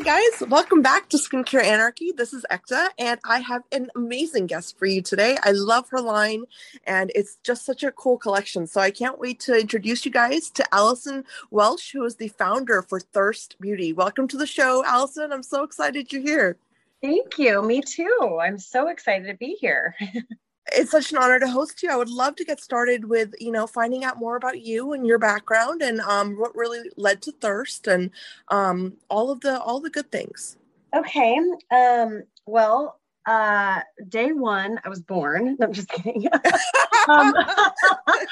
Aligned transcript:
Hi 0.00 0.18
guys, 0.22 0.48
welcome 0.48 0.80
back 0.80 1.10
to 1.10 1.18
Skincare 1.18 1.62
Anarchy. 1.62 2.10
This 2.10 2.32
is 2.32 2.46
Ekta, 2.50 2.88
and 2.98 3.20
I 3.22 3.40
have 3.40 3.64
an 3.70 3.90
amazing 3.94 4.46
guest 4.46 4.78
for 4.78 4.86
you 4.86 5.02
today. 5.02 5.36
I 5.42 5.50
love 5.50 5.90
her 5.90 6.00
line, 6.00 6.44
and 6.86 7.12
it's 7.14 7.36
just 7.44 7.66
such 7.66 7.82
a 7.82 7.92
cool 7.92 8.16
collection. 8.16 8.66
So 8.66 8.80
I 8.80 8.92
can't 8.92 9.18
wait 9.18 9.40
to 9.40 9.60
introduce 9.60 10.06
you 10.06 10.10
guys 10.10 10.48
to 10.52 10.74
Allyson 10.74 11.24
Welch, 11.50 11.92
who 11.92 12.02
is 12.06 12.16
the 12.16 12.28
founder 12.28 12.80
for 12.80 12.98
Thyrst 12.98 13.60
Beauty. 13.60 13.92
Welcome 13.92 14.26
to 14.28 14.38
the 14.38 14.46
show, 14.46 14.82
Allison. 14.86 15.34
I'm 15.34 15.42
so 15.42 15.64
excited 15.64 16.10
you're 16.10 16.22
here. 16.22 16.56
Thank 17.02 17.38
you. 17.38 17.60
Me 17.60 17.82
too. 17.82 18.38
I'm 18.40 18.58
so 18.58 18.88
excited 18.88 19.26
to 19.26 19.34
be 19.34 19.58
here. 19.60 19.94
it's 20.72 20.90
such 20.90 21.12
an 21.12 21.18
honor 21.18 21.40
to 21.40 21.48
host 21.48 21.82
you. 21.82 21.90
I 21.90 21.96
would 21.96 22.10
love 22.10 22.36
to 22.36 22.44
get 22.44 22.60
started 22.60 23.04
with, 23.04 23.34
you 23.40 23.50
know, 23.50 23.66
finding 23.66 24.04
out 24.04 24.18
more 24.18 24.36
about 24.36 24.60
you 24.60 24.92
and 24.92 25.06
your 25.06 25.18
background 25.18 25.82
and 25.82 26.00
um, 26.00 26.36
what 26.36 26.54
really 26.54 26.88
led 26.96 27.22
to 27.22 27.32
Thyrst 27.32 27.86
and 27.92 28.10
um, 28.48 28.94
all 29.08 29.30
of 29.30 29.40
the 29.40 29.60
all 29.60 29.80
the 29.80 29.90
good 29.90 30.10
things. 30.12 30.56
Okay. 30.94 31.38
Um, 31.70 32.22
well, 32.46 33.00
uh, 33.26 33.80
day 34.08 34.32
one, 34.32 34.80
I 34.84 34.88
was 34.88 35.00
born. 35.00 35.56
No, 35.58 35.66
I'm 35.66 35.72
just 35.72 35.88
kidding. 35.88 36.26
um, 37.08 37.32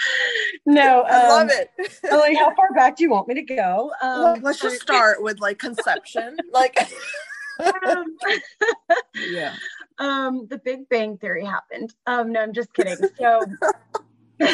no, 0.66 1.02
I 1.08 1.28
love 1.28 1.42
um, 1.42 1.50
it. 1.50 1.70
like, 2.10 2.36
how 2.36 2.54
far 2.54 2.72
back 2.74 2.96
do 2.96 3.04
you 3.04 3.10
want 3.10 3.28
me 3.28 3.34
to 3.34 3.42
go? 3.42 3.92
Um, 4.02 4.40
let's 4.42 4.60
just 4.60 4.80
start 4.80 5.22
with 5.22 5.40
like 5.40 5.58
conception. 5.58 6.36
like, 6.52 6.76
um, 7.58 8.16
yeah 9.30 9.54
um, 9.98 10.46
the 10.48 10.58
Big 10.58 10.88
Bang 10.88 11.18
Theory 11.18 11.44
happened. 11.44 11.94
Um, 12.06 12.32
no, 12.32 12.40
I'm 12.40 12.52
just 12.52 12.72
kidding. 12.72 12.96
So, 13.18 13.40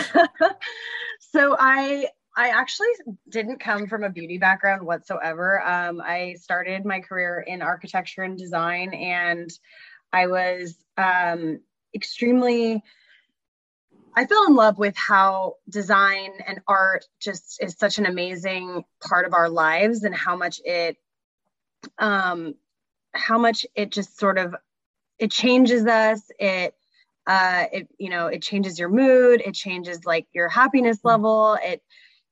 so 1.20 1.56
I 1.58 2.06
I 2.36 2.48
actually 2.48 2.88
didn't 3.28 3.60
come 3.60 3.86
from 3.86 4.02
a 4.02 4.08
beauty 4.08 4.38
background 4.38 4.84
whatsoever. 4.86 5.62
Um, 5.62 6.00
I 6.00 6.36
started 6.40 6.84
my 6.84 7.00
career 7.00 7.44
in 7.46 7.60
architecture 7.60 8.22
and 8.22 8.38
design, 8.38 8.94
and 8.94 9.50
I 10.12 10.26
was 10.26 10.76
um, 10.96 11.60
extremely. 11.94 12.82
I 14.16 14.26
fell 14.26 14.46
in 14.46 14.54
love 14.54 14.78
with 14.78 14.96
how 14.96 15.56
design 15.68 16.30
and 16.46 16.60
art 16.68 17.04
just 17.20 17.60
is 17.60 17.76
such 17.76 17.98
an 17.98 18.06
amazing 18.06 18.84
part 19.06 19.26
of 19.26 19.34
our 19.34 19.48
lives, 19.48 20.04
and 20.04 20.14
how 20.14 20.36
much 20.36 20.60
it, 20.64 20.96
um, 21.98 22.54
how 23.14 23.38
much 23.38 23.66
it 23.74 23.90
just 23.90 24.18
sort 24.18 24.38
of 24.38 24.54
it 25.18 25.30
changes 25.30 25.86
us. 25.86 26.30
It 26.38 26.74
uh 27.26 27.64
it 27.72 27.88
you 27.98 28.10
know 28.10 28.26
it 28.26 28.42
changes 28.42 28.78
your 28.78 28.88
mood. 28.88 29.42
It 29.44 29.54
changes 29.54 30.04
like 30.04 30.26
your 30.32 30.48
happiness 30.48 30.98
mm-hmm. 30.98 31.08
level. 31.08 31.58
It 31.62 31.82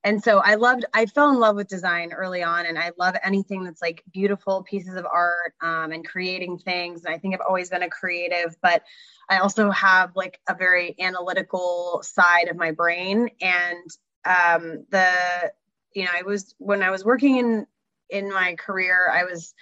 and 0.05 0.23
so 0.23 0.39
i 0.39 0.55
loved 0.55 0.85
i 0.95 1.07
fell 1.07 1.31
in 1.31 1.39
love 1.39 1.57
with 1.57 1.69
design 1.69 2.13
early 2.13 2.43
on 2.43 2.67
and 2.67 2.79
i 2.79 2.91
love 2.99 3.15
anything 3.23 3.65
that's 3.65 3.83
like 3.83 4.03
beautiful 4.13 4.63
pieces 4.63 4.97
of 4.97 5.07
art 5.07 5.55
um, 5.61 5.93
and 5.93 6.07
creating 6.07 6.59
things. 6.59 7.05
And 7.05 7.15
i 7.15 7.19
think 7.19 7.35
i've 7.35 7.47
always 7.47 7.71
been 7.71 7.83
a 7.83 7.91
creative 7.91 8.57
but 8.63 8.83
i 9.29 9.39
also 9.39 9.71
have 9.71 10.15
like 10.17 10.41
a 10.49 10.55
very 10.55 10.95
analytical 10.99 12.03
side 12.03 12.49
of 12.49 12.57
my 12.57 12.73
brain. 12.73 13.31
And 13.41 13.91
um, 14.25 14.85
the 14.91 15.53
you 15.95 16.05
know 16.05 16.11
i 16.15 16.23
was 16.23 16.55
when 16.59 16.83
i 16.83 16.91
was 16.91 17.05
working 17.05 17.37
in 17.37 17.67
in 18.09 18.33
my 18.33 18.55
career 18.55 19.11
i 19.13 19.25
was 19.25 19.55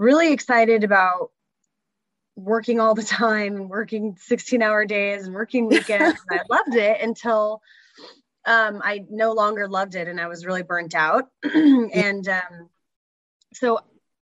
really 0.00 0.32
excited 0.32 0.82
about 0.82 1.30
working 2.34 2.80
all 2.80 2.94
the 2.94 3.02
time 3.02 3.54
and 3.54 3.68
working 3.68 4.16
16 4.18 4.62
hour 4.62 4.86
days 4.86 5.26
and 5.26 5.34
working 5.34 5.68
weekends. 5.68 6.18
and 6.30 6.40
I 6.40 6.42
loved 6.48 6.74
it 6.74 7.02
until 7.02 7.60
um, 8.46 8.80
I 8.82 9.04
no 9.10 9.32
longer 9.32 9.68
loved 9.68 9.94
it 9.94 10.08
and 10.08 10.18
I 10.18 10.26
was 10.26 10.46
really 10.46 10.62
burnt 10.62 10.94
out. 10.94 11.26
and 11.44 12.26
um, 12.28 12.70
so 13.52 13.80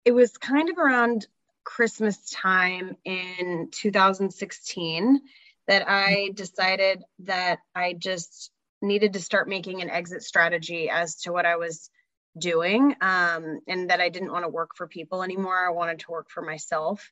it 0.04 0.10
was 0.10 0.36
kind 0.36 0.68
of 0.68 0.78
around 0.78 1.28
Christmas 1.62 2.28
time 2.30 2.96
in 3.04 3.68
2016 3.70 5.20
that 5.68 5.88
I 5.88 6.32
decided 6.34 7.04
that 7.20 7.60
I 7.72 7.92
just 7.92 8.50
needed 8.82 9.12
to 9.12 9.20
start 9.20 9.48
making 9.48 9.80
an 9.80 9.90
exit 9.90 10.24
strategy 10.24 10.90
as 10.90 11.20
to 11.20 11.32
what 11.32 11.46
I 11.46 11.54
was 11.54 11.88
doing 12.38 12.94
um, 13.00 13.60
and 13.66 13.90
that 13.90 14.00
I 14.00 14.08
didn't 14.08 14.32
want 14.32 14.44
to 14.44 14.48
work 14.48 14.70
for 14.76 14.86
people 14.86 15.22
anymore. 15.22 15.66
I 15.66 15.70
wanted 15.70 16.00
to 16.00 16.10
work 16.10 16.30
for 16.30 16.42
myself. 16.42 17.10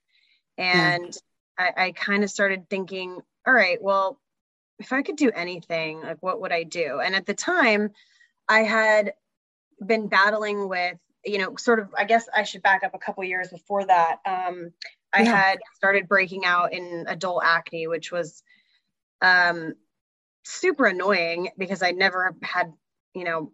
And 0.56 1.14
I, 1.58 1.72
I 1.76 1.92
kind 1.92 2.24
of 2.24 2.30
started 2.30 2.68
thinking, 2.68 3.20
all 3.46 3.54
right, 3.54 3.80
well, 3.80 4.18
if 4.78 4.92
I 4.92 5.02
could 5.02 5.16
do 5.16 5.30
anything, 5.30 6.00
like 6.00 6.22
what 6.22 6.40
would 6.40 6.52
I 6.52 6.62
do? 6.62 7.00
And 7.00 7.14
at 7.14 7.26
the 7.26 7.34
time, 7.34 7.90
I 8.48 8.60
had 8.60 9.12
been 9.84 10.08
battling 10.08 10.68
with, 10.68 10.96
you 11.24 11.38
know, 11.38 11.56
sort 11.56 11.80
of, 11.80 11.94
I 11.96 12.04
guess 12.04 12.26
I 12.34 12.44
should 12.44 12.62
back 12.62 12.82
up 12.82 12.94
a 12.94 12.98
couple 12.98 13.22
years 13.24 13.48
before 13.48 13.84
that. 13.84 14.18
Um, 14.24 14.72
I 15.12 15.22
yeah. 15.22 15.36
had 15.36 15.58
started 15.74 16.08
breaking 16.08 16.44
out 16.44 16.72
in 16.72 17.04
adult 17.08 17.42
acne, 17.44 17.88
which 17.88 18.10
was 18.10 18.42
um, 19.20 19.74
super 20.44 20.86
annoying 20.86 21.50
because 21.58 21.82
I 21.82 21.90
never 21.90 22.34
had, 22.42 22.72
you 23.14 23.24
know, 23.24 23.52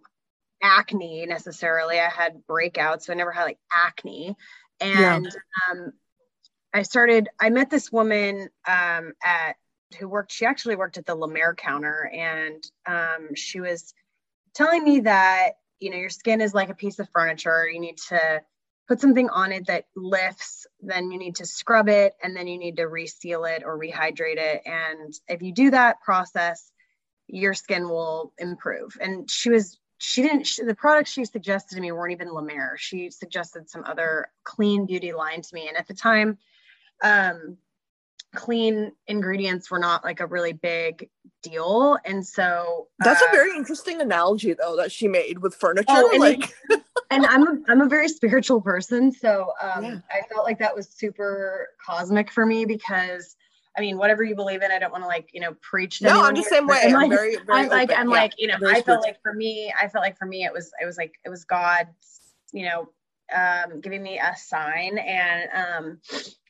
acne 0.67 1.25
necessarily. 1.27 1.99
I 1.99 2.09
had 2.09 2.43
breakouts, 2.49 3.03
so 3.03 3.13
I 3.13 3.17
never 3.17 3.33
had 3.33 3.45
like 3.45 3.59
acne. 3.73 4.37
And 4.81 5.25
yeah. 5.25 5.71
um, 5.71 5.93
I 6.75 6.83
started, 6.83 7.29
I 7.41 7.51
met 7.51 7.71
this 7.71 7.91
woman 7.91 8.49
um, 8.69 9.13
at 9.25 9.57
who 9.99 10.09
worked, 10.09 10.33
she 10.33 10.45
actually 10.45 10.77
worked 10.77 10.99
at 10.99 11.07
the 11.07 11.15
La 11.15 11.29
Mer 11.29 11.55
counter 11.55 12.11
and 12.13 12.63
um, 12.87 13.35
she 13.35 13.61
was 13.61 13.95
telling 14.55 14.83
me 14.83 15.01
that, 15.01 15.53
you 15.79 15.91
know, 15.91 15.97
your 15.97 16.11
skin 16.11 16.41
is 16.41 16.53
like 16.53 16.71
a 16.71 16.75
piece 16.75 16.99
of 16.99 17.09
furniture. 17.11 17.69
You 17.69 17.81
need 17.81 17.99
to 18.09 18.43
put 18.89 19.01
something 19.01 19.29
on 19.31 19.53
it 19.53 19.67
that 19.67 19.85
lifts, 19.95 20.67
then 20.81 21.11
you 21.11 21.19
need 21.19 21.37
to 21.37 21.47
scrub 21.47 21.89
it, 21.89 22.15
and 22.23 22.37
then 22.37 22.47
you 22.47 22.59
need 22.59 22.77
to 22.77 22.87
reseal 22.87 23.45
it 23.45 23.63
or 23.65 23.79
rehydrate 23.79 24.39
it. 24.39 24.63
And 24.65 25.13
if 25.29 25.43
you 25.43 25.53
do 25.53 25.71
that 25.71 26.01
process, 26.03 26.71
your 27.27 27.55
skin 27.55 27.89
will 27.89 28.33
improve. 28.39 28.97
And 29.01 29.31
she 29.31 29.51
was 29.51 29.79
she 29.99 30.23
didn't 30.23 30.47
she, 30.47 30.63
the 30.63 30.75
products 30.75 31.11
she 31.11 31.25
suggested 31.25 31.77
to 31.77 31.81
me 31.81 31.93
weren't 31.93 32.13
even 32.13 32.33
La 32.33 32.43
Mer. 32.43 32.77
She 32.79 33.11
suggested 33.11 33.69
some 33.69 33.85
other 33.85 34.29
clean 34.45 34.87
beauty 34.87 35.13
line 35.13 35.43
to 35.43 35.55
me. 35.55 35.69
And 35.69 35.77
at 35.77 35.89
the 35.89 35.95
time, 35.95 36.39
um, 37.03 37.57
clean 38.35 38.93
ingredients 39.07 39.71
were 39.71 39.79
not 39.79 40.05
like 40.05 40.21
a 40.21 40.27
really 40.27 40.53
big 40.53 41.09
deal 41.43 41.97
and 42.05 42.27
so 42.27 42.89
that's 42.99 43.23
uh, 43.23 43.27
a 43.27 43.31
very 43.33 43.57
interesting 43.57 44.01
analogy 44.01 44.53
though 44.53 44.77
that 44.77 44.93
she 44.93 45.09
made 45.09 45.39
with 45.39 45.55
furniture 45.55 45.87
oh, 45.89 46.11
and 46.11 46.21
like 46.21 46.55
and 47.11 47.25
i'm 47.27 47.43
a, 47.47 47.59
i'm 47.69 47.81
a 47.81 47.89
very 47.89 48.09
spiritual 48.09 48.61
person 48.61 49.11
so 49.11 49.53
um, 49.63 49.85
yeah. 49.85 49.99
i 50.11 50.21
felt 50.33 50.45
like 50.45 50.59
that 50.59 50.75
was 50.75 50.89
super 50.89 51.69
cosmic 51.85 52.31
for 52.31 52.45
me 52.45 52.65
because 52.65 53.37
I 53.77 53.81
mean, 53.81 53.99
whatever 53.99 54.25
you 54.25 54.35
believe 54.35 54.63
in, 54.63 54.71
I 54.71 54.79
don't 54.79 54.91
want 54.91 55.05
to 55.05 55.09
like, 55.09 55.31
you 55.33 55.41
know, 55.41 55.55
preach. 55.61 56.01
no, 56.01 56.23
I'm 56.23 56.35
the 56.35 56.43
same 56.43 56.67
way. 56.67 56.83
I'm, 56.85 56.93
like, 56.93 57.11
very, 57.11 57.37
very 57.37 57.61
I'm 57.65 57.69
like, 57.69 57.93
I'm 57.93 58.09
yeah, 58.09 58.15
like, 58.15 58.33
you 58.39 58.49
know, 58.49 58.57
I 58.67 58.81
felt 58.81 59.03
like 59.03 59.21
for 59.23 59.33
me, 59.33 59.73
I 59.79 59.89
felt 59.89 60.03
like 60.03 60.19
for 60.19 60.27
me, 60.27 60.45
it 60.45 60.53
was, 60.53 60.73
it 60.81 60.87
was 60.87 60.97
like, 60.97 61.15
it 61.25 61.29
was 61.29 61.45
God, 61.45 61.89
you 62.53 62.65
know, 62.65 62.89
um, 63.35 63.81
giving 63.81 64.03
me 64.03 64.19
a 64.19 64.37
sign 64.37 64.99
and 64.99 65.49
um, 65.53 65.99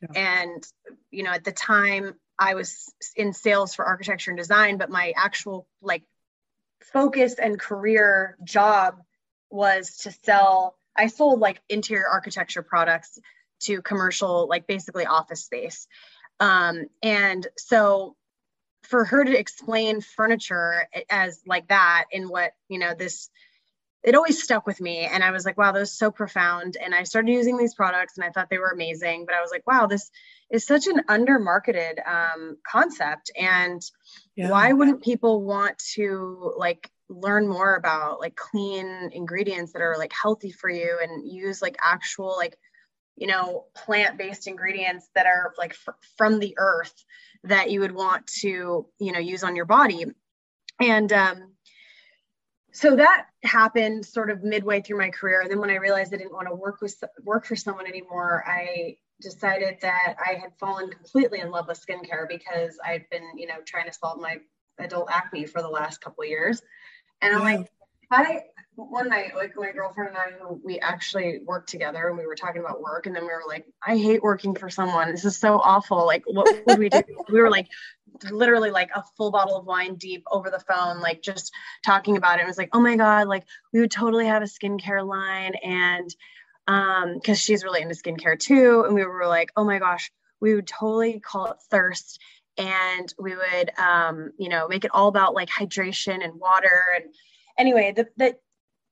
yeah. 0.02 0.44
and 0.44 0.66
you 1.10 1.22
know 1.22 1.30
at 1.30 1.44
the 1.44 1.52
time 1.52 2.14
I 2.38 2.54
was 2.54 2.92
in 3.16 3.32
sales 3.32 3.74
for 3.74 3.84
architecture 3.84 4.30
and 4.30 4.38
design, 4.38 4.76
but 4.76 4.90
my 4.90 5.14
actual 5.16 5.66
like 5.80 6.02
focus 6.82 7.34
and 7.34 7.58
career 7.58 8.36
job 8.44 8.96
was 9.50 9.98
to 9.98 10.12
sell. 10.24 10.76
I 10.94 11.06
sold 11.06 11.40
like 11.40 11.62
interior 11.68 12.06
architecture 12.06 12.62
products 12.62 13.18
to 13.60 13.80
commercial, 13.80 14.46
like 14.48 14.66
basically 14.66 15.06
office 15.06 15.44
space. 15.44 15.86
Um, 16.40 16.86
and 17.02 17.46
so 17.56 18.16
for 18.82 19.04
her 19.04 19.24
to 19.24 19.38
explain 19.38 20.00
furniture 20.00 20.88
as 21.10 21.42
like 21.46 21.68
that 21.68 22.04
in 22.12 22.28
what 22.28 22.52
you 22.68 22.78
know 22.78 22.94
this 22.94 23.30
it 24.06 24.14
always 24.14 24.40
stuck 24.40 24.68
with 24.68 24.80
me. 24.80 25.00
And 25.00 25.24
I 25.24 25.32
was 25.32 25.44
like, 25.44 25.58
wow, 25.58 25.72
that 25.72 25.80
was 25.80 25.90
so 25.90 26.12
profound. 26.12 26.76
And 26.80 26.94
I 26.94 27.02
started 27.02 27.32
using 27.32 27.58
these 27.58 27.74
products 27.74 28.16
and 28.16 28.24
I 28.24 28.30
thought 28.30 28.48
they 28.48 28.58
were 28.58 28.70
amazing. 28.70 29.26
But 29.26 29.34
I 29.34 29.40
was 29.40 29.50
like, 29.50 29.66
wow, 29.66 29.86
this 29.86 30.12
is 30.48 30.64
such 30.64 30.86
an 30.86 31.02
under 31.08 31.40
marketed 31.40 31.98
um, 32.06 32.56
concept. 32.64 33.32
And 33.36 33.82
yeah. 34.36 34.48
why 34.48 34.72
wouldn't 34.72 35.02
people 35.02 35.42
want 35.42 35.76
to 35.94 36.52
like 36.56 36.88
learn 37.08 37.48
more 37.48 37.74
about 37.74 38.20
like 38.20 38.36
clean 38.36 39.10
ingredients 39.12 39.72
that 39.72 39.82
are 39.82 39.98
like 39.98 40.12
healthy 40.12 40.52
for 40.52 40.70
you 40.70 41.00
and 41.02 41.28
use 41.28 41.60
like 41.60 41.76
actual 41.82 42.36
like 42.36 42.56
you 43.16 43.26
know 43.26 43.64
plant 43.74 44.18
based 44.18 44.46
ingredients 44.46 45.08
that 45.14 45.26
are 45.26 45.54
like 45.58 45.72
f- 45.72 45.94
from 46.16 46.38
the 46.38 46.54
earth 46.58 47.04
that 47.44 47.70
you 47.70 47.80
would 47.80 47.92
want 47.92 48.26
to 48.26 48.86
you 48.98 49.12
know 49.12 49.18
use 49.18 49.42
on 49.42 49.56
your 49.56 49.64
body. 49.64 50.04
And 50.80 51.12
um 51.12 51.52
so 52.72 52.94
that 52.96 53.28
happened 53.42 54.04
sort 54.04 54.30
of 54.30 54.42
midway 54.42 54.82
through 54.82 54.98
my 54.98 55.08
career. 55.10 55.40
And 55.40 55.50
then 55.50 55.60
when 55.60 55.70
i 55.70 55.76
realized 55.76 56.12
i 56.12 56.18
didn't 56.18 56.32
want 56.32 56.48
to 56.48 56.54
work 56.54 56.80
with 56.80 57.02
work 57.24 57.46
for 57.46 57.56
someone 57.56 57.86
anymore 57.86 58.44
i 58.46 58.96
decided 59.22 59.78
that 59.80 60.16
i 60.24 60.34
had 60.34 60.50
fallen 60.60 60.90
completely 60.90 61.40
in 61.40 61.50
love 61.50 61.68
with 61.68 61.82
skincare 61.84 62.28
because 62.28 62.78
i've 62.84 63.08
been 63.10 63.24
you 63.34 63.46
know 63.46 63.54
trying 63.64 63.86
to 63.86 63.92
solve 63.92 64.20
my 64.20 64.36
adult 64.78 65.08
acne 65.10 65.46
for 65.46 65.62
the 65.62 65.68
last 65.68 66.02
couple 66.02 66.22
of 66.22 66.28
years. 66.28 66.60
And 67.22 67.34
i'm 67.34 67.42
like 67.42 67.70
i 68.10 68.42
one 68.76 69.08
night 69.08 69.34
like 69.34 69.52
my 69.56 69.72
girlfriend 69.72 70.10
and 70.10 70.18
i 70.18 70.52
we 70.64 70.78
actually 70.78 71.40
worked 71.44 71.68
together 71.68 72.08
and 72.08 72.18
we 72.18 72.26
were 72.26 72.34
talking 72.34 72.60
about 72.60 72.80
work 72.80 73.06
and 73.06 73.16
then 73.16 73.22
we 73.22 73.28
were 73.28 73.42
like 73.48 73.64
i 73.86 73.96
hate 73.96 74.22
working 74.22 74.54
for 74.54 74.68
someone 74.68 75.10
this 75.10 75.24
is 75.24 75.36
so 75.36 75.58
awful 75.58 76.04
like 76.04 76.22
what 76.26 76.46
would 76.66 76.78
we 76.78 76.88
do 76.90 77.02
we 77.30 77.40
were 77.40 77.50
like 77.50 77.68
literally 78.30 78.70
like 78.70 78.90
a 78.94 79.04
full 79.16 79.30
bottle 79.30 79.56
of 79.56 79.66
wine 79.66 79.94
deep 79.96 80.24
over 80.30 80.50
the 80.50 80.60
phone, 80.60 81.00
like 81.00 81.22
just 81.22 81.52
talking 81.84 82.16
about 82.16 82.38
it. 82.38 82.42
It 82.42 82.46
was 82.46 82.58
like, 82.58 82.70
oh 82.72 82.80
my 82.80 82.96
God, 82.96 83.28
like 83.28 83.44
we 83.72 83.80
would 83.80 83.90
totally 83.90 84.26
have 84.26 84.42
a 84.42 84.46
skincare 84.46 85.06
line. 85.06 85.54
And 85.62 86.14
um, 86.68 87.14
because 87.14 87.40
she's 87.40 87.64
really 87.64 87.82
into 87.82 87.94
skincare 87.94 88.38
too. 88.38 88.84
And 88.86 88.94
we 88.94 89.04
were 89.04 89.26
like, 89.26 89.50
oh 89.56 89.64
my 89.64 89.78
gosh, 89.78 90.10
we 90.40 90.54
would 90.54 90.66
totally 90.66 91.20
call 91.20 91.46
it 91.46 91.56
Thyrst. 91.72 92.18
And 92.58 93.12
we 93.18 93.36
would 93.36 93.70
um, 93.78 94.30
you 94.38 94.48
know, 94.48 94.66
make 94.68 94.84
it 94.84 94.90
all 94.94 95.08
about 95.08 95.34
like 95.34 95.48
hydration 95.48 96.24
and 96.24 96.40
water. 96.40 96.84
And 96.96 97.04
anyway, 97.58 97.92
the, 97.94 98.08
the 98.16 98.36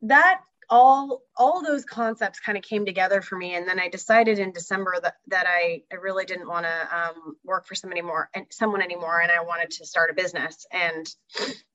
that 0.03 0.41
all 0.71 1.23
all 1.37 1.63
those 1.63 1.85
concepts 1.85 2.41
kind 2.41 2.57
of 2.57 2.65
came 2.65 2.87
together 2.87 3.21
for 3.21 3.37
me. 3.37 3.55
And 3.55 3.69
then 3.69 3.79
i 3.79 3.89
decided 3.89 4.39
in 4.39 4.53
december 4.53 4.95
that, 5.03 5.17
that 5.29 5.47
i, 5.47 5.83
I 5.93 5.97
really 5.97 6.25
didn't 6.25 6.49
want 6.49 6.65
to 6.65 6.97
um, 6.97 7.37
work 7.45 7.67
for 7.67 7.75
someone 7.75 7.99
anymore 7.99 8.31
and 8.35 8.47
someone 8.51 8.83
anymore 8.83 9.21
and 9.21 9.31
i 9.31 9.43
wanted 9.43 9.71
to 9.73 9.87
start 9.87 10.11
a 10.11 10.15
business. 10.15 10.67
And 10.71 11.07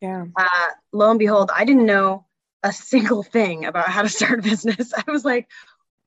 yeah. 0.01 0.25
uh, 0.35 0.69
lo 0.91 1.09
and 1.09 1.19
behold 1.19 1.51
i 1.53 1.65
didn't 1.65 1.85
know 1.85 2.25
a 2.63 2.73
single 2.73 3.23
thing 3.23 3.65
about 3.65 3.87
how 3.87 4.01
to 4.01 4.09
start 4.09 4.39
a 4.39 4.41
business. 4.41 4.93
I 5.07 5.09
was 5.09 5.23
like 5.23 5.47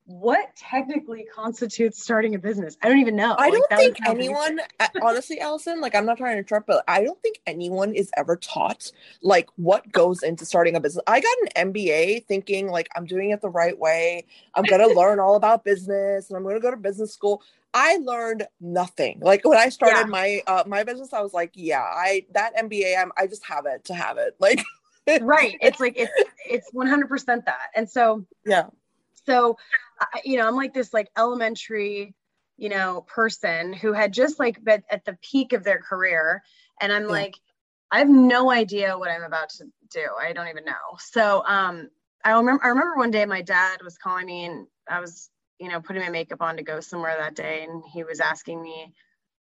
what 0.05 0.55
technically 0.57 1.27
constitutes 1.33 2.03
starting 2.03 2.35
a 2.35 2.39
business? 2.39 2.77
I 2.83 2.89
don't 2.89 2.99
even 2.99 3.15
know. 3.15 3.37
I 3.39 3.51
don't 3.51 3.71
like, 3.71 3.79
think 3.79 3.99
anyone, 4.07 4.61
honestly, 5.01 5.41
Allyson, 5.41 5.81
like 5.81 5.95
I'm 5.95 6.05
not 6.05 6.19
trying 6.19 6.35
to 6.35 6.39
interrupt, 6.39 6.67
but 6.67 6.83
I 6.89 7.05
don't 7.05 7.21
think 7.23 7.41
anyone 7.47 7.95
is 7.95 8.11
ever 8.17 8.37
taught 8.37 8.91
like 9.23 9.49
what 9.57 9.91
goes 9.93 10.23
into 10.23 10.45
starting 10.45 10.75
a 10.75 10.81
business. 10.81 11.03
I 11.07 11.21
got 11.21 11.37
an 11.57 11.73
MBA 11.73 12.27
thinking 12.27 12.69
like 12.69 12.89
I'm 12.97 13.07
doing 13.07 13.31
it 13.31 13.41
the 13.41 13.49
right 13.49 13.79
way. 13.79 14.27
I'm 14.55 14.65
gonna 14.65 14.89
learn 14.95 15.21
all 15.21 15.37
about 15.37 15.65
business 15.65 16.29
and 16.29 16.37
I'm 16.37 16.43
gonna 16.43 16.61
go 16.61 16.73
to 16.73 16.77
business 16.77 17.13
school. 17.13 17.43
I 17.75 17.99
learned 17.99 18.47
nothing. 18.61 19.21
Like 19.21 19.45
when 19.45 19.57
I 19.57 19.69
started 19.69 20.01
yeah. 20.01 20.05
my 20.07 20.43
uh, 20.47 20.65
my 20.67 20.83
business, 20.83 21.13
I 21.13 21.23
was 21.23 21.33
like, 21.33 21.53
yeah, 21.55 21.81
I 21.81 22.27
that 22.33 22.57
MBA, 22.57 23.01
I'm 23.01 23.13
I 23.17 23.29
just 23.29 23.45
have 23.47 23.67
it 23.67 23.85
to 23.85 23.95
have 23.95 24.19
it. 24.19 24.37
Like 24.41 24.65
right. 25.23 25.57
It's 25.61 25.81
like 25.81 25.95
it's 25.97 26.13
it's 26.49 26.71
100% 26.73 27.45
that. 27.45 27.57
And 27.75 27.91
so 27.91 28.25
yeah. 28.45 28.67
So 29.27 29.57
you 30.25 30.37
know, 30.37 30.47
I'm 30.47 30.57
like 30.57 30.75
this 30.75 30.93
like 30.93 31.11
elementary, 31.17 32.15
you 32.57 32.69
know, 32.69 33.03
person 33.03 33.73
who 33.73 33.93
had 33.93 34.13
just 34.13 34.39
like 34.39 34.63
been 34.63 34.83
at 34.91 35.05
the 35.05 35.19
peak 35.23 35.53
of 35.53 35.65
their 35.65 35.81
career. 35.81 36.43
And 36.81 36.93
I'm 36.93 37.03
yeah. 37.03 37.09
like, 37.09 37.35
I 37.91 37.99
have 37.99 38.09
no 38.09 38.51
idea 38.51 38.99
what 38.99 39.11
I'm 39.11 39.23
about 39.23 39.51
to 39.51 39.65
do. 39.91 40.07
I 40.21 40.33
don't 40.33 40.49
even 40.49 40.65
know. 40.65 40.97
So 40.99 41.43
um 41.47 41.89
I 42.25 42.33
remember 42.33 42.65
I 42.65 42.69
remember 42.69 42.97
one 42.97 43.11
day 43.11 43.25
my 43.27 43.43
dad 43.43 43.81
was 43.83 43.99
calling 43.99 44.27
me 44.27 44.45
and 44.45 44.67
I 44.89 45.01
was, 45.01 45.31
you 45.59 45.69
know, 45.69 45.81
putting 45.81 46.03
my 46.03 46.09
makeup 46.09 46.41
on 46.41 46.57
to 46.57 46.63
go 46.63 46.81
somewhere 46.81 47.17
that 47.19 47.35
day 47.35 47.67
and 47.69 47.83
he 47.93 48.05
was 48.05 48.21
asking 48.21 48.63
me 48.63 48.93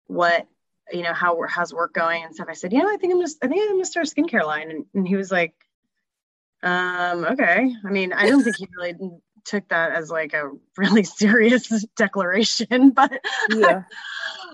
what 0.07 0.47
you 0.93 1.03
know 1.03 1.15
how 1.15 1.41
how's 1.49 1.73
work 1.73 1.95
going 1.95 2.25
and 2.25 2.35
stuff. 2.35 2.49
I 2.51 2.55
said, 2.55 2.73
you 2.73 2.81
know, 2.81 2.93
I 2.93 2.97
think 2.99 3.15
I'm 3.15 3.21
just 3.21 3.39
I 3.43 3.49
think 3.49 3.63
I'm 3.63 3.77
gonna 3.77 3.85
start 3.85 4.07
a 4.07 4.15
skincare 4.15 4.45
line. 4.45 4.71
And, 4.71 4.85
and 4.95 5.09
he 5.09 5.17
was 5.17 5.31
like, 5.31 5.55
um, 6.63 7.25
okay. 7.25 7.75
I 7.85 7.91
mean, 7.91 8.13
I 8.13 8.29
don't 8.29 8.43
think 8.43 8.57
he 8.57 8.69
really 8.77 8.95
took 9.45 9.69
that 9.69 9.93
as 9.93 10.11
like 10.11 10.33
a 10.33 10.51
really 10.77 11.05
serious 11.05 11.85
declaration, 11.97 12.91
but 12.95 13.21
yeah. 13.51 13.83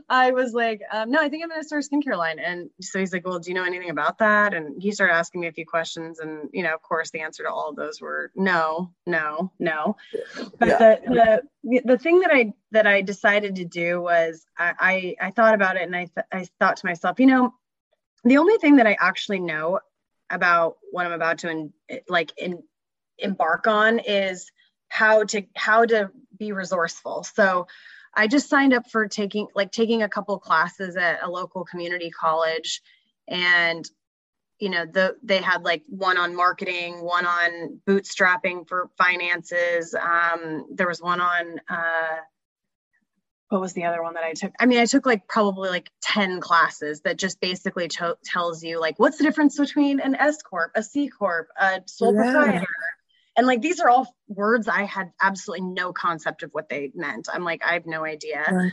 I, 0.08 0.28
I 0.28 0.31
was 0.32 0.52
like, 0.52 0.81
um, 0.92 1.10
no, 1.10 1.20
I 1.20 1.28
think 1.28 1.42
I'm 1.42 1.48
going 1.48 1.60
to 1.60 1.66
start 1.66 1.84
a 1.84 1.88
skincare 1.88 2.16
line. 2.16 2.38
And 2.38 2.70
so 2.81 2.98
he's 2.98 3.12
like, 3.12 3.26
well, 3.26 3.38
do 3.38 3.50
you 3.50 3.54
know 3.54 3.64
anything 3.64 3.90
about 3.90 4.19
that? 4.19 4.54
And 4.54 4.82
he 4.82 4.92
started 4.92 5.14
asking 5.14 5.42
me 5.42 5.46
a 5.46 5.52
few 5.52 5.66
questions. 5.66 6.19
And, 6.19 6.48
you 6.52 6.62
know, 6.62 6.75
of 6.75 6.82
course, 6.82 7.10
the 7.10 7.20
answer 7.20 7.44
to 7.44 7.50
all 7.50 7.70
of 7.70 7.76
those 7.76 8.00
were 8.00 8.31
no, 8.34 8.92
no, 9.06 9.52
no. 9.58 9.96
But 10.58 10.69
yeah. 10.69 10.78
the, 10.78 11.43
the, 11.62 11.82
the 11.84 11.98
thing 11.98 12.20
that 12.20 12.31
I, 12.32 12.52
that 12.72 12.86
I 12.86 13.02
decided 13.02 13.56
to 13.56 13.64
do 13.64 14.00
was 14.00 14.46
I, 14.58 15.14
I, 15.20 15.26
I 15.28 15.31
thought 15.31 15.54
about 15.54 15.76
it 15.76 15.82
and 15.82 15.96
I, 15.96 16.06
th- 16.06 16.26
I 16.32 16.46
thought 16.58 16.78
to 16.78 16.86
myself, 16.86 17.20
you 17.20 17.26
know, 17.26 17.54
the 18.25 18.38
only 18.38 18.58
thing 18.58 18.76
that 18.76 18.86
I 18.86 18.96
actually 19.00 19.40
know 19.40 19.81
about 20.28 20.76
what 20.90 21.06
I'm 21.06 21.12
about 21.12 21.38
to 21.38 21.48
in, 21.48 21.72
like 22.08 22.32
in, 22.36 22.62
embark 23.19 23.66
on 23.66 23.98
is 24.00 24.50
how 24.90 25.25
to 25.25 25.42
how 25.56 25.87
to 25.87 26.10
be 26.38 26.52
resourceful. 26.52 27.25
So 27.25 27.66
i 28.12 28.26
just 28.26 28.48
signed 28.48 28.75
up 28.75 28.90
for 28.90 29.06
taking 29.06 29.46
like 29.54 29.70
taking 29.70 30.02
a 30.02 30.08
couple 30.08 30.37
classes 30.38 30.96
at 30.96 31.22
a 31.22 31.31
local 31.31 31.64
community 31.64 32.10
college. 32.10 32.82
And 33.26 33.88
you 34.58 34.69
know 34.69 34.84
the 34.84 35.16
they 35.22 35.38
had 35.38 35.62
like 35.62 35.82
one 35.88 36.19
on 36.19 36.37
marketing 36.37 37.02
one 37.02 37.25
on 37.25 37.81
bootstrapping 37.87 38.69
for 38.69 38.90
finances. 38.98 39.94
Um, 39.94 40.66
there 40.75 40.88
was 40.88 41.00
one 41.00 41.20
on 41.20 41.60
uh, 41.69 42.16
what 43.48 43.60
was 43.60 43.72
the 43.72 43.84
other 43.84 44.02
one 44.02 44.14
that 44.14 44.25
i 44.25 44.32
took? 44.32 44.52
I 44.60 44.66
mean 44.66 44.78
i 44.78 44.86
took 44.86 45.06
like 45.06 45.26
probably 45.28 45.70
like 45.70 45.90
10 46.02 46.40
classes 46.40 47.00
that 47.02 47.16
just 47.16 47.40
basically 47.40 47.88
to- 47.88 48.19
tells 48.25 48.62
you 48.62 48.81
like 48.81 48.98
what's 48.98 49.19
the 49.19 49.25
difference 49.25 49.56
between 49.58 50.00
an 50.00 50.14
s 50.14 50.43
corp 50.43 50.72
a 50.75 50.82
c 50.82 51.08
corp 51.08 51.48
a 51.58 51.81
sole 51.86 52.14
yeah. 52.14 52.32
proprietor 52.32 52.66
and 53.37 53.47
like 53.47 53.62
these 53.62 53.81
are 53.81 53.88
all 53.88 54.15
words 54.29 54.69
i 54.69 54.82
had 54.82 55.12
absolutely 55.21 55.67
no 55.67 55.93
concept 55.93 56.43
of 56.43 56.50
what 56.53 56.69
they 56.69 56.91
meant. 56.94 57.29
I'm 57.32 57.44
like 57.44 57.62
i 57.65 57.75
have 57.75 57.87
no 57.87 58.05
idea. 58.05 58.44
Right. 58.51 58.72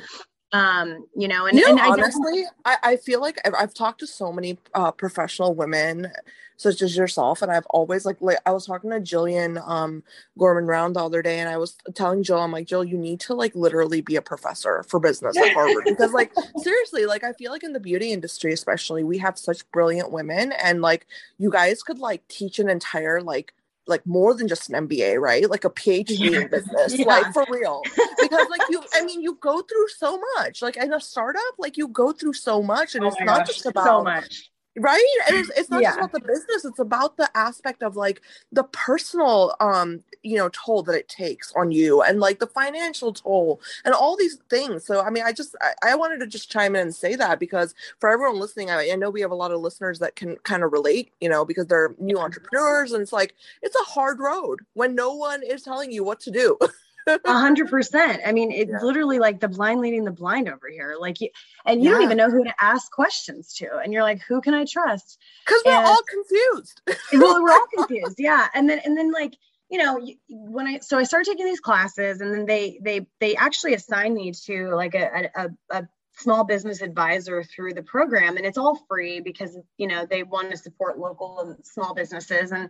um 0.54 1.06
you 1.16 1.28
know 1.28 1.46
and, 1.46 1.58
you 1.58 1.76
know, 1.76 1.82
I 1.82 1.88
honestly 1.88 2.46
I, 2.66 2.78
I 2.84 2.96
feel 2.98 3.22
like 3.22 3.38
I've, 3.46 3.54
I've 3.54 3.74
talked 3.74 4.00
to 4.00 4.08
so 4.08 4.32
many 4.32 4.58
uh, 4.74 4.92
professional 4.92 5.54
women 5.54 6.12
such 6.58 6.82
as 6.82 6.98
yourself 6.98 7.42
and 7.42 7.52
i've 7.52 7.66
always 7.68 8.06
like, 8.06 8.18
like 8.20 8.38
i 8.46 8.52
was 8.52 8.66
talking 8.66 8.90
to 8.90 9.00
jillian 9.00 9.62
um 9.68 10.04
gorman 10.38 10.66
round 10.66 10.96
the 10.96 11.04
other 11.04 11.22
day 11.22 11.40
and 11.40 11.48
i 11.48 11.56
was 11.56 11.78
telling 11.94 12.24
jill 12.24 12.40
i'm 12.40 12.52
like 12.52 12.68
jill 12.68 12.84
you 12.84 12.98
need 12.98 13.20
to 13.20 13.34
like 13.34 13.56
literally 13.56 14.02
be 14.02 14.16
a 14.16 14.22
professor 14.22 14.84
for 14.88 15.00
business 15.00 15.38
at 15.38 15.54
harvard. 15.54 15.84
Because 15.86 16.14
like 16.14 16.34
seriously 16.58 17.06
like 17.06 17.24
i 17.24 17.32
feel 17.34 17.52
like 17.52 17.64
in 17.64 17.74
the 17.74 17.80
beauty 17.80 18.12
industry 18.12 18.52
especially 18.52 19.04
we 19.04 19.20
have 19.20 19.38
such 19.38 19.70
brilliant 19.72 20.12
women 20.12 20.52
and 20.52 20.82
like 20.82 21.06
you 21.38 21.50
guys 21.50 21.84
could 21.84 22.00
like 22.00 22.28
teach 22.28 22.60
an 22.60 22.70
entire 22.70 23.22
like 23.22 23.54
like 23.88 24.06
more 24.06 24.34
than 24.34 24.48
just 24.48 24.70
an 24.70 24.88
MBA, 24.88 25.20
right? 25.20 25.50
Like 25.50 25.66
a 25.66 25.70
PhD 25.70 26.18
yeah. 26.18 26.42
in 26.42 26.48
business, 26.50 26.98
yeah. 26.98 27.06
like 27.06 27.34
for 27.34 27.46
real. 27.50 27.82
Because 28.22 28.48
like 28.50 28.62
you, 28.70 28.84
I 28.94 29.04
mean, 29.04 29.22
you 29.22 29.38
go 29.42 29.62
through 29.62 29.88
so 29.90 30.20
much. 30.36 30.62
Like 30.62 30.78
in 30.78 30.94
a 30.94 31.00
startup, 31.00 31.42
like 31.58 31.78
you 31.78 31.88
go 31.88 32.12
through 32.12 32.34
so 32.34 32.62
much, 32.62 32.96
and 32.96 33.04
oh 33.04 33.08
it's 33.08 33.20
not 33.22 33.40
gosh, 33.40 33.48
just 33.48 33.66
about 33.66 33.86
so 33.86 34.04
much 34.04 34.52
right? 34.80 35.04
And 35.28 35.38
it's, 35.38 35.50
it's 35.58 35.70
not 35.70 35.82
yeah. 35.82 35.90
just 35.90 36.00
about 36.00 36.12
the 36.12 36.20
business 36.22 36.66
it's 36.66 36.80
about 36.80 37.18
the 37.18 37.30
aspect 37.36 37.84
of 37.84 37.96
like 37.96 38.22
the 38.52 38.64
personal 38.66 39.56
um 39.60 40.04
you 40.24 40.38
know 40.38 40.50
toll 40.50 40.84
that 40.84 40.96
it 40.96 41.08
takes 41.08 41.54
on 41.56 41.72
you 41.72 42.02
and 42.02 42.20
like 42.20 42.40
the 42.40 42.48
financial 42.48 43.14
toll 43.14 43.62
and 43.86 43.94
all 43.94 44.16
these 44.16 44.38
things. 44.50 44.86
So 44.86 45.02
i 45.02 45.10
mean 45.10 45.24
i 45.26 45.32
just 45.32 45.56
i, 45.62 45.92
I 45.92 45.96
wanted 45.96 46.20
to 46.20 46.28
just 46.28 46.52
chime 46.52 46.76
in 46.76 46.84
and 46.84 46.96
say 46.96 47.16
that 47.16 47.40
because 47.40 47.74
for 48.00 48.10
everyone 48.10 48.40
listening 48.40 48.70
I, 48.70 48.92
I 48.92 48.96
know 48.96 49.10
we 49.10 49.22
have 49.22 49.32
a 49.32 49.36
lot 49.36 49.52
of 49.52 49.62
listeners 49.62 50.00
that 50.00 50.16
can 50.16 50.38
kind 50.38 50.64
of 50.64 50.72
relate 50.72 51.12
you 51.22 51.30
know 51.30 51.46
because 51.46 51.68
they're 51.68 51.96
new 52.00 52.20
entrepreneurs 52.20 52.92
and 52.92 53.02
it's 53.02 53.14
like 53.14 53.36
it's 53.62 53.76
a 53.76 53.84
hard 53.86 54.20
road 54.20 54.60
when 54.74 54.96
no 54.96 55.14
one 55.14 55.44
is 55.44 55.64
telling 55.64 55.92
you 55.92 56.04
what 56.04 56.20
to 56.22 56.32
do 56.32 56.58
A 57.08 57.20
hundred 57.26 57.70
percent. 57.70 58.22
I 58.26 58.32
mean, 58.32 58.52
it's 58.52 58.72
yeah. 58.72 58.82
literally 58.82 59.20
like 59.20 59.40
the 59.40 59.48
blind 59.48 59.80
leading 59.80 60.04
the 60.04 60.12
blind 60.12 60.50
over 60.50 60.70
here. 60.70 60.98
Like 61.00 61.22
you, 61.22 61.30
and 61.66 61.82
you 61.82 61.90
yeah. 61.90 61.96
don't 61.96 62.04
even 62.04 62.18
know 62.18 62.30
who 62.30 62.44
to 62.44 62.54
ask 62.60 62.92
questions 62.92 63.54
to. 63.56 63.78
And 63.78 63.94
you're 63.94 64.04
like, 64.04 64.22
who 64.28 64.42
can 64.42 64.54
I 64.54 64.66
trust? 64.66 65.18
Because 65.46 65.64
we're 65.66 65.74
all 65.74 66.04
confused. 66.10 66.82
well, 67.14 67.42
we're 67.42 67.52
all 67.52 67.68
confused. 67.76 68.16
Yeah. 68.20 68.48
And 68.54 68.70
then, 68.70 68.80
and 68.84 68.98
then 68.98 69.12
like, 69.12 69.38
you 69.70 69.78
know, 69.78 70.06
when 70.30 70.68
I, 70.68 70.80
so 70.80 70.98
I 70.98 71.04
started 71.04 71.30
taking 71.30 71.46
these 71.46 71.60
classes 71.60 72.22
and 72.22 72.34
then 72.34 72.46
they, 72.46 72.80
they, 72.82 73.08
they 73.20 73.36
actually 73.36 73.74
assigned 73.74 74.16
me 74.16 74.32
to 74.46 74.74
like 74.76 74.96
a, 74.96 75.30
a, 75.36 75.50
a 75.72 75.88
small 76.18 76.44
business 76.44 76.82
advisor 76.82 77.44
through 77.44 77.74
the 77.74 77.84
program 77.84 78.38
and 78.38 78.46
it's 78.46 78.58
all 78.58 78.80
free 78.88 79.20
because 79.20 79.56
you 79.78 79.86
know 79.86 80.04
they 80.04 80.24
want 80.24 80.50
to 80.50 80.58
support 80.58 80.98
local 80.98 81.42
and 81.42 81.64
small 81.64 81.94
businesses 81.94 82.52
and 82.52 82.70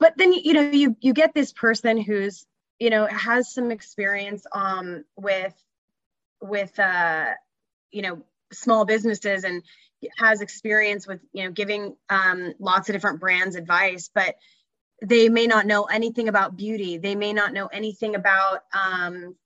but 0.00 0.14
then 0.16 0.32
you 0.32 0.52
know 0.52 0.68
you 0.68 0.96
you 1.00 1.12
get 1.12 1.32
this 1.32 1.52
person 1.52 1.96
who's 1.96 2.46
you 2.80 2.90
know 2.90 3.06
has 3.06 3.52
some 3.52 3.70
experience 3.70 4.44
um 4.52 5.04
with 5.16 5.54
with 6.40 6.76
uh 6.78 7.26
you 7.92 8.02
know 8.02 8.22
small 8.52 8.84
businesses 8.84 9.44
and 9.44 9.62
has 10.18 10.40
experience 10.40 11.06
with 11.06 11.20
you 11.32 11.44
know 11.44 11.50
giving 11.50 11.94
um, 12.08 12.54
lots 12.58 12.88
of 12.88 12.94
different 12.94 13.20
brands 13.20 13.54
advice 13.54 14.10
but 14.12 14.34
they 15.02 15.28
may 15.28 15.46
not 15.46 15.66
know 15.66 15.84
anything 15.84 16.28
about 16.28 16.56
beauty 16.56 16.98
they 16.98 17.14
may 17.14 17.32
not 17.32 17.52
know 17.52 17.66
anything 17.66 18.14
about 18.14 18.64
um, 18.74 19.36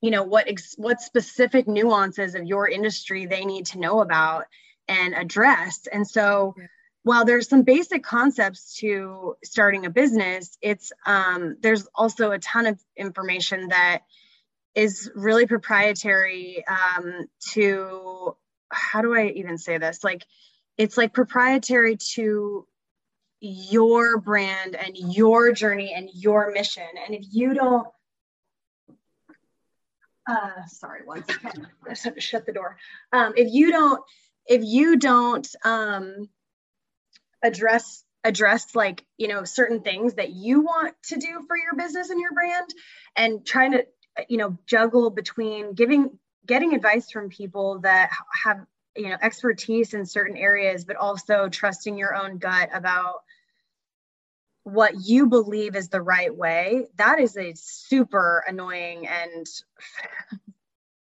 you 0.00 0.10
know 0.10 0.24
what 0.24 0.48
ex- 0.48 0.74
what 0.76 1.00
specific 1.00 1.66
nuances 1.68 2.34
of 2.34 2.44
your 2.44 2.68
industry 2.68 3.26
they 3.26 3.44
need 3.44 3.66
to 3.66 3.78
know 3.78 4.00
about 4.00 4.44
and 4.88 5.14
address 5.14 5.86
and 5.92 6.06
so 6.06 6.54
yeah. 6.58 6.66
While 7.06 7.24
there's 7.24 7.48
some 7.48 7.62
basic 7.62 8.02
concepts 8.02 8.76
to 8.76 9.36
starting 9.44 9.86
a 9.86 9.90
business 9.90 10.58
it's 10.60 10.92
um, 11.06 11.56
there's 11.60 11.86
also 11.94 12.32
a 12.32 12.38
ton 12.38 12.66
of 12.66 12.80
information 12.96 13.68
that 13.68 14.02
is 14.76 15.10
really 15.14 15.46
proprietary 15.46 16.64
um, 16.68 17.26
to 17.52 18.36
how 18.70 19.00
do 19.00 19.14
I 19.14 19.28
even 19.28 19.58
say 19.58 19.78
this? 19.78 20.04
Like, 20.04 20.24
it's 20.76 20.96
like 20.96 21.14
proprietary 21.14 21.96
to 22.14 22.66
your 23.40 24.18
brand 24.18 24.76
and 24.76 24.96
your 24.96 25.52
journey 25.52 25.92
and 25.94 26.10
your 26.12 26.52
mission. 26.52 26.86
And 27.06 27.14
if 27.14 27.24
you 27.30 27.54
don't, 27.54 27.88
uh, 30.28 30.66
sorry, 30.66 31.02
one 31.04 31.24
second. 31.24 31.66
I 31.86 31.90
just 31.90 32.04
have 32.04 32.14
to 32.14 32.20
shut 32.20 32.44
the 32.44 32.52
door. 32.52 32.76
Um, 33.12 33.32
if 33.36 33.52
you 33.52 33.70
don't, 33.70 34.02
if 34.46 34.62
you 34.62 34.96
don't 34.96 35.48
um, 35.64 36.28
address 37.42 38.04
address 38.24 38.74
like 38.74 39.04
you 39.18 39.28
know 39.28 39.44
certain 39.44 39.80
things 39.80 40.14
that 40.14 40.30
you 40.30 40.60
want 40.60 40.94
to 41.04 41.16
do 41.16 41.44
for 41.46 41.56
your 41.56 41.74
business 41.76 42.10
and 42.10 42.20
your 42.20 42.32
brand, 42.32 42.68
and 43.16 43.46
trying 43.46 43.72
to 43.72 43.86
you 44.28 44.36
know 44.36 44.58
juggle 44.66 45.10
between 45.10 45.74
giving 45.74 46.18
getting 46.46 46.74
advice 46.74 47.10
from 47.10 47.28
people 47.28 47.80
that 47.80 48.10
have 48.44 48.64
you 48.96 49.08
know 49.08 49.16
expertise 49.20 49.94
in 49.94 50.06
certain 50.06 50.36
areas 50.36 50.84
but 50.84 50.96
also 50.96 51.48
trusting 51.48 51.98
your 51.98 52.14
own 52.14 52.38
gut 52.38 52.70
about 52.72 53.16
what 54.66 54.94
you 55.00 55.28
believe 55.28 55.76
is 55.76 55.90
the 55.90 56.02
right 56.02 56.34
way. 56.34 56.86
That 56.96 57.20
is 57.20 57.36
a 57.36 57.52
super 57.54 58.42
annoying 58.48 59.06
and 59.06 59.46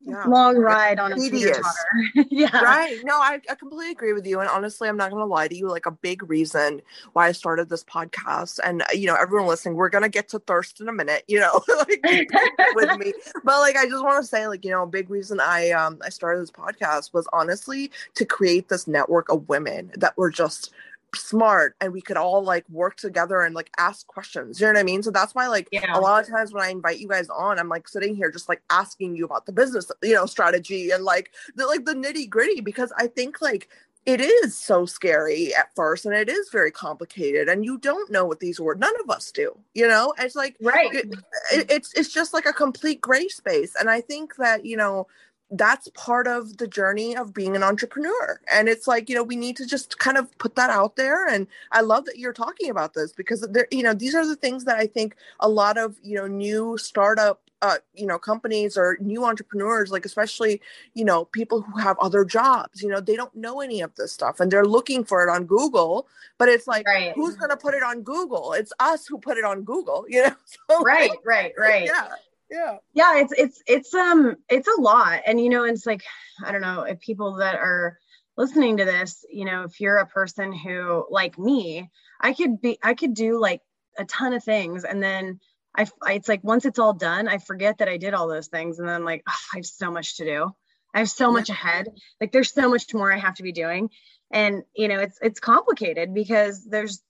yeah. 0.04 0.26
long 0.26 0.58
ride 0.58 1.00
on 1.00 1.14
a 1.14 1.16
yeah. 2.30 2.64
Right. 2.64 3.00
No, 3.04 3.16
I, 3.16 3.40
I 3.50 3.56
completely 3.56 3.92
agree 3.92 4.14
with 4.14 4.26
you. 4.26 4.40
And 4.40 4.50
honestly, 4.50 4.90
I'm 4.90 4.98
not 4.98 5.12
going 5.12 5.22
to 5.22 5.26
lie 5.26 5.48
to 5.48 5.56
you. 5.56 5.68
Like 5.68 5.86
a 5.86 5.92
big 5.92 6.28
reason 6.30 6.82
why 7.14 7.28
I 7.28 7.32
started 7.32 7.70
this 7.70 7.84
podcast, 7.84 8.60
and 8.64 8.84
you 8.94 9.08
know, 9.08 9.16
everyone 9.16 9.48
listening, 9.48 9.76
we're 9.76 9.90
going 9.90 10.04
to 10.04 10.10
get 10.10 10.30
to 10.30 10.40
Thyrst 10.40 10.82
in 10.82 10.88
a 10.88 10.94
minute. 10.94 11.24
You 11.28 11.40
know, 11.40 11.62
like 11.78 12.32
with 12.76 12.98
me. 13.00 13.14
But 13.44 13.60
like, 13.60 13.76
I 13.76 13.86
just 13.86 14.04
want 14.04 14.24
to 14.24 14.28
say, 14.28 14.48
like, 14.48 14.66
you 14.66 14.72
know, 14.72 14.84
a 14.84 14.88
big 14.88 15.10
reason 15.10 15.40
I 15.40 15.72
um 15.72 16.00
I 16.04 16.10
started 16.10 16.42
this 16.42 16.52
podcast 16.52 17.14
was 17.14 17.28
honestly 17.34 17.92
to 18.16 18.26
create 18.26 18.70
this 18.70 18.88
network 18.88 19.30
of 19.30 19.48
women 19.50 19.92
that 19.96 20.18
were 20.18 20.32
just 20.32 20.72
smart 21.16 21.76
and 21.82 21.94
we 21.94 22.02
could 22.02 22.18
all 22.18 22.44
like 22.44 22.68
work 22.70 22.96
together 22.96 23.42
and 23.42 23.56
like 23.56 23.72
ask 23.78 24.08
questions. 24.08 24.60
You 24.60 24.68
know 24.68 24.74
what 24.74 24.80
I 24.80 24.84
mean? 24.84 25.04
So 25.04 25.12
that's 25.12 25.36
why 25.36 25.48
like 25.48 25.68
yeah. 25.72 25.98
a 25.98 26.00
lot 26.00 26.24
of 26.24 26.30
times 26.30 26.54
when 26.54 26.64
I 26.64 26.70
invite 26.70 27.00
you 27.00 27.08
guys 27.08 27.30
on, 27.30 27.60
I'm 27.60 27.70
like 27.70 27.88
sitting 27.88 28.16
here 28.16 28.32
just 28.32 28.50
like 28.50 28.62
asking 28.70 29.16
you 29.16 29.26
about 29.26 29.46
the 29.46 29.52
business, 29.52 29.92
you 30.02 30.14
know, 30.14 30.26
strategy 30.26 30.92
and 30.92 31.04
like 31.04 31.32
the 31.56 31.66
like 31.66 31.86
the 31.86 31.94
nitty 31.94 32.30
gritty 32.30 32.62
because 32.62 32.92
I 32.98 33.08
think 33.08 33.42
like 33.42 33.70
it 34.06 34.20
is 34.20 34.58
so 34.58 34.86
scary 34.86 35.54
at 35.54 35.74
first 35.76 36.06
and 36.06 36.16
it 36.16 36.28
is 36.28 36.50
very 36.50 36.72
complicated 36.72 37.48
and 37.48 37.64
you 37.64 37.78
don't 37.78 38.12
know 38.12 38.26
what 38.26 38.40
these 38.40 38.60
words 38.60 38.80
none 38.80 38.94
of 39.04 39.10
us 39.10 39.32
do 39.32 39.56
you 39.76 39.88
know 39.88 40.12
it's 40.18 40.36
like 40.36 40.56
right 40.60 40.92
it, 40.94 41.14
it, 41.54 41.70
it's 41.70 41.94
it's 41.94 42.12
just 42.12 42.34
like 42.34 42.48
a 42.48 42.54
complete 42.54 43.00
gray 43.00 43.28
space 43.28 43.76
and 43.80 43.90
i 43.92 44.02
think 44.02 44.36
that 44.38 44.66
you 44.66 44.76
know 44.76 45.06
that's 45.52 45.90
part 45.90 46.28
of 46.28 46.58
the 46.58 46.68
journey 46.68 47.16
of 47.16 47.34
being 47.34 47.56
an 47.56 47.64
entrepreneur. 47.64 48.40
And 48.52 48.70
it's 48.70 48.88
like 48.88 49.10
you 49.10 49.16
know 49.16 49.24
we 49.24 49.36
need 49.36 49.58
to 49.58 49.66
just 49.66 50.00
kind 50.00 50.18
of 50.18 50.36
put 50.38 50.56
that 50.56 50.70
out 50.70 50.96
there. 50.96 51.28
And 51.28 51.48
i 51.72 51.82
love 51.82 52.06
that 52.06 52.18
you're 52.18 52.34
talking 52.34 52.70
about 52.70 52.94
this 52.94 53.12
because 53.12 53.42
there 53.52 53.68
you 53.72 53.84
know 53.84 53.94
these 53.94 54.16
are 54.16 54.26
the 54.26 54.36
things 54.36 54.66
that 54.66 54.78
i 54.78 54.88
think 54.88 55.16
a 55.40 55.50
lot 55.50 55.78
of 55.78 55.96
you 56.04 56.16
know 56.16 56.28
new 56.28 56.78
startup 56.78 57.42
uh, 57.62 57.78
you 57.94 58.08
know 58.08 58.18
companies 58.18 58.76
or 58.76 58.98
new 59.02 59.24
entrepreneurs 59.24 59.92
like 59.92 60.04
especially 60.04 60.60
you 60.96 61.06
know 61.06 61.26
people 61.26 61.62
who 61.62 61.80
have 61.80 61.96
other 62.00 62.26
jobs 62.26 62.82
you 62.82 62.90
know 62.90 63.00
they 63.00 63.16
don't 63.16 63.36
know 63.36 63.62
any 63.62 63.82
of 63.82 63.94
this 63.96 64.12
stuff 64.12 64.40
and 64.40 64.50
they're 64.50 64.66
looking 64.66 65.04
for 65.04 65.22
it 65.22 65.30
on 65.30 65.46
google 65.46 66.08
but 66.40 66.50
it's 66.50 66.66
like 66.66 66.88
right. 66.88 67.14
who's 67.16 67.36
going 67.36 67.52
to 67.52 67.58
put 67.58 67.76
it 67.76 67.84
on 67.84 68.02
google? 68.02 68.54
It's 68.54 68.74
us 68.80 69.06
who 69.06 69.20
put 69.20 69.38
it 69.38 69.46
on 69.46 69.62
google 69.62 70.06
you 70.10 70.24
know? 70.24 70.36
So, 70.46 70.82
right 70.82 71.12
right 71.24 71.54
right. 71.56 71.86
Yeah 71.86 72.10
yeah. 72.52 72.78
Yeah 72.94 73.20
it's 73.20 73.34
it's 73.34 73.64
it's 73.66 73.94
um 73.94 74.36
it's 74.50 74.68
a 74.68 74.82
lot. 74.82 75.22
And 75.26 75.40
you 75.40 75.50
know 75.50 75.64
it's 75.64 75.86
like 75.86 76.04
i 76.46 76.52
don't 76.52 76.62
know 76.62 76.84
if 76.84 77.00
people 77.00 77.36
that 77.38 77.56
are 77.56 77.98
listening 78.38 78.78
to 78.78 78.86
this 78.86 79.26
you 79.32 79.46
know 79.46 79.64
if 79.64 79.80
you're 79.80 79.98
a 79.98 80.06
person 80.06 80.54
who 80.54 81.06
like 81.10 81.38
me 81.38 81.90
i 82.20 82.34
could 82.34 82.62
be 82.62 82.78
i 82.84 82.94
could 82.94 83.14
do 83.14 83.40
like 83.40 83.62
a 83.98 84.06
ton 84.06 84.34
of 84.34 84.44
things. 84.44 84.84
And 84.84 85.02
then 85.02 85.40
I, 85.78 85.88
it's 86.08 86.28
like 86.28 86.44
once 86.44 86.66
it's 86.66 86.80
all 86.80 86.94
done 86.94 87.30
i 87.30 87.38
forget 87.38 87.78
that 87.78 87.88
i 87.88 87.98
did 87.98 88.14
all 88.14 88.28
those 88.28 88.48
things. 88.48 88.80
And 88.80 88.88
then 88.88 88.96
i'm 88.96 89.06
like 89.06 89.24
oh, 89.28 89.44
i 89.54 89.58
have 89.58 89.66
so 89.66 89.90
much 89.90 90.18
to 90.18 90.26
do. 90.26 90.52
I 90.94 91.00
have 91.00 91.10
so 91.10 91.32
much 91.32 91.50
ahead. 91.50 91.88
Like 92.20 92.34
there's 92.34 92.54
so 92.54 92.70
much 92.70 92.94
more 92.94 93.12
i 93.14 93.18
have 93.18 93.36
to 93.36 93.44
be 93.44 93.54
doing. 93.54 93.90
And 94.30 94.64
you 94.76 94.90
know 94.90 95.00
it's 95.00 95.18
it's 95.22 95.40
complicated 95.40 96.14
because 96.14 96.66
there's 96.66 97.02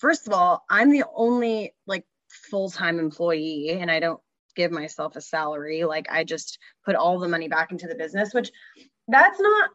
first 0.00 0.26
of 0.26 0.34
all 0.34 0.64
i'm 0.68 0.90
the 0.90 1.04
only 1.14 1.74
like 1.86 2.04
full-time 2.50 2.98
employee 2.98 3.70
and 3.70 3.90
i 3.90 4.00
don't 4.00 4.20
give 4.54 4.70
myself 4.70 5.16
a 5.16 5.20
salary. 5.20 5.84
Like 5.84 6.08
I 6.10 6.24
just 6.24 6.58
put 6.84 6.96
all 6.96 7.18
the 7.18 7.28
money 7.28 7.48
back 7.48 7.72
into 7.72 7.86
the 7.86 7.94
business, 7.94 8.34
which 8.34 8.50
that's 9.08 9.40
not 9.40 9.70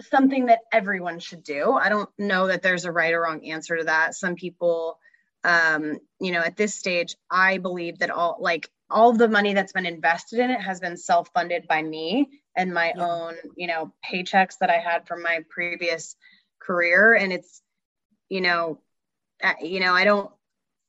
something 0.00 0.46
that 0.46 0.60
everyone 0.72 1.18
should 1.18 1.42
do. 1.42 1.72
I 1.72 1.88
don't 1.88 2.08
know 2.18 2.46
that 2.48 2.62
there's 2.62 2.84
a 2.84 2.92
right 2.92 3.12
or 3.12 3.22
wrong 3.22 3.44
answer 3.46 3.76
to 3.76 3.84
that. 3.84 4.14
Some 4.14 4.34
people, 4.34 4.98
um, 5.44 5.98
you 6.20 6.32
know, 6.32 6.40
at 6.40 6.56
this 6.56 6.74
stage, 6.74 7.16
I 7.30 7.58
believe 7.58 7.98
that 7.98 8.10
all 8.10 8.38
like 8.40 8.68
all 8.90 9.12
the 9.12 9.28
money 9.28 9.54
that's 9.54 9.72
been 9.72 9.86
invested 9.86 10.38
in 10.38 10.50
it 10.50 10.60
has 10.60 10.80
been 10.80 10.96
self-funded 10.96 11.66
by 11.66 11.82
me 11.82 12.28
and 12.56 12.74
my 12.74 12.92
yeah. 12.94 13.06
own, 13.06 13.34
you 13.56 13.66
know, 13.66 13.92
paychecks 14.04 14.58
that 14.60 14.70
I 14.70 14.78
had 14.78 15.06
from 15.06 15.22
my 15.22 15.44
previous 15.48 16.16
career. 16.60 17.14
And 17.14 17.32
it's, 17.32 17.62
you 18.28 18.40
know, 18.40 18.80
you 19.60 19.80
know, 19.80 19.94
I 19.94 20.04
don't 20.04 20.30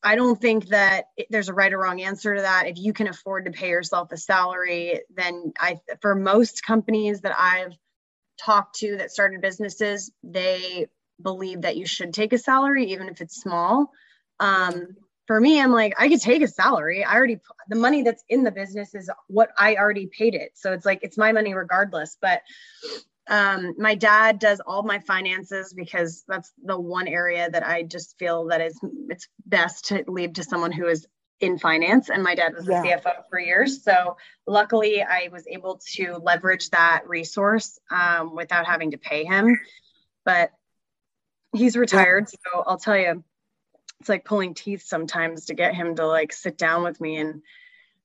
I 0.04 0.16
don't 0.16 0.40
think 0.40 0.68
that 0.68 1.06
there's 1.30 1.50
a 1.50 1.54
right 1.54 1.72
or 1.72 1.80
wrong 1.80 2.02
answer 2.02 2.36
to 2.36 2.42
that. 2.42 2.68
If 2.68 2.78
you 2.78 2.92
can 2.94 3.08
afford 3.08 3.46
to 3.46 3.52
pay 3.52 3.70
yourself 3.70 4.12
a 4.12 4.18
salary, 4.18 5.02
then 5.16 5.54
I, 5.58 5.80
for 6.02 6.14
most 6.14 6.66
companies 6.66 7.22
that 7.22 7.36
I've 7.40 7.74
talked 8.40 8.76
to 8.80 8.98
that 8.98 9.12
started 9.12 9.42
businesses, 9.42 10.12
they 10.24 10.88
believe 11.22 11.62
that 11.62 11.78
you 11.78 11.86
should 11.86 12.14
take 12.14 12.34
a 12.34 12.38
salary, 12.38 12.92
even 12.92 13.08
if 13.08 13.22
it's 13.22 13.42
small. 13.42 13.92
Um, 14.40 14.98
for 15.26 15.40
me, 15.40 15.62
I'm 15.62 15.72
like, 15.72 15.94
I 15.98 16.10
could 16.10 16.20
take 16.20 16.42
a 16.42 16.48
salary. 16.48 17.06
I 17.06 17.16
already, 17.16 17.40
the 17.70 17.78
money 17.78 18.02
that's 18.02 18.26
in 18.28 18.44
the 18.44 18.52
business 18.52 18.94
is 18.94 19.10
what 19.28 19.52
I 19.58 19.76
already 19.76 20.08
paid 20.08 20.36
it. 20.36 20.52
So 20.56 20.74
it's 20.74 20.86
like, 20.86 21.00
it's 21.02 21.18
my 21.18 21.32
money 21.32 21.54
regardless. 21.54 22.18
But 22.22 22.42
um, 23.28 23.76
my 23.78 23.96
dad 23.96 24.40
does 24.40 24.60
all 24.60 24.84
my 24.84 25.00
finances 25.00 25.74
because 25.74 26.24
that's 26.28 26.52
the 26.64 26.80
one 26.80 27.08
area 27.08 27.50
that 27.50 27.66
I 27.66 27.84
just 27.84 28.18
feel 28.20 28.48
that 28.48 28.62
is 28.62 28.78
it's 29.10 29.28
best 29.46 29.86
to 29.86 30.04
leave 30.08 30.34
to 30.34 30.44
someone 30.44 30.72
who 30.72 30.88
is 30.88 31.08
in 31.40 31.58
finance. 31.58 32.10
And 32.10 32.24
my 32.24 32.36
dad 32.36 32.54
was 32.54 32.68
yeah. 32.68 32.84
a 32.84 33.00
CFO 33.00 33.24
for 33.30 33.40
years. 33.40 33.84
So 33.84 34.18
luckily 34.46 35.02
I 35.02 35.30
was 35.32 35.46
able 35.48 35.82
to 35.96 36.18
leverage 36.18 36.70
that 36.72 37.04
resource 37.08 37.80
um, 37.90 38.36
without 38.36 38.66
having 38.66 38.92
to 38.92 38.98
pay 38.98 39.26
him. 39.26 39.60
But 40.26 40.52
he's 41.54 41.76
retired. 41.76 42.28
Yeah. 42.32 42.40
so 42.52 42.64
I'll 42.66 42.78
tell 42.78 42.98
you 42.98 43.24
it's 44.00 44.10
like 44.10 44.26
pulling 44.26 44.54
teeth 44.54 44.84
sometimes 44.86 45.46
to 45.46 45.54
get 45.54 45.76
him 45.76 45.96
to 45.96 46.06
like 46.06 46.34
sit 46.34 46.58
down 46.58 46.84
with 46.84 47.00
me 47.00 47.18
and 47.18 47.42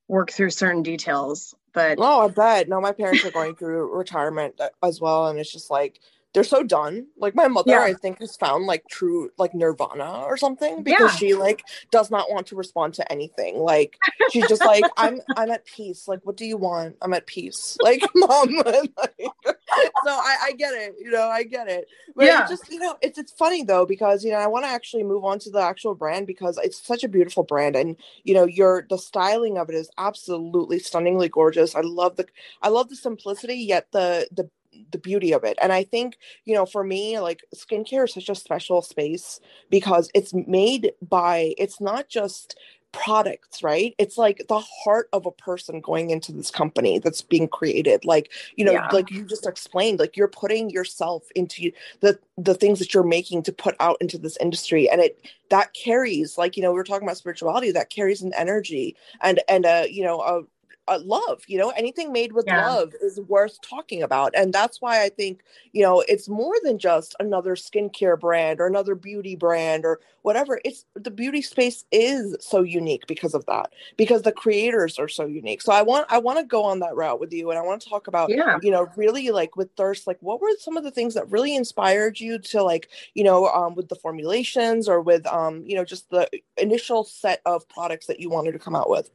work 0.06 0.30
through 0.30 0.50
certain 0.50 0.82
details 0.82 1.54
but 1.78 1.98
oh, 1.98 2.24
I 2.26 2.28
bet. 2.28 2.68
No, 2.68 2.80
my 2.80 2.92
parents 2.92 3.24
are 3.24 3.30
going 3.30 3.54
through 3.54 3.96
retirement 3.96 4.54
uh, 4.60 4.68
as 4.82 5.00
well, 5.00 5.28
and 5.28 5.38
it's 5.38 5.52
just 5.52 5.70
like 5.70 6.00
they're 6.34 6.44
so 6.44 6.62
done. 6.62 7.06
Like 7.16 7.34
my 7.34 7.48
mother, 7.48 7.72
yeah. 7.72 7.82
I 7.82 7.94
think, 7.94 8.20
has 8.20 8.36
found 8.36 8.66
like 8.66 8.84
true 8.88 9.30
like 9.38 9.54
nirvana 9.54 10.22
or 10.24 10.36
something 10.36 10.82
because 10.82 11.12
yeah. 11.12 11.16
she 11.18 11.34
like 11.34 11.64
does 11.90 12.10
not 12.10 12.30
want 12.30 12.46
to 12.48 12.56
respond 12.56 12.94
to 12.94 13.12
anything. 13.12 13.58
Like 13.58 13.98
she's 14.30 14.46
just 14.46 14.64
like, 14.64 14.84
I'm 14.96 15.20
I'm 15.36 15.50
at 15.50 15.64
peace. 15.64 16.06
Like, 16.06 16.20
what 16.24 16.36
do 16.36 16.44
you 16.44 16.56
want? 16.56 16.96
I'm 17.02 17.14
at 17.14 17.26
peace. 17.26 17.76
Like, 17.88 18.02
mom. 18.14 18.54
like, 18.66 18.92
so 18.98 20.10
I, 20.10 20.36
I 20.42 20.52
get 20.58 20.74
it. 20.74 20.96
You 21.00 21.10
know, 21.10 21.22
I 21.22 21.42
get 21.42 21.68
it. 21.68 21.86
But 22.14 22.26
yeah. 22.26 22.44
It 22.44 22.48
just 22.48 22.70
you 22.70 22.78
know, 22.78 22.96
it's 23.00 23.18
it's 23.18 23.32
funny 23.32 23.62
though 23.62 23.86
because 23.86 24.24
you 24.24 24.30
know 24.30 24.36
I 24.36 24.46
want 24.46 24.66
to 24.66 24.68
actually 24.68 25.04
move 25.04 25.24
on 25.24 25.38
to 25.40 25.50
the 25.50 25.60
actual 25.60 25.94
brand 25.94 26.26
because 26.26 26.58
it's 26.62 26.84
such 26.84 27.04
a 27.04 27.08
beautiful 27.08 27.44
brand 27.44 27.76
and 27.76 27.96
you 28.24 28.34
know 28.34 28.44
your 28.44 28.86
the 28.90 28.98
styling 28.98 29.56
of 29.56 29.70
it 29.70 29.74
is 29.74 29.90
absolutely 29.96 30.80
stunningly 30.80 31.30
gorgeous. 31.30 31.74
I 31.74 31.80
love 31.80 32.16
the 32.16 32.26
I 32.60 32.68
love 32.68 32.90
the 32.90 32.96
simplicity 32.96 33.54
yet 33.54 33.90
the 33.92 34.28
the 34.32 34.50
the 34.90 34.98
beauty 34.98 35.32
of 35.32 35.44
it. 35.44 35.58
And 35.60 35.72
i 35.72 35.84
think 35.84 36.18
you 36.44 36.54
know 36.54 36.66
for 36.66 36.84
me 36.84 37.18
like 37.20 37.44
skincare 37.54 38.04
is 38.04 38.14
such 38.14 38.28
a 38.28 38.34
special 38.34 38.82
space 38.82 39.40
because 39.70 40.10
it's 40.14 40.34
made 40.34 40.92
by 41.02 41.54
it's 41.58 41.80
not 41.80 42.08
just 42.08 42.56
products 42.92 43.62
right? 43.62 43.94
It's 43.98 44.16
like 44.16 44.46
the 44.48 44.60
heart 44.60 45.08
of 45.12 45.26
a 45.26 45.30
person 45.30 45.80
going 45.80 46.10
into 46.10 46.32
this 46.32 46.50
company 46.50 46.98
that's 46.98 47.22
being 47.22 47.48
created. 47.48 48.04
Like 48.04 48.32
you 48.56 48.64
know 48.64 48.72
yeah. 48.72 48.88
like 48.92 49.10
you 49.10 49.24
just 49.24 49.46
explained 49.46 49.98
like 49.98 50.16
you're 50.16 50.28
putting 50.28 50.70
yourself 50.70 51.24
into 51.34 51.70
the 52.00 52.18
the 52.36 52.54
things 52.54 52.78
that 52.78 52.94
you're 52.94 53.02
making 53.02 53.42
to 53.44 53.52
put 53.52 53.76
out 53.80 53.98
into 54.00 54.18
this 54.18 54.36
industry. 54.38 54.88
And 54.88 55.00
it 55.00 55.20
that 55.50 55.74
carries 55.74 56.38
like 56.38 56.56
you 56.56 56.62
know 56.62 56.72
we 56.72 56.80
are 56.80 56.84
talking 56.84 57.06
about 57.06 57.18
spirituality 57.18 57.70
that 57.72 57.90
carries 57.90 58.22
an 58.22 58.32
energy 58.34 58.96
and 59.22 59.40
and 59.48 59.64
a 59.64 59.86
you 59.90 60.02
know 60.02 60.20
a 60.20 60.42
uh, 60.88 60.98
love 61.04 61.42
you 61.46 61.58
know 61.58 61.70
anything 61.70 62.12
made 62.12 62.32
with 62.32 62.46
yeah. 62.46 62.66
love 62.66 62.92
is 63.02 63.20
worth 63.22 63.60
talking 63.60 64.02
about 64.02 64.32
and 64.34 64.52
that's 64.52 64.80
why 64.80 65.02
i 65.04 65.08
think 65.08 65.42
you 65.72 65.82
know 65.82 66.02
it's 66.08 66.28
more 66.28 66.54
than 66.62 66.78
just 66.78 67.14
another 67.20 67.54
skincare 67.54 68.18
brand 68.18 68.60
or 68.60 68.66
another 68.66 68.94
beauty 68.94 69.36
brand 69.36 69.84
or 69.84 70.00
whatever 70.22 70.60
it's 70.64 70.84
the 70.94 71.10
beauty 71.10 71.42
space 71.42 71.84
is 71.92 72.36
so 72.40 72.62
unique 72.62 73.06
because 73.06 73.34
of 73.34 73.44
that 73.46 73.72
because 73.96 74.22
the 74.22 74.32
creators 74.32 74.98
are 74.98 75.08
so 75.08 75.26
unique 75.26 75.60
so 75.60 75.72
i 75.72 75.82
want 75.82 76.06
i 76.10 76.18
want 76.18 76.38
to 76.38 76.44
go 76.44 76.64
on 76.64 76.80
that 76.80 76.94
route 76.94 77.20
with 77.20 77.32
you 77.32 77.50
and 77.50 77.58
i 77.58 77.62
want 77.62 77.80
to 77.80 77.88
talk 77.88 78.06
about 78.06 78.30
yeah. 78.30 78.58
you 78.62 78.70
know 78.70 78.88
really 78.96 79.30
like 79.30 79.56
with 79.56 79.74
Thyrst 79.76 80.06
like 80.06 80.18
what 80.20 80.40
were 80.40 80.50
some 80.58 80.76
of 80.76 80.84
the 80.84 80.90
things 80.90 81.14
that 81.14 81.30
really 81.30 81.54
inspired 81.54 82.18
you 82.18 82.38
to 82.38 82.62
like 82.62 82.88
you 83.14 83.24
know 83.24 83.46
um, 83.48 83.74
with 83.74 83.88
the 83.88 83.96
formulations 83.96 84.88
or 84.88 85.00
with 85.00 85.26
um 85.26 85.62
you 85.66 85.76
know 85.76 85.84
just 85.84 86.10
the 86.10 86.28
initial 86.56 87.04
set 87.04 87.40
of 87.46 87.68
products 87.68 88.06
that 88.06 88.20
you 88.20 88.30
wanted 88.30 88.52
to 88.52 88.58
come 88.58 88.74
out 88.74 88.90
with 88.90 89.10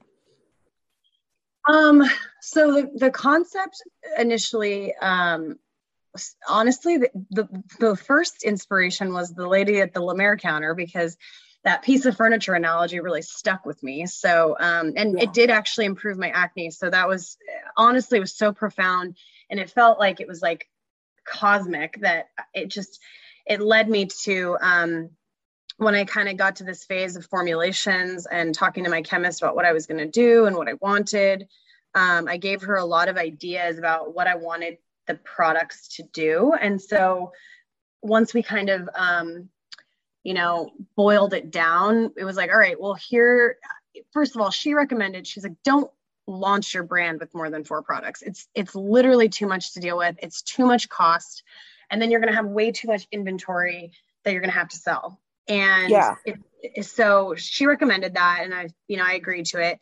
um, 1.68 2.04
so 2.42 2.74
the, 2.74 2.90
the 2.96 3.12
concept 3.12 3.82
initially, 4.18 4.94
um, 4.96 5.58
honestly, 6.48 6.98
the, 6.98 7.10
the, 7.32 7.64
the 7.80 7.96
first 7.96 8.44
inspiration 8.44 9.14
was 9.14 9.34
the 9.34 9.48
lady 9.48 9.82
at 9.82 9.94
the 9.94 10.02
La 10.02 10.14
Mer 10.14 10.38
counter 10.38 10.74
because 10.74 11.18
that 11.64 11.82
piece 11.82 12.06
of 12.06 12.18
furniture 12.18 12.54
analogy 12.54 13.00
really 13.00 13.22
stuck 13.22 13.66
with 13.66 13.82
me. 13.82 14.06
So, 14.06 14.56
um, 14.60 14.94
and 14.98 15.18
yeah. 15.18 15.24
it 15.24 15.34
did 15.34 15.50
actually 15.50 15.86
improve 15.86 16.18
my 16.18 16.30
acne. 16.30 16.72
So 16.72 16.90
that 16.90 17.08
was 17.08 17.38
honestly, 17.78 18.20
was 18.20 18.36
so 18.36 18.52
profound. 18.52 19.16
And 19.50 19.60
it 19.60 19.70
felt 19.70 20.00
like 20.00 20.20
it 20.20 20.28
was 20.28 20.42
like 20.42 20.68
cosmic 21.26 22.02
that 22.02 22.28
it 22.54 22.70
just, 22.70 23.00
it 23.46 23.62
led 23.62 23.90
me 23.90 24.08
to, 24.24 24.58
um, 24.62 25.10
when 25.78 25.96
I 25.96 26.06
kind 26.06 26.30
of 26.30 26.38
got 26.38 26.58
to 26.58 26.64
this 26.64 26.84
phase 26.84 27.16
of 27.16 27.26
formulations 27.26 28.26
and 28.26 28.54
talking 28.54 28.84
to 28.84 28.90
my 28.90 29.02
chemist 29.02 29.42
about 29.42 29.56
what 29.56 29.66
I 29.66 29.74
was 29.74 29.88
going 29.88 30.00
to 30.00 30.08
do 30.08 30.46
and 30.46 30.56
what 30.56 30.70
I 30.70 30.74
wanted, 30.82 31.48
um, 31.96 32.28
I 32.28 32.38
gave 32.38 32.62
her 32.64 32.76
a 32.76 32.86
lot 32.86 33.10
of 33.10 33.18
ideas 33.18 33.78
about 33.78 34.14
what 34.16 34.28
I 34.28 34.36
wanted 34.36 34.78
the 35.08 35.16
products 35.16 35.96
to 35.96 36.04
do. 36.04 36.54
And 36.54 36.82
so 36.82 37.34
once 38.02 38.34
we 38.34 38.44
kind 38.44 38.70
of, 38.70 38.90
um, 38.96 39.50
you 40.24 40.34
know, 40.34 40.72
boiled 40.96 41.34
it 41.34 41.52
down, 41.52 42.14
it 42.18 42.24
was 42.24 42.38
like, 42.38 42.52
all 42.52 42.60
right, 42.60 42.80
well, 42.80 42.94
here, 42.94 43.58
first 44.12 44.36
of 44.36 44.42
all, 44.42 44.52
she 44.52 44.74
recommended, 44.74 45.28
she's 45.28 45.44
like, 45.44 45.62
don't 45.64 45.92
launch 46.26 46.74
your 46.74 46.84
brand 46.84 47.20
with 47.20 47.34
more 47.36 47.50
than 47.50 47.64
four 47.64 47.82
products. 47.82 48.22
It's 48.22 48.48
it's 48.56 48.76
literally 48.76 49.30
too 49.30 49.48
much 49.48 49.74
to 49.74 49.80
deal 49.80 49.98
with. 49.98 50.16
It's 50.22 50.42
too 50.42 50.66
much 50.66 50.88
cost. 50.88 51.44
And 51.90 52.02
then 52.02 52.12
you're 52.12 52.22
going 52.22 52.32
to 52.32 52.36
have 52.36 52.46
way 52.46 52.72
too 52.72 52.88
much 52.88 53.08
inventory 53.12 53.92
that 54.24 54.32
you're 54.32 54.42
going 54.42 54.52
to 54.52 54.58
have 54.58 54.70
to 54.70 54.78
sell. 54.78 55.20
And 55.48 55.90
yeah. 55.90 56.16
It, 56.26 56.40
so 56.86 57.36
she 57.36 57.66
recommended 57.66 58.14
that 58.14 58.42
and 58.44 58.54
I, 58.54 58.70
you 58.88 58.98
know, 58.98 59.04
I 59.06 59.14
agreed 59.14 59.48
to 59.48 59.60
it. 59.60 59.80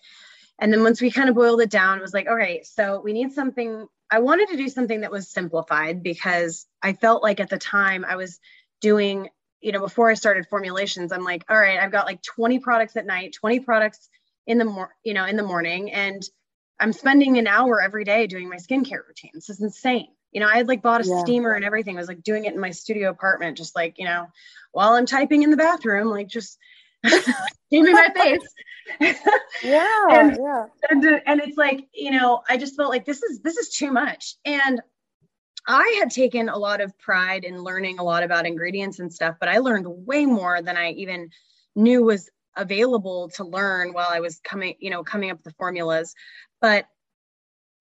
And 0.60 0.72
then 0.72 0.84
once 0.84 1.02
we 1.02 1.12
kind 1.12 1.30
of 1.30 1.36
boiled 1.36 1.62
it 1.62 1.70
down, 1.70 1.98
it 1.98 2.02
was 2.02 2.14
like, 2.14 2.28
okay, 2.28 2.64
so 2.64 3.02
we 3.04 3.14
need 3.14 3.34
something. 3.34 3.88
I 4.10 4.20
wanted 4.20 4.50
to 4.50 4.58
do 4.58 4.70
something 4.70 5.02
that 5.02 5.12
was 5.12 5.28
simplified 5.28 6.04
because 6.04 6.68
I 6.82 6.94
felt 6.94 7.24
like 7.24 7.40
at 7.40 7.50
the 7.50 7.58
time 7.58 8.06
I 8.06 8.16
was 8.16 8.40
doing, 8.80 9.30
you 9.62 9.72
know, 9.72 9.80
before 9.80 10.10
I 10.10 10.16
started 10.16 10.48
formulations, 10.50 11.12
I'm 11.12 11.24
like, 11.24 11.46
all 11.50 11.58
right, 11.58 11.80
I've 11.80 11.92
got 11.92 12.06
like 12.06 12.22
20 12.22 12.60
products 12.60 12.96
at 12.96 13.06
night, 13.06 13.34
20 13.34 13.60
products 13.62 14.10
in 14.46 14.58
the 14.58 14.66
mor- 14.66 14.96
you 15.04 15.14
know, 15.14 15.26
in 15.26 15.36
the 15.36 15.44
morning. 15.44 15.92
And 15.92 16.22
I'm 16.80 16.94
spending 16.94 17.38
an 17.38 17.48
hour 17.48 17.82
every 17.82 18.04
day 18.04 18.28
doing 18.28 18.50
my 18.50 18.58
skincare 18.58 19.08
routine. 19.08 19.32
This 19.34 19.50
is 19.50 19.62
insane. 19.62 20.10
You 20.32 20.40
know, 20.40 20.48
I 20.48 20.58
had 20.58 20.68
like 20.68 20.82
bought 20.82 21.06
a 21.06 21.08
yeah. 21.08 21.22
steamer 21.22 21.54
and 21.54 21.66
everything. 21.66 21.98
I 21.98 22.00
was 22.00 22.08
like 22.08 22.24
doing 22.24 22.46
it 22.46 22.54
in 22.54 22.60
my 22.60 22.72
studio 22.72 23.10
apartment, 23.10 23.58
just 23.58 23.76
like, 23.76 23.96
you 23.98 24.06
know, 24.06 24.28
while 24.72 24.94
I'm 24.94 25.06
typing 25.06 25.44
in 25.44 25.52
the 25.52 25.58
bathroom, 25.58 26.08
like 26.08 26.28
just 26.28 26.58
steaming 27.68 27.94
my 27.94 28.10
face. 28.16 28.48
yeah, 29.64 30.08
and, 30.10 30.38
yeah. 30.40 30.66
And, 30.90 31.06
and 31.26 31.42
it's 31.42 31.58
like, 31.58 31.88
you 31.94 32.12
know, 32.12 32.42
I 32.50 32.58
just 32.58 32.76
felt 32.76 32.90
like 32.90 33.06
this 33.06 33.22
is 33.24 33.42
this 33.42 33.58
is 33.58 33.70
too 33.70 33.92
much. 33.92 34.36
And 34.46 34.82
I 35.68 35.98
had 36.00 36.12
taken 36.12 36.50
a 36.50 36.58
lot 36.58 36.82
of 36.82 36.98
pride 36.98 37.44
in 37.44 37.64
learning 37.64 38.00
a 38.00 38.04
lot 38.04 38.24
about 38.24 38.48
ingredients 38.48 39.00
and 39.00 39.14
stuff, 39.14 39.36
but 39.40 39.50
I 39.50 39.60
learned 39.60 39.86
way 39.88 40.26
more 40.26 40.62
than 40.62 40.78
I 40.78 40.92
even 40.92 41.30
knew 41.76 42.04
was 42.04 42.30
available 42.58 43.30
to 43.36 43.44
learn 43.44 43.94
while 43.94 44.10
I 44.10 44.20
was 44.20 44.40
coming, 44.44 44.76
you 44.80 44.90
know, 44.90 45.04
coming 45.04 45.30
up 45.30 45.38
with 45.38 45.46
the 45.46 45.54
formulas. 45.58 46.16
But 46.60 46.86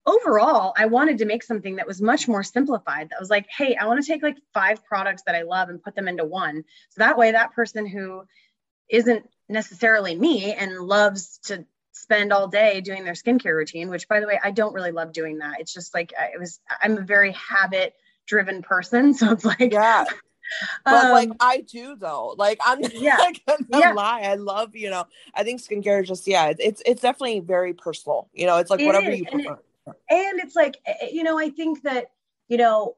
overall, 0.05 0.73
I 0.77 0.85
wanted 0.85 1.19
to 1.19 1.25
make 1.25 1.43
something 1.43 1.75
that 1.75 1.87
was 1.87 2.01
much 2.01 2.27
more 2.27 2.43
simplified. 2.43 3.09
That 3.09 3.19
was 3.19 3.29
like, 3.29 3.47
hey, 3.49 3.75
I 3.75 3.85
want 3.85 4.03
to 4.03 4.07
take 4.07 4.23
like 4.23 4.37
five 4.53 4.83
products 4.83 5.23
that 5.25 5.35
I 5.35 5.43
love 5.43 5.69
and 5.69 5.81
put 5.81 5.95
them 5.95 6.07
into 6.07 6.25
one. 6.25 6.63
So 6.89 6.99
that 6.99 7.17
way, 7.17 7.31
that 7.31 7.53
person 7.53 7.85
who 7.85 8.23
isn't 8.89 9.29
necessarily 9.47 10.15
me 10.15 10.53
and 10.53 10.79
loves 10.79 11.39
to 11.45 11.65
spend 11.93 12.33
all 12.33 12.47
day 12.47 12.81
doing 12.81 13.03
their 13.03 13.13
skincare 13.13 13.55
routine, 13.55 13.89
which 13.89 14.07
by 14.07 14.19
the 14.19 14.27
way, 14.27 14.39
I 14.41 14.51
don't 14.51 14.73
really 14.73 14.91
love 14.91 15.13
doing 15.13 15.39
that. 15.39 15.59
It's 15.59 15.73
just 15.73 15.93
like 15.93 16.13
it 16.17 16.39
was 16.39 16.59
I'm 16.81 16.97
a 16.97 17.01
very 17.01 17.33
habit 17.33 17.93
driven 18.27 18.61
person. 18.61 19.13
So 19.21 19.31
it's 19.31 19.45
like 19.45 19.71
yeah. 19.71 20.05
But 20.83 21.05
um, 21.05 21.11
like 21.11 21.29
I 21.39 21.61
do 21.61 21.95
though. 21.95 22.35
Like 22.37 22.59
I'm 22.65 22.81
yeah. 22.93 23.15
like 23.17 23.41
I'm 23.47 23.65
yeah. 23.69 23.93
lie. 23.93 24.21
I 24.23 24.35
love, 24.35 24.75
you 24.75 24.89
know, 24.89 25.05
I 25.33 25.43
think 25.43 25.61
skincare 25.61 26.01
is 26.01 26.09
just 26.09 26.27
yeah, 26.27 26.51
it's 26.59 26.81
it's 26.85 27.01
definitely 27.01 27.39
very 27.39 27.73
personal. 27.73 28.27
You 28.33 28.47
know, 28.47 28.57
it's 28.57 28.69
like 28.69 28.81
it 28.81 28.85
whatever 28.85 29.11
is. 29.11 29.19
you 29.19 29.25
prefer. 29.25 29.59
And, 29.87 30.39
it's 30.39 30.55
like 30.55 30.77
eh, 30.85 30.93
eh, 31.01 31.09
you 31.11 31.23
know, 31.23 31.37
I 31.39 31.49
think 31.49 31.83
that, 31.83 32.11
you 32.47 32.57
know, 32.57 32.95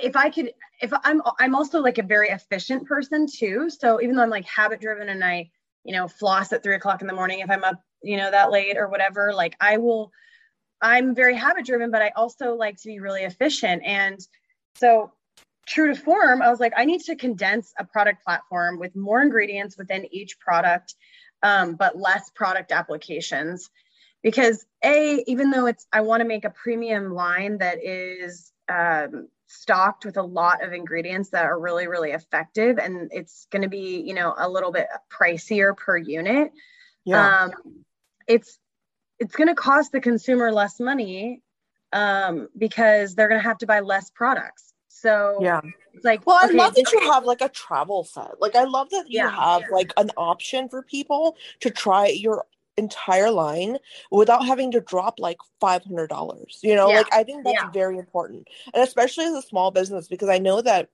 if 0.00 0.16
I 0.16 0.30
could, 0.30 0.52
if 0.80 0.92
I'm, 1.04 1.22
I'm 1.38 1.54
also 1.54 1.80
like 1.80 1.98
a 1.98 2.02
very 2.02 2.28
efficient 2.28 2.86
person 2.86 3.26
too. 3.26 3.68
So 3.70 4.00
even 4.00 4.14
though 4.14 4.22
I'm 4.22 4.30
like 4.30 4.46
habit 4.46 4.80
driven 4.80 5.08
and 5.08 5.24
I, 5.24 5.50
you 5.84 5.94
know, 5.94 6.06
floss 6.06 6.52
at 6.52 6.62
three 6.62 6.74
o'clock 6.74 7.00
in 7.00 7.06
the 7.06 7.14
morning 7.14 7.40
if 7.40 7.50
I'm 7.50 7.64
up, 7.64 7.82
you 8.02 8.16
know, 8.16 8.30
that 8.30 8.50
late 8.50 8.76
or 8.76 8.88
whatever, 8.88 9.32
like 9.34 9.56
I 9.60 9.78
will, 9.78 10.12
I'm 10.80 11.14
very 11.14 11.34
habit 11.34 11.66
driven, 11.66 11.90
but 11.90 12.02
I 12.02 12.12
also 12.14 12.54
like 12.54 12.76
to 12.82 12.88
be 12.88 13.00
really 13.00 13.22
efficient. 13.22 13.82
And 13.84 14.20
so 14.76 15.12
true 15.66 15.92
to 15.92 16.00
form, 16.00 16.42
I 16.42 16.50
was 16.50 16.60
like, 16.60 16.72
I 16.76 16.84
need 16.84 17.02
to 17.02 17.16
condense 17.16 17.72
a 17.78 17.84
product 17.84 18.24
platform 18.24 18.78
with 18.78 18.96
more 18.96 19.22
ingredients 19.22 19.76
within 19.76 20.06
each 20.12 20.38
product, 20.38 20.94
um, 21.42 21.74
but 21.74 21.98
less 21.98 22.30
product 22.30 22.72
applications. 22.72 23.70
Because 24.22 24.66
a, 24.84 25.24
even 25.26 25.50
though 25.50 25.66
it's, 25.66 25.86
I 25.92 26.02
want 26.02 26.20
to 26.20 26.28
make 26.28 26.44
a 26.44 26.50
premium 26.50 27.14
line 27.14 27.58
that 27.58 27.82
is 27.82 28.52
um, 28.68 29.28
stocked 29.50 30.04
with 30.04 30.16
a 30.16 30.22
lot 30.22 30.62
of 30.62 30.72
ingredients 30.72 31.30
that 31.30 31.44
are 31.44 31.58
really 31.58 31.88
really 31.88 32.12
effective 32.12 32.78
and 32.78 33.10
it's 33.12 33.48
going 33.50 33.62
to 33.62 33.68
be 33.68 34.00
you 34.00 34.14
know 34.14 34.32
a 34.38 34.48
little 34.48 34.70
bit 34.70 34.86
pricier 35.10 35.76
per 35.76 35.96
unit 35.96 36.52
yeah. 37.04 37.46
um 37.46 37.52
it's 38.28 38.60
it's 39.18 39.34
going 39.34 39.48
to 39.48 39.54
cost 39.56 39.90
the 39.90 40.00
consumer 40.00 40.52
less 40.52 40.78
money 40.78 41.42
um 41.92 42.48
because 42.56 43.16
they're 43.16 43.26
going 43.26 43.40
to 43.40 43.48
have 43.48 43.58
to 43.58 43.66
buy 43.66 43.80
less 43.80 44.08
products 44.10 44.72
so 44.86 45.38
yeah 45.40 45.60
it's 45.94 46.04
like 46.04 46.24
well 46.28 46.38
okay, 46.44 46.54
i 46.54 46.56
love 46.56 46.74
that 46.76 46.92
you 46.92 47.00
have 47.10 47.24
like 47.24 47.40
a 47.40 47.48
travel 47.48 48.04
set 48.04 48.40
like 48.40 48.54
i 48.54 48.62
love 48.62 48.88
that 48.90 49.06
you 49.08 49.18
yeah, 49.18 49.30
have 49.30 49.62
yeah. 49.62 49.74
like 49.74 49.92
an 49.96 50.12
option 50.16 50.68
for 50.68 50.80
people 50.82 51.36
to 51.58 51.70
try 51.70 52.06
your 52.06 52.44
entire 52.80 53.30
line 53.30 53.76
without 54.10 54.44
having 54.44 54.72
to 54.72 54.80
drop 54.80 55.20
like 55.20 55.38
$500 55.62 56.46
you 56.62 56.74
know 56.74 56.88
yeah. 56.88 56.96
like 56.96 57.12
i 57.12 57.22
think 57.22 57.44
that's 57.44 57.54
yeah. 57.54 57.70
very 57.70 57.98
important 57.98 58.48
and 58.74 58.82
especially 58.82 59.24
as 59.24 59.34
a 59.34 59.42
small 59.42 59.70
business 59.70 60.08
because 60.08 60.28
i 60.28 60.38
know 60.38 60.60
that 60.60 60.88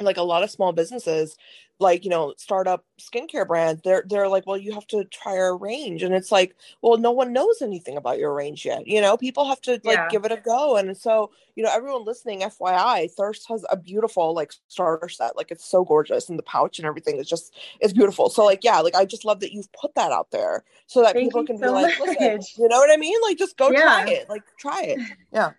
like 0.00 0.16
a 0.16 0.22
lot 0.22 0.42
of 0.42 0.50
small 0.50 0.72
businesses 0.72 1.36
like 1.78 2.04
you 2.04 2.10
know 2.10 2.32
startup 2.38 2.84
skincare 2.98 3.46
brands 3.46 3.82
they're 3.82 4.04
they're 4.08 4.28
like 4.28 4.46
well 4.46 4.56
you 4.56 4.72
have 4.72 4.86
to 4.86 5.04
try 5.04 5.36
our 5.36 5.56
range. 5.56 6.02
And 6.02 6.14
it's 6.14 6.32
like 6.32 6.56
well 6.80 6.96
no 6.96 7.10
one 7.10 7.32
knows 7.32 7.60
anything 7.60 7.96
about 7.96 8.18
your 8.18 8.32
range 8.32 8.64
yet. 8.64 8.86
You 8.86 9.00
know 9.00 9.16
people 9.16 9.46
have 9.46 9.60
to 9.62 9.72
like 9.84 9.96
yeah. 9.96 10.08
give 10.08 10.24
it 10.24 10.32
a 10.32 10.38
go. 10.38 10.76
And 10.76 10.96
so 10.96 11.30
you 11.54 11.62
know 11.62 11.70
everyone 11.72 12.04
listening 12.04 12.40
fyi 12.40 13.10
Thyrst 13.14 13.46
has 13.48 13.64
a 13.70 13.76
beautiful 13.76 14.34
like 14.34 14.52
starter 14.68 15.08
set. 15.08 15.36
Like 15.36 15.50
it's 15.50 15.64
so 15.64 15.84
gorgeous 15.84 16.28
and 16.28 16.38
the 16.38 16.42
pouch 16.42 16.78
and 16.78 16.86
everything 16.86 17.16
is 17.16 17.28
just 17.28 17.54
it's 17.80 17.92
beautiful. 17.92 18.30
So 18.30 18.44
like 18.44 18.64
yeah 18.64 18.80
like 18.80 18.94
i 18.94 19.04
just 19.04 19.24
love 19.24 19.40
that 19.40 19.52
you've 19.52 19.70
put 19.72 19.94
that 19.96 20.12
out 20.12 20.30
there 20.30 20.64
so 20.86 21.02
that 21.02 21.14
Thank 21.14 21.26
people 21.26 21.44
can 21.44 21.58
so 21.58 21.66
be 21.66 21.70
like 21.70 21.98
listen 21.98 22.40
you 22.58 22.68
know 22.68 22.78
what 22.78 22.90
i 22.90 22.96
mean? 22.96 23.18
Like 23.22 23.38
just 23.38 23.56
go 23.56 23.70
yeah. 23.70 23.82
try 23.82 24.06
it. 24.08 24.30
Like 24.30 24.42
try 24.58 24.82
it. 24.82 25.00
Yeah 25.32 25.52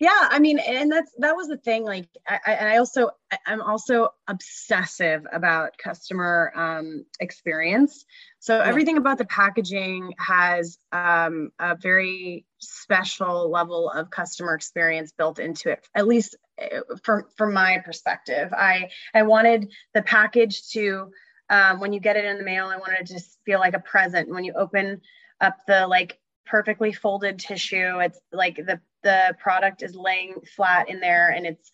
yeah 0.00 0.28
i 0.30 0.38
mean 0.38 0.58
and 0.58 0.90
that's 0.90 1.12
that 1.18 1.36
was 1.36 1.46
the 1.46 1.58
thing 1.58 1.84
like 1.84 2.08
i 2.26 2.38
and 2.46 2.68
i 2.68 2.78
also 2.78 3.10
i'm 3.46 3.60
also 3.60 4.08
obsessive 4.26 5.26
about 5.32 5.76
customer 5.78 6.52
um, 6.54 7.04
experience. 7.20 8.04
So 8.38 8.56
yeah. 8.56 8.64
everything 8.64 8.96
about 8.96 9.18
the 9.18 9.26
packaging 9.26 10.14
has 10.18 10.78
um, 10.92 11.50
a 11.58 11.76
very 11.76 12.46
special 12.58 13.50
level 13.50 13.90
of 13.90 14.10
customer 14.10 14.54
experience 14.54 15.12
built 15.12 15.38
into 15.38 15.70
it 15.70 15.86
at 15.94 16.06
least 16.06 16.36
uh, 16.60 16.80
from 17.02 17.24
from 17.36 17.52
my 17.52 17.78
perspective. 17.84 18.52
I 18.52 18.90
i 19.14 19.22
wanted 19.22 19.70
the 19.94 20.02
package 20.02 20.68
to 20.70 21.10
um, 21.50 21.80
when 21.80 21.92
you 21.92 22.00
get 22.00 22.16
it 22.16 22.24
in 22.24 22.38
the 22.38 22.44
mail 22.44 22.66
i 22.66 22.76
wanted 22.76 23.06
to 23.06 23.12
just 23.12 23.38
feel 23.44 23.58
like 23.58 23.74
a 23.74 23.80
present. 23.80 24.30
When 24.30 24.44
you 24.44 24.54
open 24.54 25.00
up 25.40 25.58
the 25.66 25.86
like 25.86 26.18
perfectly 26.46 26.92
folded 26.92 27.38
tissue 27.38 28.00
it's 28.00 28.18
like 28.32 28.56
the 28.56 28.80
the 29.02 29.34
product 29.38 29.82
is 29.82 29.94
laying 29.94 30.40
flat 30.56 30.88
in 30.88 31.00
there 31.00 31.30
and 31.30 31.46
it's 31.46 31.70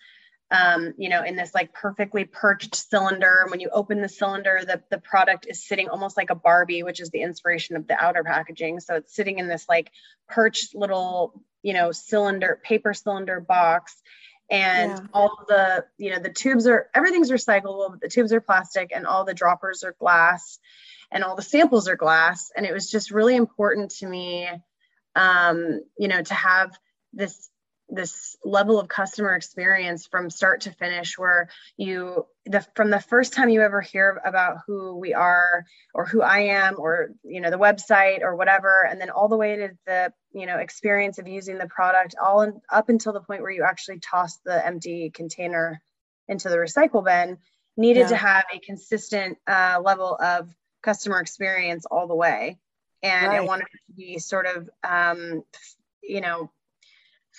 um, 0.50 0.94
you 0.96 1.08
know, 1.08 1.24
in 1.24 1.34
this 1.34 1.54
like 1.54 1.72
perfectly 1.72 2.24
perched 2.24 2.74
cylinder. 2.76 3.46
When 3.50 3.58
you 3.58 3.68
open 3.72 4.00
the 4.00 4.08
cylinder, 4.08 4.60
the, 4.64 4.80
the 4.90 4.98
product 4.98 5.46
is 5.48 5.66
sitting 5.66 5.88
almost 5.88 6.16
like 6.16 6.30
a 6.30 6.36
Barbie, 6.36 6.84
which 6.84 7.00
is 7.00 7.10
the 7.10 7.22
inspiration 7.22 7.76
of 7.76 7.88
the 7.88 8.02
outer 8.02 8.22
packaging. 8.22 8.78
So 8.80 8.94
it's 8.94 9.14
sitting 9.14 9.38
in 9.38 9.48
this 9.48 9.66
like 9.68 9.90
perched 10.28 10.74
little, 10.74 11.42
you 11.62 11.72
know, 11.72 11.90
cylinder, 11.90 12.60
paper 12.62 12.94
cylinder 12.94 13.40
box. 13.40 14.00
And 14.48 14.92
yeah. 14.92 15.06
all 15.12 15.44
the, 15.48 15.84
you 15.98 16.10
know, 16.10 16.20
the 16.20 16.32
tubes 16.32 16.68
are 16.68 16.88
everything's 16.94 17.32
recyclable, 17.32 17.90
but 17.90 18.00
the 18.00 18.08
tubes 18.08 18.32
are 18.32 18.40
plastic 18.40 18.92
and 18.94 19.04
all 19.04 19.24
the 19.24 19.34
droppers 19.34 19.82
are 19.82 19.96
glass 19.98 20.60
and 21.10 21.24
all 21.24 21.34
the 21.34 21.42
samples 21.42 21.88
are 21.88 21.96
glass. 21.96 22.52
And 22.56 22.64
it 22.64 22.72
was 22.72 22.88
just 22.88 23.10
really 23.10 23.34
important 23.34 23.90
to 23.96 24.06
me, 24.06 24.48
um, 25.16 25.80
you 25.98 26.06
know, 26.06 26.22
to 26.22 26.34
have 26.34 26.78
this 27.16 27.50
this 27.88 28.36
level 28.44 28.80
of 28.80 28.88
customer 28.88 29.34
experience 29.34 30.06
from 30.06 30.28
start 30.28 30.62
to 30.62 30.72
finish 30.72 31.16
where 31.16 31.48
you 31.76 32.26
the 32.44 32.64
from 32.74 32.90
the 32.90 33.00
first 33.00 33.32
time 33.32 33.48
you 33.48 33.62
ever 33.62 33.80
hear 33.80 34.20
about 34.24 34.58
who 34.66 34.96
we 34.96 35.14
are 35.14 35.64
or 35.94 36.04
who 36.04 36.20
I 36.20 36.40
am 36.40 36.76
or 36.78 37.10
you 37.22 37.40
know 37.40 37.50
the 37.50 37.58
website 37.58 38.22
or 38.22 38.34
whatever 38.34 38.84
and 38.88 39.00
then 39.00 39.10
all 39.10 39.28
the 39.28 39.36
way 39.36 39.56
to 39.56 39.70
the 39.86 40.12
you 40.32 40.46
know 40.46 40.58
experience 40.58 41.18
of 41.18 41.28
using 41.28 41.58
the 41.58 41.68
product 41.68 42.16
all 42.20 42.42
in, 42.42 42.60
up 42.72 42.88
until 42.88 43.12
the 43.12 43.20
point 43.20 43.42
where 43.42 43.52
you 43.52 43.62
actually 43.62 44.00
toss 44.00 44.38
the 44.44 44.66
empty 44.66 45.10
container 45.10 45.80
into 46.28 46.48
the 46.48 46.56
recycle 46.56 47.04
bin 47.04 47.38
needed 47.76 48.00
yeah. 48.00 48.08
to 48.08 48.16
have 48.16 48.44
a 48.52 48.58
consistent 48.58 49.38
uh, 49.46 49.80
level 49.82 50.16
of 50.20 50.52
customer 50.82 51.20
experience 51.20 51.86
all 51.88 52.08
the 52.08 52.14
way 52.16 52.58
and 53.02 53.28
right. 53.28 53.36
I 53.36 53.40
wanted 53.42 53.66
to 53.66 53.92
be 53.96 54.18
sort 54.18 54.46
of 54.46 54.68
um, 54.82 55.44
you 56.02 56.20
know 56.20 56.50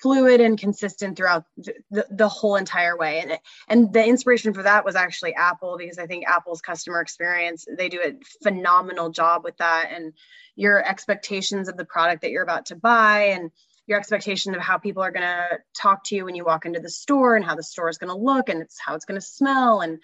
fluid 0.01 0.41
and 0.41 0.57
consistent 0.57 1.17
throughout 1.17 1.45
the, 1.57 2.05
the 2.09 2.27
whole 2.27 2.55
entire 2.55 2.97
way. 2.97 3.19
And 3.19 3.39
and 3.67 3.93
the 3.93 4.05
inspiration 4.05 4.53
for 4.53 4.63
that 4.63 4.85
was 4.85 4.95
actually 4.95 5.33
apple 5.33 5.77
because 5.77 5.97
i 5.97 6.05
think 6.05 6.27
apple's 6.27 6.61
customer 6.61 7.01
experience 7.01 7.65
they 7.77 7.89
do 7.89 8.01
a 8.01 8.13
phenomenal 8.43 9.09
job 9.09 9.43
with 9.43 9.57
that. 9.57 9.89
And 9.91 10.13
your 10.55 10.83
expectations 10.85 11.67
of 11.67 11.77
the 11.77 11.85
product 11.85 12.21
that 12.21 12.31
you're 12.31 12.43
about 12.43 12.67
to 12.67 12.75
buy 12.75 13.35
and 13.35 13.51
your 13.85 13.97
expectation 13.97 14.53
of 14.53 14.61
how 14.61 14.77
people 14.77 15.01
are 15.01 15.11
going 15.11 15.21
to 15.21 15.59
talk 15.79 16.03
to 16.03 16.15
you 16.15 16.25
when 16.25 16.35
you 16.35 16.43
walk 16.43 16.65
into 16.65 16.79
the 16.79 16.89
store 16.89 17.35
and 17.35 17.45
how 17.45 17.55
the 17.55 17.63
store 17.63 17.89
is 17.89 17.97
going 17.97 18.09
to 18.09 18.21
look 18.21 18.49
and 18.49 18.61
it's 18.61 18.77
how 18.79 18.95
it's 18.95 19.05
going 19.05 19.19
to 19.19 19.25
smell 19.25 19.81
and 19.81 19.99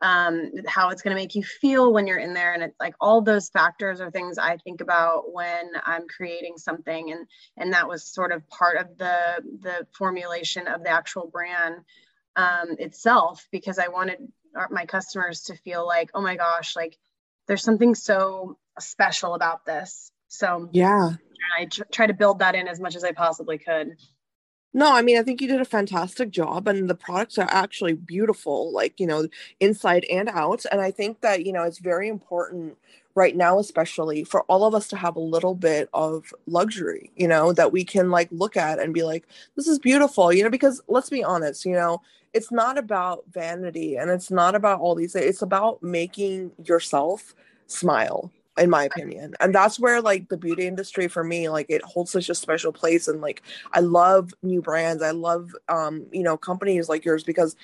um, 0.00 0.52
how 0.66 0.90
it's 0.90 1.02
going 1.02 1.16
to 1.16 1.20
make 1.20 1.34
you 1.34 1.42
feel 1.42 1.92
when 1.92 2.06
you're 2.06 2.18
in 2.18 2.34
there. 2.34 2.52
And 2.52 2.62
it's 2.62 2.78
like 2.78 2.94
all 3.00 3.22
those 3.22 3.48
factors 3.48 4.00
are 4.00 4.10
things 4.10 4.38
I 4.38 4.58
think 4.58 4.80
about 4.80 5.32
when 5.32 5.70
I'm 5.84 6.06
creating 6.06 6.58
something. 6.58 7.12
And, 7.12 7.26
and 7.56 7.72
that 7.72 7.88
was 7.88 8.04
sort 8.04 8.32
of 8.32 8.46
part 8.48 8.76
of 8.76 8.98
the, 8.98 9.42
the 9.62 9.86
formulation 9.96 10.68
of 10.68 10.82
the 10.82 10.90
actual 10.90 11.28
brand 11.28 11.76
um, 12.36 12.76
itself, 12.78 13.46
because 13.50 13.78
I 13.78 13.88
wanted 13.88 14.18
my 14.70 14.86
customers 14.86 15.42
to 15.44 15.56
feel 15.56 15.86
like, 15.86 16.10
oh 16.14 16.20
my 16.20 16.36
gosh, 16.36 16.76
like 16.76 16.96
there's 17.46 17.62
something 17.62 17.94
so 17.94 18.58
special 18.78 19.34
about 19.34 19.64
this. 19.64 20.10
So 20.28 20.68
yeah, 20.72 21.10
I 21.58 21.66
tr- 21.66 21.84
try 21.90 22.06
to 22.06 22.14
build 22.14 22.40
that 22.40 22.54
in 22.54 22.68
as 22.68 22.80
much 22.80 22.96
as 22.96 23.04
I 23.04 23.12
possibly 23.12 23.58
could. 23.58 23.96
No, 24.76 24.92
I 24.94 25.00
mean, 25.00 25.16
I 25.18 25.22
think 25.22 25.40
you 25.40 25.48
did 25.48 25.60
a 25.62 25.64
fantastic 25.64 26.30
job, 26.30 26.68
and 26.68 26.88
the 26.90 26.94
products 26.94 27.38
are 27.38 27.48
actually 27.50 27.94
beautiful, 27.94 28.70
like, 28.72 29.00
you 29.00 29.06
know, 29.06 29.26
inside 29.58 30.04
and 30.12 30.28
out. 30.28 30.66
And 30.70 30.82
I 30.82 30.90
think 30.90 31.22
that, 31.22 31.46
you 31.46 31.52
know, 31.52 31.64
it's 31.64 31.78
very 31.78 32.08
important 32.08 32.76
right 33.14 33.34
now, 33.34 33.58
especially 33.58 34.24
for 34.24 34.42
all 34.44 34.64
of 34.66 34.74
us 34.74 34.88
to 34.88 34.96
have 34.96 35.16
a 35.16 35.20
little 35.20 35.54
bit 35.54 35.88
of 35.94 36.32
luxury, 36.46 37.10
you 37.16 37.26
know, 37.26 37.54
that 37.54 37.72
we 37.72 37.84
can 37.84 38.10
like 38.10 38.28
look 38.30 38.56
at 38.56 38.78
and 38.78 38.94
be 38.94 39.02
like, 39.02 39.26
this 39.56 39.66
is 39.66 39.78
beautiful, 39.78 40.30
you 40.32 40.44
know, 40.44 40.50
because 40.50 40.82
let's 40.88 41.10
be 41.10 41.24
honest, 41.24 41.66
you 41.66 41.72
know, 41.74 42.02
it's 42.34 42.52
not 42.52 42.78
about 42.78 43.24
vanity 43.32 43.96
and 43.96 44.10
it's 44.10 44.30
not 44.30 44.54
about 44.54 44.80
all 44.80 44.94
these, 44.94 45.14
it's 45.16 45.42
about 45.42 45.82
making 45.82 46.52
yourself 46.64 47.34
smile 47.66 48.30
in 48.58 48.70
my 48.70 48.84
opinion 48.84 49.34
and 49.40 49.54
that's 49.54 49.78
where 49.78 50.00
like 50.00 50.28
the 50.28 50.36
beauty 50.36 50.66
industry 50.66 51.08
for 51.08 51.22
me 51.22 51.48
like 51.48 51.66
it 51.68 51.82
holds 51.82 52.10
such 52.10 52.28
a 52.28 52.34
special 52.34 52.72
place 52.72 53.06
and 53.06 53.20
like 53.20 53.42
i 53.72 53.80
love 53.80 54.32
new 54.42 54.62
brands 54.62 55.02
i 55.02 55.10
love 55.10 55.50
um 55.68 56.06
you 56.12 56.22
know 56.22 56.36
companies 56.36 56.88
like 56.88 57.04
yours 57.04 57.22
because 57.22 57.54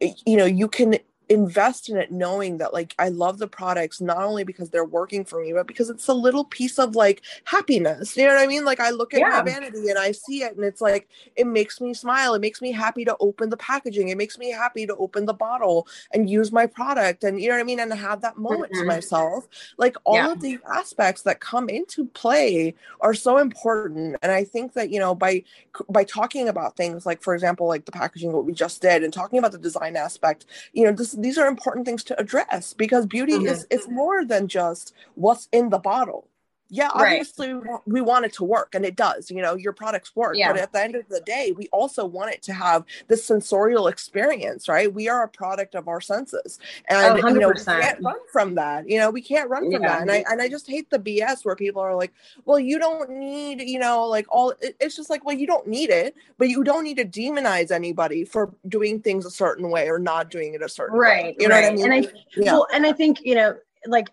you 0.00 0.36
know 0.36 0.44
you 0.44 0.68
can 0.68 0.96
invest 1.28 1.88
in 1.88 1.96
it 1.96 2.12
knowing 2.12 2.58
that 2.58 2.72
like 2.72 2.94
I 2.98 3.08
love 3.08 3.38
the 3.38 3.48
products 3.48 4.00
not 4.00 4.22
only 4.22 4.44
because 4.44 4.70
they're 4.70 4.84
working 4.84 5.24
for 5.24 5.42
me 5.42 5.52
but 5.52 5.66
because 5.66 5.90
it's 5.90 6.06
a 6.06 6.14
little 6.14 6.44
piece 6.44 6.78
of 6.78 6.94
like 6.94 7.22
happiness 7.44 8.16
you 8.16 8.24
know 8.24 8.34
what 8.34 8.42
I 8.42 8.46
mean 8.46 8.64
like 8.64 8.78
I 8.78 8.90
look 8.90 9.12
at 9.12 9.20
yeah. 9.20 9.28
my 9.30 9.42
vanity 9.42 9.88
and 9.88 9.98
I 9.98 10.12
see 10.12 10.42
it 10.42 10.54
and 10.54 10.64
it's 10.64 10.80
like 10.80 11.08
it 11.34 11.46
makes 11.46 11.80
me 11.80 11.94
smile 11.94 12.34
it 12.34 12.40
makes 12.40 12.62
me 12.62 12.70
happy 12.70 13.04
to 13.04 13.16
open 13.18 13.50
the 13.50 13.56
packaging 13.56 14.08
it 14.08 14.16
makes 14.16 14.38
me 14.38 14.52
happy 14.52 14.86
to 14.86 14.94
open 14.96 15.26
the 15.26 15.34
bottle 15.34 15.88
and 16.12 16.30
use 16.30 16.52
my 16.52 16.64
product 16.64 17.24
and 17.24 17.40
you 17.40 17.48
know 17.48 17.56
what 17.56 17.60
I 17.60 17.64
mean 17.64 17.80
and 17.80 17.92
have 17.92 18.20
that 18.20 18.38
moment 18.38 18.72
mm-hmm. 18.72 18.82
to 18.82 18.86
myself 18.86 19.48
like 19.78 19.96
all 20.04 20.14
yeah. 20.14 20.30
of 20.30 20.40
these 20.40 20.60
aspects 20.72 21.22
that 21.22 21.40
come 21.40 21.68
into 21.68 22.06
play 22.06 22.72
are 23.00 23.14
so 23.14 23.38
important 23.38 24.16
and 24.22 24.30
I 24.30 24.44
think 24.44 24.74
that 24.74 24.90
you 24.90 25.00
know 25.00 25.14
by 25.14 25.42
by 25.88 26.04
talking 26.04 26.48
about 26.48 26.76
things 26.76 27.04
like 27.04 27.20
for 27.20 27.34
example 27.34 27.66
like 27.66 27.84
the 27.84 27.92
packaging 27.92 28.32
what 28.32 28.44
we 28.44 28.52
just 28.52 28.80
did 28.80 29.02
and 29.02 29.12
talking 29.12 29.40
about 29.40 29.50
the 29.50 29.58
design 29.58 29.96
aspect 29.96 30.46
you 30.72 30.84
know 30.84 30.92
this 30.92 31.15
these 31.16 31.38
are 31.38 31.46
important 31.46 31.86
things 31.86 32.04
to 32.04 32.20
address 32.20 32.72
because 32.72 33.06
beauty 33.06 33.34
mm-hmm. 33.34 33.46
is 33.46 33.66
it's 33.70 33.88
more 33.88 34.24
than 34.24 34.48
just 34.48 34.94
what's 35.14 35.48
in 35.52 35.70
the 35.70 35.78
bottle 35.78 36.28
yeah 36.68 36.90
obviously 36.94 37.52
right. 37.52 37.80
we, 37.86 38.00
want, 38.00 38.24
it 38.24 38.32
to 38.32 38.44
work 38.44 38.74
and 38.74 38.84
it 38.84 38.96
does 38.96 39.30
you 39.30 39.40
know 39.40 39.54
your 39.54 39.72
products 39.72 40.16
work 40.16 40.36
yeah. 40.36 40.50
but 40.50 40.60
at 40.60 40.72
the 40.72 40.82
end 40.82 40.94
of 40.96 41.06
the 41.08 41.20
day 41.20 41.52
we 41.56 41.68
also 41.68 42.04
want 42.04 42.32
it 42.32 42.42
to 42.42 42.52
have 42.52 42.84
this 43.08 43.24
sensorial 43.24 43.88
experience 43.88 44.68
right 44.68 44.92
we 44.92 45.08
are 45.08 45.24
a 45.24 45.28
product 45.28 45.74
of 45.74 45.86
our 45.86 46.00
senses 46.00 46.58
oh, 46.90 47.14
and 47.14 47.22
oh, 47.22 47.28
you 47.28 47.38
know 47.38 47.48
we 47.48 47.62
can't 47.62 48.02
run 48.02 48.16
from 48.32 48.54
that 48.54 48.88
you 48.88 48.98
know 48.98 49.10
we 49.10 49.20
can't 49.20 49.48
run 49.48 49.70
from 49.70 49.82
yeah. 49.82 49.88
that 49.88 50.02
and 50.02 50.10
i 50.10 50.24
and 50.28 50.40
i 50.42 50.48
just 50.48 50.66
hate 50.66 50.88
the 50.90 50.98
bs 50.98 51.44
where 51.44 51.54
people 51.54 51.80
are 51.80 51.94
like 51.94 52.12
well 52.46 52.58
you 52.58 52.78
don't 52.78 53.10
need 53.10 53.60
you 53.60 53.78
know 53.78 54.04
like 54.06 54.26
all 54.30 54.52
it's 54.60 54.96
just 54.96 55.10
like 55.10 55.24
well 55.24 55.36
you 55.36 55.46
don't 55.46 55.66
need 55.68 55.90
it 55.90 56.16
but 56.38 56.48
you 56.48 56.64
don't 56.64 56.82
need 56.82 56.96
to 56.96 57.04
demonize 57.04 57.70
anybody 57.70 58.24
for 58.24 58.52
doing 58.68 59.00
things 59.00 59.24
a 59.24 59.30
certain 59.30 59.70
way 59.70 59.88
or 59.88 59.98
not 59.98 60.30
doing 60.30 60.54
it 60.54 60.62
a 60.62 60.68
certain 60.68 60.98
right 60.98 61.24
way 61.26 61.36
you 61.38 61.48
know 61.48 61.54
right. 61.54 61.64
what 61.64 61.72
i 61.72 61.76
mean 61.76 61.92
and 61.92 62.06
i 62.06 62.12
yeah. 62.36 62.52
well 62.52 62.66
and 62.72 62.86
i 62.86 62.92
think 62.92 63.20
you 63.22 63.34
know 63.34 63.54
like 63.86 64.08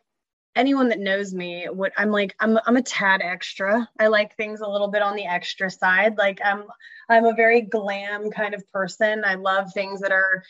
anyone 0.55 0.89
that 0.89 0.99
knows 0.99 1.33
me 1.33 1.67
what 1.71 1.91
i'm 1.97 2.11
like 2.11 2.35
I'm, 2.39 2.57
I'm 2.65 2.77
a 2.77 2.81
tad 2.81 3.21
extra. 3.23 3.89
I 3.99 4.07
like 4.07 4.35
things 4.35 4.61
a 4.61 4.67
little 4.67 4.87
bit 4.87 5.01
on 5.01 5.15
the 5.15 5.25
extra 5.25 5.69
side. 5.69 6.17
Like 6.17 6.39
i'm 6.43 6.65
i'm 7.09 7.25
a 7.25 7.33
very 7.33 7.61
glam 7.61 8.31
kind 8.31 8.53
of 8.53 8.69
person. 8.71 9.23
I 9.25 9.35
love 9.35 9.73
things 9.73 10.01
that 10.01 10.11
are 10.11 10.43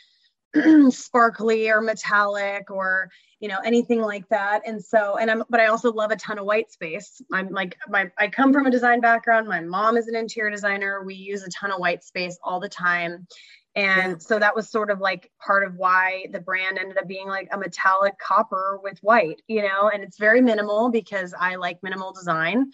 sparkly 0.89 1.69
or 1.69 1.81
metallic 1.81 2.69
or 2.69 3.09
you 3.39 3.47
know 3.47 3.59
anything 3.65 4.01
like 4.01 4.27
that 4.29 4.61
and 4.65 4.83
so 4.83 5.17
and 5.17 5.31
i'm 5.31 5.43
but 5.49 5.59
i 5.59 5.65
also 5.65 5.91
love 5.91 6.11
a 6.11 6.15
ton 6.15 6.37
of 6.37 6.45
white 6.45 6.71
space 6.71 7.21
i'm 7.33 7.49
like 7.49 7.75
my 7.89 8.09
i 8.17 8.27
come 8.27 8.53
from 8.53 8.67
a 8.67 8.71
design 8.71 9.01
background 9.01 9.47
my 9.47 9.59
mom 9.59 9.97
is 9.97 10.07
an 10.07 10.15
interior 10.15 10.51
designer 10.51 11.03
we 11.03 11.15
use 11.15 11.43
a 11.43 11.49
ton 11.49 11.71
of 11.71 11.79
white 11.79 12.03
space 12.03 12.37
all 12.43 12.59
the 12.59 12.69
time 12.69 13.27
and 13.75 14.11
yeah. 14.11 14.17
so 14.19 14.37
that 14.37 14.55
was 14.55 14.69
sort 14.69 14.91
of 14.91 14.99
like 14.99 15.31
part 15.39 15.63
of 15.63 15.75
why 15.75 16.27
the 16.31 16.39
brand 16.39 16.77
ended 16.77 16.97
up 16.97 17.07
being 17.07 17.27
like 17.27 17.47
a 17.51 17.57
metallic 17.57 18.17
copper 18.19 18.79
with 18.83 18.99
white, 18.99 19.41
you 19.47 19.63
know, 19.63 19.89
and 19.91 20.03
it's 20.03 20.19
very 20.19 20.41
minimal 20.41 20.89
because 20.91 21.33
I 21.37 21.55
like 21.55 21.81
minimal 21.81 22.11
design. 22.11 22.71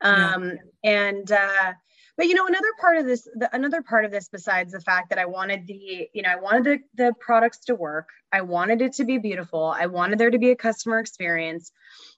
Um, 0.00 0.52
yeah. 0.82 0.90
and, 0.90 1.32
uh, 1.32 1.72
but 2.18 2.26
you 2.26 2.34
know, 2.34 2.46
another 2.46 2.72
part 2.78 2.98
of 2.98 3.06
this, 3.06 3.26
the, 3.34 3.48
another 3.54 3.80
part 3.80 4.04
of 4.04 4.10
this, 4.10 4.28
besides 4.28 4.72
the 4.72 4.80
fact 4.80 5.08
that 5.08 5.18
I 5.18 5.24
wanted 5.24 5.66
the, 5.66 6.10
you 6.12 6.22
know, 6.22 6.28
I 6.28 6.36
wanted 6.36 6.64
the, 6.64 7.04
the 7.04 7.14
products 7.18 7.60
to 7.66 7.74
work, 7.74 8.10
I 8.30 8.42
wanted 8.42 8.82
it 8.82 8.92
to 8.94 9.04
be 9.04 9.16
beautiful, 9.16 9.74
I 9.74 9.86
wanted 9.86 10.18
there 10.18 10.30
to 10.30 10.38
be 10.38 10.50
a 10.50 10.56
customer 10.56 10.98
experience, 10.98 11.72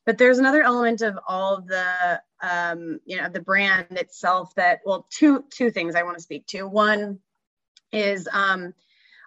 but 0.04 0.18
there's 0.18 0.38
another 0.38 0.62
element 0.62 1.02
of 1.02 1.16
all 1.28 1.58
of 1.58 1.68
the, 1.68 2.20
um, 2.42 2.98
you 3.04 3.18
know, 3.18 3.28
the 3.28 3.40
brand 3.40 3.86
itself 3.92 4.52
that, 4.56 4.80
well, 4.84 5.06
two 5.10 5.44
two 5.50 5.70
things 5.70 5.94
I 5.94 6.02
want 6.02 6.16
to 6.16 6.22
speak 6.22 6.46
to. 6.48 6.64
One, 6.64 7.20
is 7.92 8.28
um, 8.32 8.74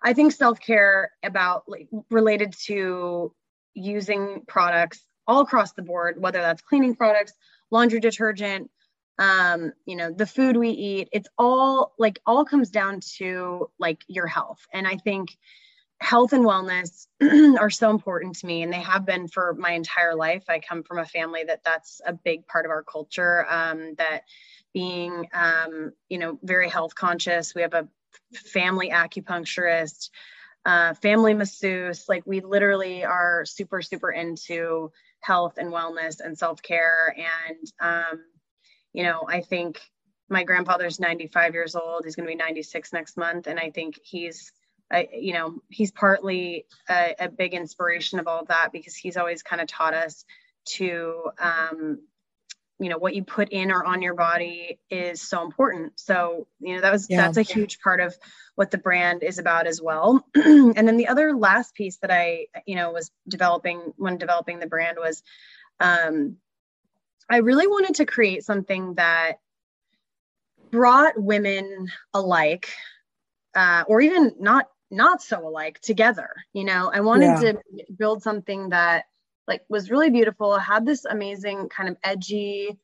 I 0.03 0.13
think 0.13 0.31
self 0.31 0.59
care 0.59 1.11
about 1.23 1.63
like 1.67 1.87
related 2.09 2.53
to 2.65 3.33
using 3.73 4.43
products 4.47 5.03
all 5.27 5.41
across 5.41 5.73
the 5.73 5.81
board, 5.81 6.21
whether 6.21 6.39
that's 6.39 6.61
cleaning 6.61 6.95
products, 6.95 7.33
laundry 7.71 7.99
detergent, 7.99 8.69
um 9.19 9.71
you 9.85 9.95
know 9.95 10.11
the 10.11 10.25
food 10.25 10.57
we 10.57 10.69
eat 10.69 11.07
it's 11.11 11.29
all 11.37 11.93
like 11.99 12.19
all 12.25 12.43
comes 12.45 12.69
down 12.69 12.99
to 12.99 13.69
like 13.79 14.03
your 14.07 14.27
health. 14.27 14.65
And 14.73 14.87
i 14.87 14.95
think 14.97 15.37
health 16.03 16.33
and 16.33 16.45
wellness 16.45 17.07
are 17.59 17.69
so 17.69 17.89
important 17.89 18.35
to 18.35 18.45
me 18.45 18.61
and 18.61 18.73
they 18.73 18.81
have 18.81 19.05
been 19.05 19.27
for 19.27 19.53
my 19.53 19.71
entire 19.71 20.15
life. 20.15 20.43
I 20.49 20.59
come 20.59 20.83
from 20.83 20.99
a 20.99 21.05
family 21.05 21.45
that 21.45 21.63
that's 21.63 22.01
a 22.05 22.11
big 22.11 22.45
part 22.45 22.65
of 22.65 22.71
our 22.71 22.83
culture 22.83 23.45
um, 23.49 23.95
that 23.97 24.23
being 24.73 25.29
um, 25.33 25.93
you 26.09 26.17
know 26.17 26.39
very 26.43 26.69
health 26.69 26.93
conscious 26.95 27.55
we 27.55 27.61
have 27.61 27.73
a 27.73 27.87
family 28.33 28.89
acupuncturist 28.89 30.09
uh, 30.65 30.93
family 30.95 31.33
masseuse 31.33 32.05
like 32.09 32.23
we 32.25 32.41
literally 32.41 33.05
are 33.05 33.45
super 33.45 33.81
super 33.81 34.11
into 34.11 34.91
health 35.21 35.57
and 35.57 35.71
wellness 35.71 36.19
and 36.19 36.37
self-care 36.37 37.15
and 37.17 37.71
um, 37.79 38.23
you 38.93 39.03
know 39.03 39.23
i 39.27 39.41
think 39.41 39.81
my 40.29 40.43
grandfather's 40.43 40.99
95 40.99 41.53
years 41.53 41.75
old 41.75 42.05
he's 42.05 42.15
going 42.15 42.27
to 42.27 42.31
be 42.31 42.37
96 42.37 42.93
next 42.93 43.17
month 43.17 43.47
and 43.47 43.59
i 43.59 43.69
think 43.69 43.99
he's 44.03 44.51
I, 44.93 45.09
you 45.11 45.33
know, 45.33 45.59
he's 45.69 45.91
partly 45.91 46.65
a, 46.87 47.15
a, 47.19 47.29
big 47.29 47.53
inspiration 47.53 48.19
of 48.19 48.27
all 48.27 48.41
of 48.41 48.47
that 48.49 48.69
because 48.71 48.95
he's 48.95 49.17
always 49.17 49.41
kind 49.41 49.61
of 49.61 49.67
taught 49.67 49.95
us 49.95 50.23
to, 50.75 51.31
um, 51.39 51.99
you 52.79 52.89
know, 52.89 52.97
what 52.99 53.15
you 53.15 53.23
put 53.23 53.49
in 53.49 53.71
or 53.71 53.83
on 53.83 54.03
your 54.03 54.13
body 54.13 54.79
is 54.91 55.21
so 55.21 55.43
important. 55.43 55.99
So, 55.99 56.47
you 56.59 56.75
know, 56.75 56.81
that 56.81 56.91
was, 56.91 57.07
yeah. 57.09 57.21
that's 57.21 57.37
a 57.37 57.41
huge 57.41 57.79
part 57.79 58.01
of 58.01 58.15
what 58.55 58.69
the 58.69 58.77
brand 58.77 59.23
is 59.23 59.39
about 59.39 59.65
as 59.65 59.81
well. 59.81 60.25
and 60.35 60.75
then 60.75 60.97
the 60.97 61.07
other 61.07 61.35
last 61.35 61.73
piece 61.73 61.97
that 61.97 62.11
I, 62.11 62.47
you 62.67 62.75
know, 62.75 62.91
was 62.91 63.09
developing 63.27 63.93
when 63.97 64.17
developing 64.17 64.59
the 64.59 64.67
brand 64.67 64.97
was, 64.99 65.23
um, 65.79 66.37
I 67.29 67.37
really 67.37 67.67
wanted 67.67 67.95
to 67.95 68.05
create 68.05 68.43
something 68.43 68.95
that 68.95 69.33
brought 70.71 71.21
women 71.21 71.87
alike 72.13 72.69
uh, 73.55 73.83
or 73.87 74.01
even 74.01 74.33
not 74.39 74.67
not 74.89 75.21
so 75.21 75.47
alike 75.47 75.79
together 75.81 76.29
you 76.53 76.63
know 76.63 76.91
i 76.93 76.99
wanted 76.99 77.41
yeah. 77.41 77.53
to 77.53 77.59
build 77.97 78.21
something 78.21 78.69
that 78.69 79.05
like 79.47 79.61
was 79.67 79.89
really 79.89 80.11
beautiful 80.11 80.57
had 80.57 80.85
this 80.85 81.03
amazing 81.05 81.67
kind 81.69 81.89
of 81.89 81.97
edgy 82.03 82.77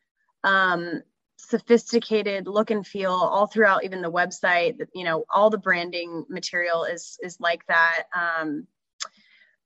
um 0.44 1.04
sophisticated 1.38 2.48
look 2.48 2.72
and 2.72 2.86
feel 2.86 3.12
all 3.12 3.46
throughout 3.46 3.84
even 3.84 4.02
the 4.02 4.12
website 4.12 4.80
you 4.94 5.04
know 5.04 5.24
all 5.30 5.52
the 5.52 5.58
branding 5.58 6.26
material 6.30 6.84
is 6.84 7.20
is 7.22 7.40
like 7.40 7.66
that 7.68 8.04
um 8.16 8.66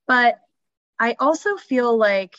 but 0.05 0.35
i 0.99 1.15
also 1.19 1.55
feel 1.55 1.97
like 1.97 2.35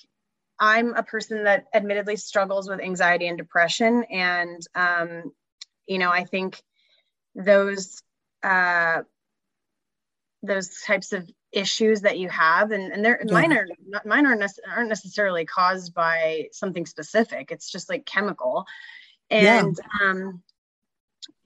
i'm 0.64 0.94
a 0.94 1.02
person 1.02 1.44
that 1.44 1.66
admittedly 1.74 2.16
struggles 2.16 2.68
with 2.68 2.80
anxiety 2.80 3.26
and 3.28 3.36
depression 3.36 4.02
and 4.04 4.66
um 4.74 5.30
you 5.86 5.98
know 5.98 6.10
i 6.10 6.24
think 6.24 6.62
those 7.34 8.02
uh 8.42 9.02
those 10.42 10.80
types 10.80 11.12
of 11.12 11.28
issues 11.52 12.00
that 12.00 12.18
you 12.18 12.28
have 12.30 12.70
and, 12.72 12.92
and 12.92 13.04
they're 13.04 13.20
yeah. 13.24 13.32
mine 13.32 13.52
are 13.52 13.66
not 13.86 14.06
mine 14.06 14.26
aren't, 14.26 14.42
aren't 14.74 14.88
necessarily 14.88 15.44
caused 15.44 15.94
by 15.94 16.48
something 16.52 16.86
specific 16.86 17.50
it's 17.50 17.70
just 17.70 17.90
like 17.90 18.06
chemical 18.06 18.64
and 19.30 19.78
yeah. 20.00 20.10
um 20.10 20.42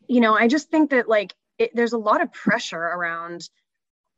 you 0.07 0.21
know 0.21 0.35
i 0.35 0.47
just 0.47 0.71
think 0.71 0.91
that 0.91 1.09
like 1.09 1.35
it, 1.59 1.75
there's 1.75 1.93
a 1.93 1.99
lot 1.99 2.23
of 2.23 2.33
pressure 2.33 2.81
around 2.81 3.49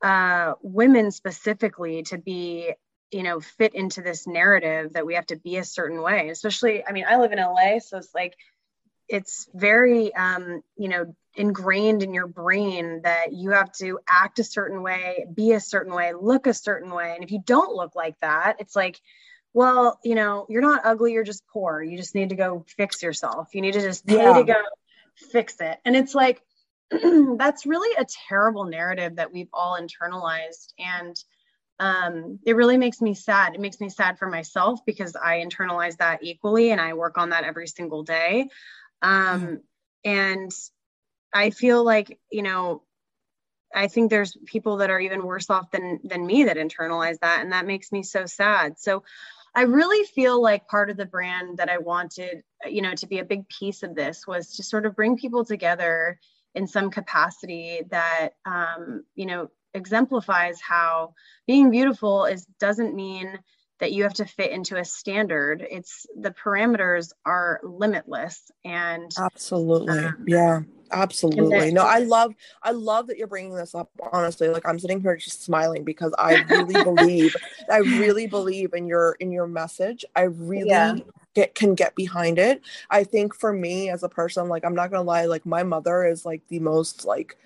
uh 0.02 0.52
women 0.62 1.10
specifically 1.10 2.02
to 2.02 2.18
be 2.18 2.72
you 3.10 3.22
know 3.22 3.40
fit 3.40 3.74
into 3.74 4.02
this 4.02 4.26
narrative 4.26 4.92
that 4.92 5.06
we 5.06 5.14
have 5.14 5.26
to 5.26 5.36
be 5.36 5.56
a 5.56 5.64
certain 5.64 6.00
way 6.00 6.28
especially 6.28 6.84
i 6.86 6.92
mean 6.92 7.04
i 7.08 7.16
live 7.16 7.32
in 7.32 7.38
la 7.38 7.78
so 7.78 7.98
it's 7.98 8.14
like 8.14 8.36
it's 9.08 9.48
very 9.54 10.14
um 10.14 10.62
you 10.76 10.88
know 10.88 11.14
ingrained 11.34 12.02
in 12.02 12.12
your 12.12 12.26
brain 12.26 13.02
that 13.02 13.32
you 13.32 13.50
have 13.50 13.70
to 13.72 13.98
act 14.08 14.38
a 14.38 14.44
certain 14.44 14.82
way, 14.82 15.26
be 15.32 15.52
a 15.52 15.60
certain 15.60 15.94
way, 15.94 16.12
look 16.12 16.46
a 16.46 16.54
certain 16.54 16.90
way. 16.90 17.14
And 17.14 17.22
if 17.22 17.30
you 17.30 17.40
don't 17.44 17.74
look 17.74 17.94
like 17.94 18.18
that, 18.20 18.56
it's 18.58 18.74
like, 18.74 19.00
well, 19.52 19.98
you 20.04 20.14
know, 20.14 20.46
you're 20.48 20.62
not 20.62 20.82
ugly, 20.84 21.12
you're 21.12 21.24
just 21.24 21.46
poor. 21.52 21.82
You 21.82 21.96
just 21.96 22.14
need 22.14 22.30
to 22.30 22.36
go 22.36 22.64
fix 22.76 23.02
yourself. 23.02 23.48
You 23.54 23.62
need 23.62 23.74
to 23.74 23.80
just 23.80 24.06
pay 24.06 24.16
yeah. 24.16 24.34
to 24.34 24.44
go 24.44 24.62
fix 25.32 25.56
it. 25.60 25.78
And 25.84 25.96
it's 25.96 26.14
like, 26.14 26.42
that's 26.90 27.66
really 27.66 27.96
a 27.96 28.06
terrible 28.28 28.64
narrative 28.64 29.16
that 29.16 29.32
we've 29.32 29.48
all 29.52 29.78
internalized. 29.80 30.72
And 30.78 31.16
um, 31.80 32.38
it 32.44 32.56
really 32.56 32.76
makes 32.76 33.00
me 33.00 33.14
sad. 33.14 33.54
It 33.54 33.60
makes 33.60 33.80
me 33.80 33.88
sad 33.88 34.18
for 34.18 34.28
myself 34.28 34.84
because 34.84 35.16
I 35.16 35.42
internalize 35.42 35.96
that 35.96 36.22
equally 36.22 36.72
and 36.72 36.80
I 36.80 36.92
work 36.92 37.16
on 37.16 37.30
that 37.30 37.44
every 37.44 37.66
single 37.66 38.02
day. 38.02 38.48
Um, 39.00 39.40
mm. 39.40 39.60
And 40.04 40.52
I 41.32 41.48
feel 41.50 41.82
like, 41.82 42.20
you 42.30 42.42
know, 42.42 42.82
I 43.74 43.88
think 43.88 44.10
there's 44.10 44.36
people 44.44 44.78
that 44.78 44.90
are 44.90 45.00
even 45.00 45.24
worse 45.24 45.48
off 45.48 45.70
than 45.70 46.00
than 46.04 46.26
me 46.26 46.44
that 46.44 46.56
internalize 46.56 47.18
that 47.20 47.40
and 47.40 47.52
that 47.52 47.66
makes 47.66 47.92
me 47.92 48.02
so 48.02 48.26
sad. 48.26 48.78
So 48.78 49.02
I 49.54 49.62
really 49.62 50.04
feel 50.06 50.40
like 50.40 50.68
part 50.68 50.90
of 50.90 50.96
the 50.96 51.06
brand 51.06 51.58
that 51.58 51.70
I 51.70 51.78
wanted, 51.78 52.42
you 52.66 52.82
know, 52.82 52.94
to 52.94 53.06
be 53.06 53.20
a 53.20 53.24
big 53.24 53.48
piece 53.48 53.82
of 53.82 53.94
this 53.94 54.26
was 54.26 54.56
to 54.56 54.62
sort 54.62 54.84
of 54.86 54.94
bring 54.96 55.16
people 55.16 55.44
together 55.46 56.18
in 56.54 56.66
some 56.66 56.90
capacity 56.90 57.82
that 57.90 58.30
um, 58.44 59.04
you 59.14 59.24
know, 59.24 59.48
exemplifies 59.74 60.60
how 60.60 61.14
being 61.46 61.70
beautiful 61.70 62.24
is 62.24 62.46
doesn't 62.58 62.94
mean 62.94 63.38
that 63.80 63.92
you 63.92 64.02
have 64.02 64.14
to 64.14 64.26
fit 64.26 64.50
into 64.50 64.76
a 64.76 64.84
standard. 64.84 65.66
It's 65.68 66.06
the 66.14 66.30
parameters 66.30 67.12
are 67.24 67.60
limitless 67.62 68.50
and 68.64 69.10
absolutely. 69.18 69.98
Um, 69.98 70.24
yeah 70.26 70.60
absolutely 70.92 71.72
no 71.72 71.84
i 71.84 71.98
love 71.98 72.34
i 72.62 72.70
love 72.70 73.06
that 73.06 73.16
you're 73.16 73.26
bringing 73.26 73.54
this 73.54 73.74
up 73.74 73.90
honestly 74.12 74.48
like 74.48 74.66
i'm 74.68 74.78
sitting 74.78 75.00
here 75.00 75.16
just 75.16 75.42
smiling 75.42 75.84
because 75.84 76.12
i 76.18 76.34
really 76.48 76.82
believe 76.84 77.34
i 77.70 77.78
really 77.78 78.26
believe 78.26 78.74
in 78.74 78.86
your 78.86 79.16
in 79.20 79.30
your 79.30 79.46
message 79.46 80.04
i 80.16 80.22
really 80.22 80.68
yeah. 80.68 80.96
get 81.34 81.54
can 81.54 81.74
get 81.74 81.94
behind 81.94 82.38
it 82.38 82.60
i 82.90 83.04
think 83.04 83.34
for 83.34 83.52
me 83.52 83.88
as 83.88 84.02
a 84.02 84.08
person 84.08 84.48
like 84.48 84.64
i'm 84.64 84.74
not 84.74 84.90
gonna 84.90 85.02
lie 85.02 85.26
like 85.26 85.46
my 85.46 85.62
mother 85.62 86.04
is 86.04 86.24
like 86.24 86.42
the 86.48 86.58
most 86.58 87.04
like 87.04 87.36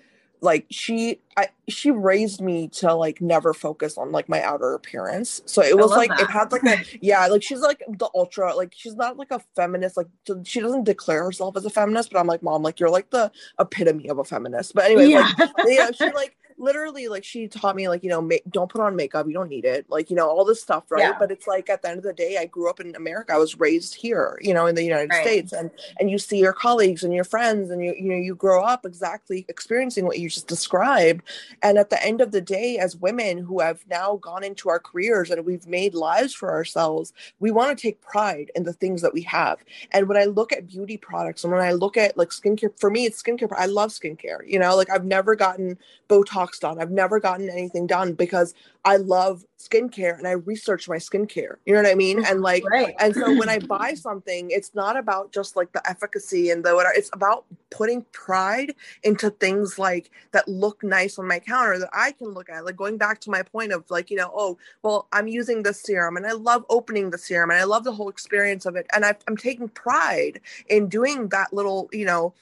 like 0.41 0.65
she 0.69 1.21
I 1.37 1.49
she 1.67 1.91
raised 1.91 2.41
me 2.41 2.67
to 2.69 2.93
like 2.93 3.21
never 3.21 3.53
focus 3.53 3.97
on 3.97 4.11
like 4.11 4.29
my 4.29 4.41
outer 4.41 4.73
appearance. 4.73 5.41
So 5.45 5.61
it 5.61 5.77
was 5.77 5.91
like 5.91 6.09
that. 6.09 6.21
it 6.21 6.29
had 6.29 6.51
like 6.51 6.63
a 6.63 6.77
yeah, 7.01 7.25
like 7.27 7.43
she's 7.43 7.61
like 7.61 7.81
the 7.87 8.09
ultra 8.15 8.55
like 8.55 8.73
she's 8.75 8.95
not 8.95 9.17
like 9.17 9.31
a 9.31 9.39
feminist 9.55 9.97
like 9.97 10.07
she 10.43 10.61
doesn't 10.61 10.83
declare 10.83 11.23
herself 11.23 11.57
as 11.57 11.65
a 11.65 11.69
feminist, 11.69 12.11
but 12.11 12.19
I'm 12.19 12.27
like 12.27 12.43
mom 12.43 12.61
like 12.61 12.79
you're 12.79 12.89
like 12.89 13.09
the 13.09 13.31
epitome 13.59 14.07
of 14.09 14.19
a 14.19 14.23
feminist. 14.23 14.73
But 14.73 14.85
anyway, 14.85 15.07
yeah. 15.07 15.29
like 15.37 15.49
yeah, 15.67 15.91
she 15.91 16.11
like 16.11 16.37
literally 16.57 17.07
like 17.07 17.23
she 17.23 17.47
taught 17.47 17.75
me 17.75 17.89
like 17.89 18.03
you 18.03 18.09
know 18.09 18.21
make, 18.21 18.43
don't 18.49 18.71
put 18.71 18.79
on 18.79 18.95
makeup 18.95 19.27
you 19.27 19.33
don't 19.33 19.49
need 19.49 19.65
it 19.65 19.85
like 19.89 20.09
you 20.09 20.15
know 20.15 20.27
all 20.27 20.45
this 20.45 20.61
stuff 20.61 20.83
right 20.89 21.01
yeah. 21.01 21.15
but 21.19 21.29
it's 21.29 21.47
like 21.47 21.69
at 21.69 21.81
the 21.81 21.89
end 21.89 21.97
of 21.97 22.03
the 22.03 22.13
day 22.13 22.37
i 22.37 22.45
grew 22.45 22.69
up 22.69 22.79
in 22.79 22.95
america 22.95 23.33
i 23.33 23.37
was 23.37 23.59
raised 23.59 23.93
here 23.93 24.39
you 24.41 24.53
know 24.53 24.65
in 24.65 24.75
the 24.75 24.83
united 24.83 25.09
right. 25.09 25.21
states 25.21 25.51
and 25.51 25.69
and 25.99 26.09
you 26.09 26.17
see 26.17 26.37
your 26.37 26.53
colleagues 26.53 27.03
and 27.03 27.13
your 27.13 27.25
friends 27.25 27.69
and 27.69 27.83
you 27.83 27.93
you 27.97 28.09
know 28.09 28.15
you 28.15 28.35
grow 28.35 28.63
up 28.63 28.85
exactly 28.85 29.45
experiencing 29.49 30.05
what 30.05 30.17
you 30.17 30.29
just 30.29 30.47
described 30.47 31.23
and 31.61 31.77
at 31.77 31.89
the 31.89 32.01
end 32.05 32.21
of 32.21 32.31
the 32.31 32.41
day 32.41 32.77
as 32.77 32.95
women 32.95 33.37
who 33.37 33.59
have 33.59 33.83
now 33.89 34.15
gone 34.17 34.43
into 34.43 34.69
our 34.69 34.79
careers 34.79 35.29
and 35.29 35.45
we've 35.45 35.67
made 35.67 35.93
lives 35.93 36.33
for 36.33 36.51
ourselves 36.51 37.11
we 37.39 37.51
want 37.51 37.77
to 37.77 37.81
take 37.81 37.99
pride 38.01 38.49
in 38.55 38.63
the 38.63 38.73
things 38.73 39.01
that 39.01 39.13
we 39.13 39.21
have 39.21 39.59
and 39.91 40.07
when 40.07 40.17
i 40.17 40.23
look 40.23 40.53
at 40.53 40.67
beauty 40.67 40.95
products 40.95 41.43
and 41.43 41.51
when 41.51 41.61
i 41.61 41.73
look 41.73 41.97
at 41.97 42.17
like 42.17 42.29
skincare 42.29 42.71
for 42.79 42.89
me 42.89 43.05
it's 43.05 43.21
skincare 43.21 43.51
i 43.57 43.65
love 43.65 43.89
skincare 43.89 44.39
you 44.47 44.57
know 44.57 44.75
like 44.75 44.89
i've 44.89 45.05
never 45.05 45.35
gotten 45.35 45.77
botox 46.07 46.44
done. 46.59 46.79
I've 46.79 46.91
never 46.91 47.19
gotten 47.19 47.49
anything 47.49 47.87
done 47.87 48.13
because 48.13 48.53
I 48.83 48.97
love 48.97 49.43
skincare 49.57 50.17
and 50.17 50.27
I 50.27 50.31
research 50.31 50.87
my 50.87 50.97
skincare. 50.97 51.55
You 51.65 51.73
know 51.73 51.81
what 51.81 51.91
I 51.91 51.95
mean? 51.95 52.23
And 52.23 52.41
like, 52.41 52.63
right. 52.69 52.95
and 52.99 53.15
so 53.15 53.37
when 53.37 53.49
I 53.49 53.59
buy 53.59 53.93
something, 53.95 54.51
it's 54.51 54.75
not 54.75 54.95
about 54.95 55.31
just 55.31 55.55
like 55.55 55.71
the 55.71 55.87
efficacy 55.89 56.51
and 56.51 56.63
the 56.63 56.75
whatever. 56.75 56.93
It's 56.95 57.09
about 57.13 57.45
putting 57.71 58.03
pride 58.11 58.75
into 59.03 59.31
things 59.31 59.79
like 59.79 60.11
that 60.31 60.47
look 60.47 60.83
nice 60.83 61.17
on 61.17 61.27
my 61.27 61.39
counter 61.39 61.79
that 61.79 61.89
I 61.93 62.11
can 62.11 62.27
look 62.27 62.49
at. 62.49 62.63
Like 62.63 62.75
going 62.75 62.97
back 62.97 63.19
to 63.21 63.31
my 63.31 63.41
point 63.41 63.71
of 63.71 63.89
like, 63.89 64.11
you 64.11 64.17
know, 64.17 64.31
oh, 64.35 64.57
well, 64.83 65.07
I'm 65.11 65.27
using 65.27 65.63
this 65.63 65.81
serum 65.81 66.17
and 66.17 66.27
I 66.27 66.33
love 66.33 66.63
opening 66.69 67.09
the 67.09 67.17
serum 67.17 67.49
and 67.49 67.59
I 67.59 67.63
love 67.63 67.83
the 67.83 67.91
whole 67.91 68.09
experience 68.09 68.65
of 68.65 68.75
it. 68.75 68.85
And 68.93 69.03
I, 69.03 69.15
I'm 69.27 69.37
taking 69.37 69.69
pride 69.69 70.41
in 70.67 70.89
doing 70.89 71.29
that 71.29 71.53
little, 71.53 71.89
you 71.91 72.05
know, 72.05 72.33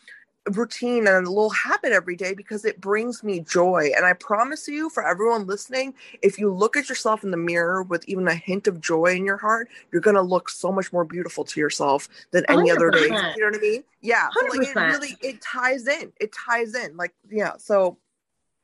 routine 0.51 1.07
and 1.07 1.25
a 1.25 1.29
little 1.29 1.49
habit 1.49 1.91
every 1.91 2.15
day 2.15 2.33
because 2.33 2.65
it 2.65 2.81
brings 2.81 3.23
me 3.23 3.39
joy. 3.39 3.91
And 3.95 4.05
I 4.05 4.13
promise 4.13 4.67
you, 4.67 4.89
for 4.89 5.05
everyone 5.05 5.47
listening, 5.47 5.93
if 6.21 6.37
you 6.37 6.53
look 6.53 6.75
at 6.75 6.89
yourself 6.89 7.23
in 7.23 7.31
the 7.31 7.37
mirror 7.37 7.83
with 7.83 8.03
even 8.07 8.27
a 8.27 8.35
hint 8.35 8.67
of 8.67 8.81
joy 8.81 9.15
in 9.15 9.25
your 9.25 9.37
heart, 9.37 9.69
you're 9.91 10.01
going 10.01 10.15
to 10.15 10.21
look 10.21 10.49
so 10.49 10.71
much 10.71 10.91
more 10.91 11.05
beautiful 11.05 11.43
to 11.45 11.59
yourself 11.59 12.09
than 12.31 12.43
any 12.49 12.69
100%. 12.69 12.75
other 12.75 12.91
day. 12.91 13.03
You 13.03 13.09
know 13.09 13.47
what 13.47 13.55
I 13.55 13.59
mean? 13.59 13.83
Yeah. 14.01 14.27
So 14.33 14.57
like 14.57 14.67
it 14.67 14.75
really 14.75 15.17
it 15.21 15.41
ties 15.41 15.87
in. 15.87 16.11
It 16.19 16.33
ties 16.33 16.75
in. 16.75 16.97
Like 16.97 17.13
yeah. 17.29 17.53
So 17.57 17.97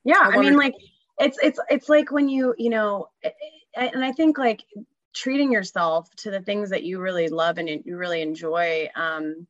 yeah, 0.03 0.19
I, 0.21 0.37
I 0.37 0.37
mean, 0.39 0.57
like 0.57 0.75
it's 1.17 1.37
it's 1.41 1.59
it's 1.69 1.89
like 1.89 2.11
when 2.11 2.27
you 2.27 2.55
you 2.57 2.69
know, 2.69 3.09
and 3.75 4.03
I 4.03 4.11
think 4.11 4.37
like 4.37 4.63
treating 5.13 5.51
yourself 5.51 6.09
to 6.17 6.31
the 6.31 6.41
things 6.41 6.69
that 6.69 6.83
you 6.83 6.99
really 6.99 7.29
love 7.29 7.57
and 7.57 7.69
you 7.69 7.97
really 7.97 8.21
enjoy. 8.21 8.89
Um, 8.95 9.47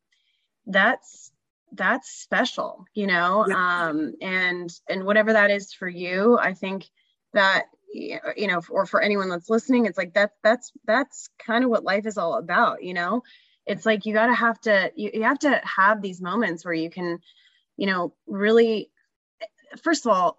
that's 0.66 1.32
that's 1.72 2.10
special 2.10 2.84
you 2.94 3.06
know 3.06 3.46
yeah. 3.48 3.88
um 3.88 4.14
and 4.20 4.70
and 4.88 5.04
whatever 5.04 5.32
that 5.32 5.50
is 5.50 5.72
for 5.72 5.88
you 5.88 6.38
i 6.40 6.52
think 6.52 6.88
that 7.32 7.64
you 7.92 8.46
know 8.46 8.60
or 8.70 8.86
for 8.86 9.00
anyone 9.00 9.28
that's 9.28 9.50
listening 9.50 9.86
it's 9.86 9.98
like 9.98 10.14
that 10.14 10.32
that's 10.42 10.72
that's 10.84 11.28
kind 11.44 11.64
of 11.64 11.70
what 11.70 11.84
life 11.84 12.06
is 12.06 12.18
all 12.18 12.34
about 12.34 12.82
you 12.82 12.94
know 12.94 13.22
it's 13.66 13.86
like 13.86 14.06
you 14.06 14.14
got 14.14 14.26
to 14.26 14.34
have 14.34 14.60
to 14.60 14.90
you, 14.96 15.10
you 15.14 15.22
have 15.22 15.38
to 15.38 15.60
have 15.64 16.00
these 16.00 16.20
moments 16.20 16.64
where 16.64 16.74
you 16.74 16.90
can 16.90 17.18
you 17.76 17.86
know 17.86 18.12
really 18.26 18.90
first 19.82 20.06
of 20.06 20.12
all 20.12 20.38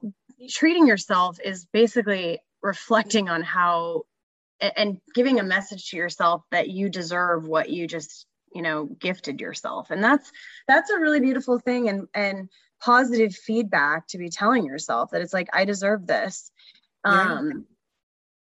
treating 0.50 0.88
yourself 0.88 1.40
is 1.44 1.66
basically 1.66 2.40
reflecting 2.62 3.30
on 3.30 3.42
how 3.42 4.04
and 4.60 5.00
giving 5.16 5.40
a 5.40 5.44
message 5.44 5.90
to 5.90 5.98
yourself 5.98 6.44
that 6.52 6.70
you 6.70 6.90
deserve 6.90 7.48
what 7.48 7.70
you 7.70 7.88
just 7.88 8.26
you 8.54 8.62
know 8.62 8.86
gifted 8.86 9.40
yourself 9.42 9.92
and 9.92 10.04
that's 10.04 10.32
that's 10.68 10.90
a 10.90 11.00
really 11.00 11.20
beautiful 11.20 11.60
thing 11.60 11.90
and 11.90 12.08
and 12.14 12.50
positive 12.82 13.34
feedback 13.34 14.08
to 14.08 14.18
be 14.18 14.30
telling 14.30 14.66
yourself 14.66 15.12
that 15.12 15.22
it's 15.22 15.34
like 15.34 15.48
i 15.54 15.66
deserve 15.66 16.08
this 16.08 16.52
yeah. 17.06 17.38
um 17.38 17.66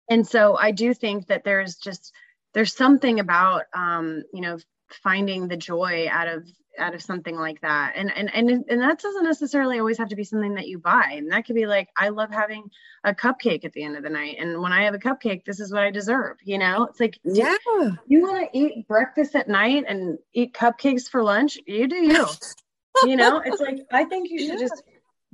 and 0.08 0.26
so 0.26 0.56
i 0.56 0.70
do 0.70 0.94
think 0.94 1.26
that 1.26 1.44
there's 1.44 1.76
just 1.76 2.12
there's 2.54 2.74
something 2.74 3.20
about 3.20 3.64
um 3.74 4.22
you 4.32 4.40
know 4.40 4.58
finding 5.02 5.48
the 5.48 5.56
joy 5.56 6.06
out 6.10 6.28
of 6.28 6.46
out 6.78 6.94
of 6.94 7.02
something 7.02 7.36
like 7.36 7.60
that. 7.60 7.94
And 7.96 8.10
and 8.16 8.30
and 8.34 8.64
and 8.68 8.80
that 8.80 9.00
doesn't 9.00 9.24
necessarily 9.24 9.78
always 9.78 9.98
have 9.98 10.08
to 10.08 10.16
be 10.16 10.24
something 10.24 10.54
that 10.54 10.68
you 10.68 10.78
buy. 10.78 11.14
And 11.16 11.30
that 11.32 11.46
could 11.46 11.54
be 11.54 11.66
like 11.66 11.88
i 11.96 12.08
love 12.08 12.30
having 12.30 12.70
a 13.04 13.14
cupcake 13.14 13.64
at 13.64 13.72
the 13.72 13.82
end 13.82 13.96
of 13.96 14.02
the 14.02 14.10
night. 14.10 14.36
And 14.38 14.60
when 14.60 14.72
i 14.72 14.84
have 14.84 14.94
a 14.94 14.98
cupcake 14.98 15.44
this 15.44 15.60
is 15.60 15.72
what 15.72 15.82
i 15.82 15.90
deserve 15.90 16.36
you 16.44 16.58
know? 16.58 16.84
It's 16.84 17.00
like 17.00 17.18
yeah. 17.24 17.56
you, 18.06 18.22
want 18.22 18.50
to 18.52 18.58
eat 18.58 18.86
breakfast 18.88 19.34
at 19.34 19.48
night 19.48 19.84
and 19.88 20.18
eat 20.32 20.52
cupcakes 20.52 21.08
for 21.08 21.22
lunch? 21.22 21.58
You 21.66 21.88
do 21.88 21.96
you. 21.96 22.26
You 23.04 23.16
know? 23.16 23.42
It's 23.44 23.60
like 23.60 23.78
i 23.92 24.04
think 24.04 24.30
you 24.30 24.38
should 24.38 24.48
yeah. 24.60 24.68
just 24.68 24.82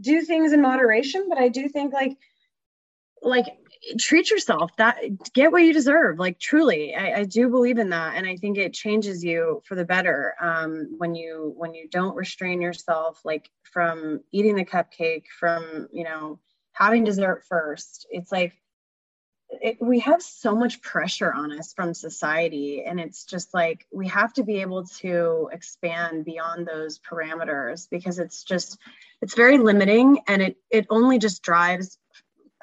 do 0.00 0.22
things 0.22 0.52
in 0.52 0.60
moderation 0.60 1.26
but 1.28 1.38
i 1.38 1.48
do 1.48 1.68
think 1.68 1.92
like 1.92 2.16
like 3.22 3.46
treat 3.98 4.30
yourself. 4.30 4.70
That 4.76 4.98
get 5.32 5.52
what 5.52 5.62
you 5.62 5.72
deserve 5.72 6.18
like 6.18 6.38
truly. 6.38 6.94
I, 6.94 7.20
I, 7.20 7.24
do 7.24 7.48
believe 7.48 7.78
in 7.78 7.90
that 7.90 8.16
and 8.16 8.26
i 8.26 8.36
think 8.36 8.58
it 8.58 8.74
changes 8.74 9.24
you 9.24 9.62
for 9.64 9.74
the 9.74 9.84
better 9.84 10.34
um, 10.40 10.94
when 10.98 11.14
you 11.14 11.54
when 11.56 11.74
you 11.74 11.88
don't 11.88 12.16
restrain 12.16 12.60
yourself 12.60 13.20
like 13.24 13.50
from 13.62 14.20
eating 14.32 14.56
the 14.56 14.64
cupcake 14.64 15.24
from 15.38 15.88
you 15.92 16.04
know 16.04 16.38
having 16.72 17.04
dessert 17.04 17.44
first. 17.48 18.06
It's 18.10 18.32
like 18.32 18.54
it, 19.50 19.76
we 19.80 20.00
have 20.00 20.22
so 20.22 20.54
much 20.54 20.80
pressure 20.80 21.32
on 21.32 21.52
us 21.58 21.74
from 21.74 21.92
society 21.92 22.84
and 22.86 22.98
it's 22.98 23.24
just 23.24 23.52
like 23.52 23.86
we 23.92 24.08
have 24.08 24.32
to 24.34 24.44
be 24.44 24.62
able 24.62 24.86
to 24.86 25.50
expand 25.52 26.24
beyond 26.24 26.66
those 26.66 26.98
parameters 26.98 27.86
because 27.90 28.18
it's 28.18 28.44
just 28.44 28.78
it's 29.20 29.34
very 29.34 29.58
limiting 29.58 30.20
and 30.26 30.40
it 30.40 30.56
it 30.70 30.86
only 30.88 31.18
just 31.18 31.42
drives 31.42 31.98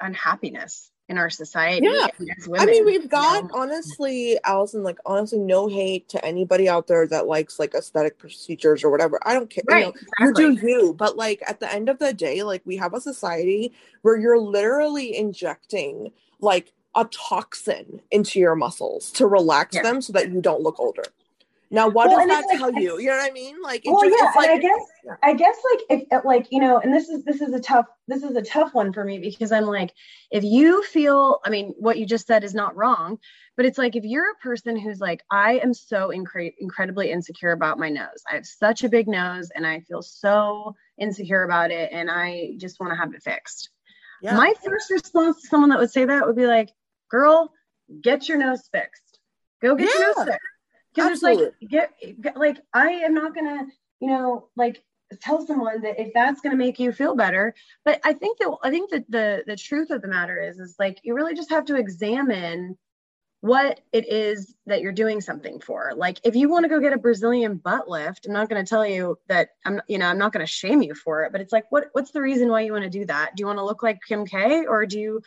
unhappiness 0.00 0.90
in 1.10 1.18
our 1.18 1.28
society. 1.28 1.86
Yeah. 1.86 2.06
Women, 2.46 2.60
I 2.60 2.66
mean, 2.66 2.86
we've 2.86 3.08
got 3.08 3.42
you 3.42 3.48
know? 3.48 3.54
honestly, 3.54 4.38
Allyson, 4.44 4.84
like 4.84 4.98
honestly, 5.04 5.40
no 5.40 5.66
hate 5.66 6.08
to 6.10 6.24
anybody 6.24 6.68
out 6.68 6.86
there 6.86 7.04
that 7.08 7.26
likes 7.26 7.58
like 7.58 7.74
aesthetic 7.74 8.16
procedures 8.16 8.84
or 8.84 8.90
whatever. 8.90 9.18
I 9.24 9.34
don't 9.34 9.50
care. 9.50 9.64
Right, 9.68 9.86
you, 9.86 9.86
know, 9.86 9.94
exactly. 10.20 10.44
you 10.44 10.56
do 10.56 10.66
you, 10.66 10.94
but 10.94 11.16
like 11.16 11.42
at 11.48 11.58
the 11.58 11.70
end 11.70 11.88
of 11.88 11.98
the 11.98 12.14
day, 12.14 12.44
like 12.44 12.62
we 12.64 12.76
have 12.76 12.94
a 12.94 13.00
society 13.00 13.72
where 14.02 14.16
you're 14.16 14.38
literally 14.38 15.16
injecting 15.16 16.12
like 16.38 16.72
a 16.94 17.04
toxin 17.06 18.00
into 18.12 18.38
your 18.38 18.54
muscles 18.54 19.10
to 19.12 19.26
relax 19.26 19.74
yeah. 19.74 19.82
them 19.82 20.00
so 20.00 20.12
that 20.12 20.30
you 20.30 20.40
don't 20.40 20.62
look 20.62 20.78
older. 20.78 21.02
Now, 21.72 21.88
what 21.88 22.08
well, 22.08 22.18
does 22.18 22.28
that 22.28 22.46
like, 22.48 22.58
tell 22.58 22.72
you? 22.72 22.98
You 22.98 23.10
know 23.10 23.16
what 23.16 23.30
I 23.30 23.32
mean? 23.32 23.62
Like, 23.62 23.82
well, 23.84 24.02
just, 24.02 24.16
yeah, 24.18 24.32
like, 24.34 24.50
I 24.50 24.58
guess, 24.58 24.80
yeah. 25.04 25.14
I 25.22 25.34
guess, 25.34 25.56
like, 25.70 26.02
if, 26.10 26.24
like, 26.24 26.48
you 26.50 26.60
know, 26.60 26.80
and 26.80 26.92
this 26.92 27.08
is 27.08 27.22
this 27.24 27.40
is 27.40 27.54
a 27.54 27.60
tough 27.60 27.86
this 28.08 28.24
is 28.24 28.34
a 28.34 28.42
tough 28.42 28.74
one 28.74 28.92
for 28.92 29.04
me 29.04 29.18
because 29.18 29.52
I'm 29.52 29.66
like, 29.66 29.92
if 30.32 30.42
you 30.42 30.82
feel, 30.82 31.38
I 31.44 31.50
mean, 31.50 31.72
what 31.78 31.96
you 31.96 32.06
just 32.06 32.26
said 32.26 32.42
is 32.42 32.54
not 32.54 32.74
wrong, 32.74 33.18
but 33.56 33.66
it's 33.66 33.78
like 33.78 33.94
if 33.94 34.02
you're 34.02 34.32
a 34.32 34.42
person 34.42 34.76
who's 34.76 34.98
like, 34.98 35.22
I 35.30 35.60
am 35.62 35.72
so 35.72 36.08
incre- 36.08 36.54
incredibly 36.58 37.12
insecure 37.12 37.52
about 37.52 37.78
my 37.78 37.88
nose. 37.88 38.24
I 38.28 38.34
have 38.34 38.46
such 38.46 38.82
a 38.82 38.88
big 38.88 39.06
nose, 39.06 39.50
and 39.54 39.64
I 39.64 39.80
feel 39.80 40.02
so 40.02 40.74
insecure 40.98 41.44
about 41.44 41.70
it, 41.70 41.90
and 41.92 42.10
I 42.10 42.54
just 42.56 42.80
want 42.80 42.92
to 42.92 42.96
have 42.96 43.14
it 43.14 43.22
fixed. 43.22 43.70
Yeah. 44.22 44.36
My 44.36 44.54
first 44.64 44.90
response 44.90 45.40
to 45.42 45.46
someone 45.46 45.70
that 45.70 45.78
would 45.78 45.92
say 45.92 46.04
that 46.04 46.26
would 46.26 46.36
be 46.36 46.48
like, 46.48 46.70
"Girl, 47.12 47.52
get 48.02 48.28
your 48.28 48.38
nose 48.38 48.68
fixed. 48.72 49.20
Go 49.62 49.76
get 49.76 49.88
yeah. 49.94 50.00
your 50.00 50.16
nose 50.16 50.26
fixed." 50.26 50.46
Because 50.94 51.12
it's 51.12 51.22
like 51.22 51.38
get, 51.68 51.92
get 52.20 52.36
like 52.36 52.58
i 52.74 52.90
am 52.90 53.14
not 53.14 53.34
gonna 53.34 53.66
you 54.00 54.08
know 54.08 54.48
like 54.56 54.82
tell 55.20 55.44
someone 55.44 55.82
that 55.82 56.00
if 56.00 56.12
that's 56.14 56.40
going 56.40 56.52
to 56.52 56.56
make 56.56 56.78
you 56.78 56.92
feel 56.92 57.14
better. 57.14 57.54
But 57.84 58.00
i 58.04 58.12
think 58.12 58.38
that 58.38 58.56
i 58.62 58.70
think 58.70 58.90
that 58.90 59.10
the 59.10 59.42
the 59.46 59.56
truth 59.56 59.90
of 59.90 60.02
the 60.02 60.08
matter 60.08 60.40
is 60.40 60.58
is 60.58 60.76
like 60.78 61.00
you 61.02 61.14
really 61.14 61.34
just 61.34 61.50
have 61.50 61.64
to 61.66 61.76
examine 61.76 62.78
what 63.42 63.80
it 63.92 64.06
is 64.06 64.54
that 64.66 64.82
you're 64.82 64.92
doing 64.92 65.22
something 65.22 65.60
for. 65.60 65.92
Like 65.96 66.20
if 66.24 66.36
you 66.36 66.50
want 66.50 66.64
to 66.64 66.68
go 66.68 66.78
get 66.78 66.92
a 66.92 66.98
brazilian 66.98 67.56
butt 67.56 67.88
lift 67.88 68.26
i'm 68.26 68.32
not 68.32 68.48
going 68.48 68.62
to 68.64 68.68
tell 68.68 68.86
you 68.86 69.18
that 69.28 69.50
i'm 69.64 69.80
you 69.88 69.98
know 69.98 70.06
i'm 70.06 70.18
not 70.18 70.32
going 70.32 70.44
to 70.44 70.52
shame 70.52 70.82
you 70.82 70.94
for 70.94 71.24
it 71.24 71.32
but 71.32 71.40
it's 71.40 71.52
like 71.52 71.64
what 71.70 71.86
what's 71.92 72.10
the 72.10 72.20
reason 72.20 72.48
why 72.48 72.60
you 72.60 72.72
want 72.72 72.84
to 72.84 72.90
do 72.90 73.04
that? 73.06 73.34
Do 73.36 73.40
you 73.40 73.46
want 73.46 73.58
to 73.58 73.64
look 73.64 73.82
like 73.82 74.00
kim 74.06 74.26
k 74.26 74.66
or 74.66 74.86
do 74.86 74.98
you 74.98 75.22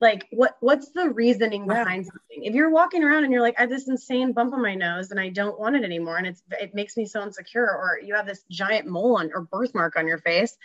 like 0.00 0.26
what 0.30 0.56
what's 0.60 0.90
the 0.90 1.10
reasoning 1.10 1.66
behind 1.66 2.04
yeah. 2.04 2.10
something 2.10 2.44
if 2.44 2.54
you're 2.54 2.70
walking 2.70 3.04
around 3.04 3.24
and 3.24 3.32
you're 3.32 3.42
like 3.42 3.54
i 3.58 3.62
have 3.62 3.70
this 3.70 3.88
insane 3.88 4.32
bump 4.32 4.52
on 4.52 4.62
my 4.62 4.74
nose 4.74 5.10
and 5.10 5.20
i 5.20 5.28
don't 5.28 5.58
want 5.58 5.76
it 5.76 5.84
anymore 5.84 6.16
and 6.16 6.26
it's 6.26 6.42
it 6.60 6.74
makes 6.74 6.96
me 6.96 7.04
so 7.04 7.22
insecure 7.22 7.66
or 7.66 7.98
you 8.02 8.14
have 8.14 8.26
this 8.26 8.44
giant 8.50 8.86
mole 8.86 9.18
on 9.18 9.30
or 9.34 9.42
birthmark 9.42 9.96
on 9.96 10.06
your 10.06 10.18
face 10.18 10.56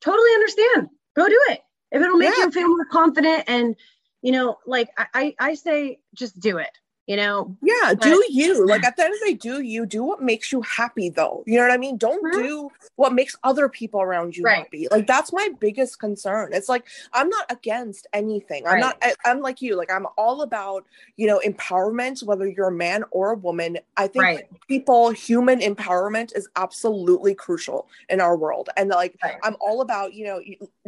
totally 0.00 0.30
understand 0.34 0.88
go 1.16 1.28
do 1.28 1.40
it 1.48 1.60
if 1.90 2.02
it'll 2.02 2.16
make 2.16 2.36
yeah. 2.36 2.44
you 2.44 2.50
feel 2.50 2.68
more 2.68 2.86
confident 2.86 3.44
and 3.48 3.76
you 4.22 4.32
know 4.32 4.58
like 4.66 4.88
I, 4.96 5.34
I 5.38 5.54
say 5.54 6.00
just 6.14 6.38
do 6.38 6.58
it 6.58 6.70
you 7.06 7.16
know 7.16 7.54
yeah 7.62 7.92
but, 7.94 8.02
do 8.02 8.24
you 8.30 8.66
like 8.66 8.82
at 8.82 8.96
the 8.96 9.04
end 9.04 9.12
of 9.12 9.20
the 9.20 9.26
day 9.26 9.34
do 9.34 9.60
you 9.60 9.84
do 9.84 10.02
what 10.02 10.22
makes 10.22 10.50
you 10.50 10.62
happy 10.62 11.08
though 11.10 11.44
you 11.46 11.56
know 11.56 11.62
what 11.62 11.70
i 11.70 11.76
mean 11.76 11.96
don't 11.96 12.22
mm-hmm. 12.24 12.42
do 12.42 12.70
what 12.96 13.12
makes 13.12 13.36
other 13.44 13.68
people 13.68 14.00
around 14.00 14.36
you 14.36 14.42
right. 14.42 14.58
happy 14.58 14.88
like 14.90 15.06
that's 15.06 15.32
my 15.32 15.48
biggest 15.60 15.98
concern 15.98 16.50
it's 16.52 16.68
like 16.68 16.84
i'm 17.12 17.28
not 17.28 17.44
against 17.50 18.06
anything 18.12 18.66
i'm 18.66 18.80
not 18.80 18.96
I, 19.02 19.14
am 19.26 19.40
like 19.40 19.60
you 19.60 19.76
like 19.76 19.92
i'm 19.92 20.06
all 20.16 20.42
about 20.42 20.86
you 21.16 21.26
know 21.26 21.40
empowerment 21.44 22.22
whether 22.22 22.46
you're 22.46 22.68
a 22.68 22.72
man 22.72 23.04
or 23.10 23.32
a 23.32 23.36
woman 23.36 23.78
i 23.96 24.06
think 24.06 24.24
right. 24.24 24.48
people 24.66 25.10
human 25.10 25.60
empowerment 25.60 26.34
is 26.34 26.48
absolutely 26.56 27.34
crucial 27.34 27.88
in 28.08 28.20
our 28.20 28.36
world 28.36 28.70
and 28.76 28.88
like 28.88 29.16
right. 29.22 29.36
i'm 29.42 29.56
all 29.60 29.82
about 29.82 30.14
you 30.14 30.24
know 30.24 30.40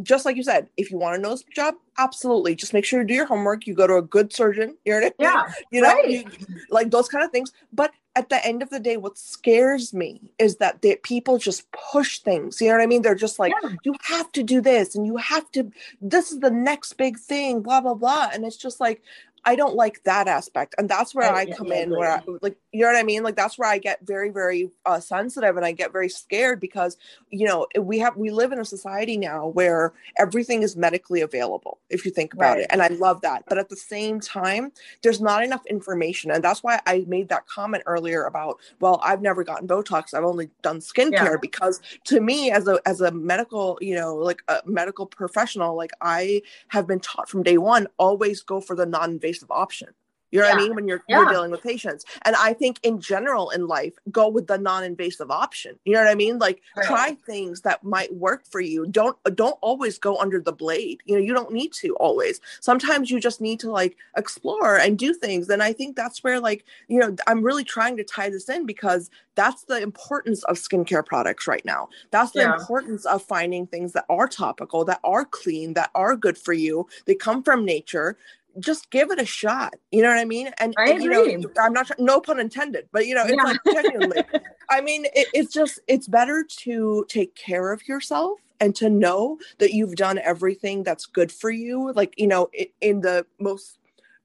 just 0.03 0.25
like 0.25 0.37
you 0.37 0.43
said 0.43 0.69
if 0.77 0.91
you 0.91 0.97
want 0.97 1.17
a 1.17 1.21
nose 1.21 1.45
job 1.55 1.75
absolutely. 1.99 2.55
Just 2.55 2.73
make 2.73 2.85
sure 2.85 3.01
you 3.01 3.07
do 3.07 3.15
your 3.15 3.27
homework. 3.27 3.67
You 3.67 3.75
go 3.75 3.87
to 3.87 3.97
a 3.97 4.03
good 4.03 4.33
surgeon. 4.33 4.77
You 4.85 4.93
know 4.93 5.01
what 5.01 5.15
I 5.21 5.23
mean? 5.23 5.33
yeah 5.33 5.53
you 5.71 5.81
know 5.81 5.93
right. 5.93 6.09
you, 6.09 6.25
like 6.71 6.91
those 6.91 7.09
kind 7.09 7.25
of 7.25 7.31
things. 7.31 7.53
But 7.73 7.93
at 8.15 8.31
the 8.31 8.45
end 8.47 8.63
of 8.63 8.71
the 8.71 8.81
day 8.81 8.97
what 8.97 9.19
scares 9.19 9.93
me 9.93 10.23
is 10.39 10.57
that 10.57 10.81
they, 10.83 10.97
people 10.97 11.39
just 11.39 11.71
push 11.73 12.21
things. 12.21 12.61
You 12.61 12.69
know 12.69 12.75
what 12.75 12.83
i 12.83 12.87
mean? 12.87 13.03
They're 13.03 13.15
just 13.15 13.39
like 13.39 13.53
yeah. 13.63 13.71
you 13.85 13.95
have 14.03 14.33
to 14.33 14.43
do 14.43 14.61
this 14.61 14.95
and 14.95 15.07
you 15.07 15.17
have 15.17 15.51
to 15.53 15.71
this 16.01 16.33
is 16.33 16.41
the 16.41 16.51
next 16.51 16.95
big 16.95 17.19
thing 17.19 17.63
blah 17.63 17.81
blah 17.81 17.95
blah. 17.95 18.31
And 18.33 18.45
it's 18.45 18.57
just 18.57 18.81
like 18.81 19.03
I 19.47 19.55
don't 19.55 19.77
like 19.77 20.03
that 20.03 20.27
aspect. 20.27 20.75
And 20.77 20.89
that's 20.89 21.15
where 21.15 21.33
I, 21.33 21.43
I 21.43 21.47
come 21.47 21.71
in, 21.71 21.91
where 21.91 22.11
I, 22.11 22.23
like, 22.43 22.57
you 22.73 22.81
know 22.81 22.89
what 22.89 22.97
I 22.97 23.05
mean? 23.05 23.23
Like, 23.23 23.37
that's 23.37 23.57
where 23.57 23.69
I 23.69 23.79
get 23.79 24.05
very, 24.05 24.29
very 24.29 24.71
uh, 24.85 24.99
sensitive 24.99 25.57
and 25.57 25.65
I 25.65 25.71
get 25.71 25.93
very 25.93 26.09
scared 26.09 26.59
because, 26.59 26.97
you 27.31 27.47
know, 27.47 27.69
we 27.79 28.01
have, 28.01 28.17
we 28.17 28.31
live 28.31 28.51
in 28.51 28.59
a 28.59 28.65
society 28.65 29.17
now 29.17 29.47
where 29.47 29.93
everything 30.19 30.65
is 30.65 30.77
medically 30.77 31.21
available, 31.21 31.79
if 31.91 32.05
you 32.05 32.11
think 32.11 32.35
about 32.35 32.57
right. 32.57 32.63
it. 32.63 32.67
And 32.71 32.83
I 32.83 32.89
love 32.89 33.21
that. 33.21 33.45
But 33.49 33.59
at 33.59 33.69
the 33.69 33.77
same 33.77 34.19
time, 34.19 34.73
there's 35.05 35.21
not 35.21 35.45
enough 35.45 35.65
information. 35.67 36.33
And 36.33 36.43
that's 36.43 36.65
why 36.65 36.81
I 36.85 37.05
made 37.07 37.29
that 37.29 37.47
comment 37.47 37.85
earlier 37.87 38.25
about, 38.25 38.59
well, 38.81 39.01
I've 39.05 39.23
never 39.23 39.45
gotten 39.45 39.69
Botox. 39.69 40.13
I've 40.13 40.25
only 40.25 40.51
done 40.63 40.81
skincare 40.81 41.13
yeah. 41.13 41.37
because 41.41 41.81
to 42.07 42.21
me, 42.21 42.51
as 42.51 42.67
a, 42.67 42.81
as 42.85 43.01
a 43.01 43.13
medical, 43.13 43.79
you 43.81 43.95
know, 43.95 44.17
like 44.17 44.43
a 44.49 44.59
medical 44.67 45.07
professional, 45.07 45.77
like 45.77 45.93
I 46.01 46.43
have 46.67 46.89
been 46.89 46.99
taught 46.99 47.29
from 47.29 47.45
day 47.45 47.59
one, 47.59 47.87
always 47.97 48.43
go 48.43 48.61
for 48.61 48.75
the 48.75 48.87
non 48.87 49.13
invasive 49.13 49.36
invasive 49.37 49.51
option. 49.51 49.89
You 50.33 50.41
know 50.41 50.49
yeah. 50.49 50.55
what 50.55 50.61
I 50.61 50.65
mean? 50.65 50.75
When 50.75 50.89
you're, 50.89 51.05
yeah. 51.09 51.21
you're 51.21 51.31
dealing 51.31 51.51
with 51.53 51.63
patients. 51.63 52.05
And 52.23 52.35
I 52.35 52.53
think 52.53 52.81
in 52.83 53.01
general 53.01 53.51
in 53.51 53.69
life, 53.69 53.95
go 54.11 54.29
with 54.29 54.49
the 54.49 54.59
non-invasive 54.59 55.31
option. 55.31 55.79
You 55.85 55.95
know 55.95 56.01
what 56.01 56.11
I 56.11 56.17
mean? 56.17 56.39
Like 56.39 56.63
right. 56.77 56.85
try 56.85 57.15
things 57.27 57.61
that 57.61 57.85
might 57.85 58.13
work 58.13 58.45
for 58.45 58.61
you. 58.61 58.87
Don't 58.87 59.17
don't 59.37 59.57
always 59.63 59.99
go 59.99 60.19
under 60.19 60.41
the 60.41 60.53
blade. 60.53 61.01
You 61.05 61.15
know, 61.15 61.23
you 61.23 61.33
don't 61.33 61.53
need 61.53 61.73
to 61.75 61.95
always. 61.97 62.41
Sometimes 62.61 63.09
you 63.09 63.21
just 63.21 63.41
need 63.41 63.61
to 63.61 63.71
like 63.71 63.97
explore 64.17 64.77
and 64.77 64.99
do 64.99 65.15
things. 65.15 65.49
And 65.49 65.63
I 65.63 65.73
think 65.73 65.95
that's 65.95 66.25
where 66.25 66.41
like, 66.41 66.65
you 66.89 66.99
know, 66.99 67.15
I'm 67.29 67.43
really 67.43 67.65
trying 67.65 67.97
to 67.97 68.05
tie 68.05 68.29
this 68.29 68.49
in 68.49 68.67
because 68.67 69.11
that's 69.37 69.63
the 69.65 69.81
importance 69.81 70.43
of 70.45 70.57
skincare 70.57 71.07
products 71.07 71.47
right 71.47 71.65
now. 71.65 71.89
That's 72.11 72.33
the 72.33 72.41
yeah. 72.41 72.55
importance 72.55 73.07
of 73.07 73.23
finding 73.23 73.69
things 73.69 73.93
that 73.93 74.07
are 74.09 74.27
topical, 74.27 74.85
that 74.87 75.01
are 75.05 75.25
clean, 75.25 75.75
that 75.75 75.91
are 75.95 76.17
good 76.17 76.37
for 76.37 76.53
you. 76.53 76.89
They 77.07 77.15
come 77.15 77.45
from 77.45 77.65
nature 77.65 78.19
just 78.61 78.91
give 78.91 79.11
it 79.11 79.21
a 79.21 79.27
shot. 79.27 79.75
You 79.91 80.03
know 80.03 80.09
what 80.09 80.19
I 80.19 80.25
mean? 80.25 80.51
And, 80.59 80.75
I 80.79 80.91
and, 80.91 81.03
you 81.03 81.11
know, 81.11 81.51
I'm 81.61 81.73
not 81.73 81.91
no 81.99 82.21
pun 82.21 82.41
intended, 82.41 82.89
but 82.93 83.07
you 83.07 83.15
know, 83.15 83.25
it's 83.25 83.37
yeah. 83.37 83.43
like 83.43 83.59
genuinely. 83.65 84.23
I 84.71 84.81
mean, 84.81 85.05
it, 85.07 85.29
it's 85.33 85.53
just 85.53 85.81
it's 85.87 86.09
better 86.09 86.45
to 86.63 87.05
take 87.09 87.35
care 87.35 87.73
of 87.73 87.87
yourself 87.87 88.41
and 88.61 88.75
to 88.77 88.89
know 88.89 89.39
that 89.59 89.73
you've 89.73 89.97
done 89.97 90.19
everything 90.19 90.83
that's 90.83 91.07
good 91.07 91.31
for 91.31 91.51
you, 91.51 91.93
like 91.93 92.15
you 92.17 92.27
know, 92.27 92.49
in, 92.53 92.67
in 92.81 93.01
the 93.01 93.27
most 93.39 93.79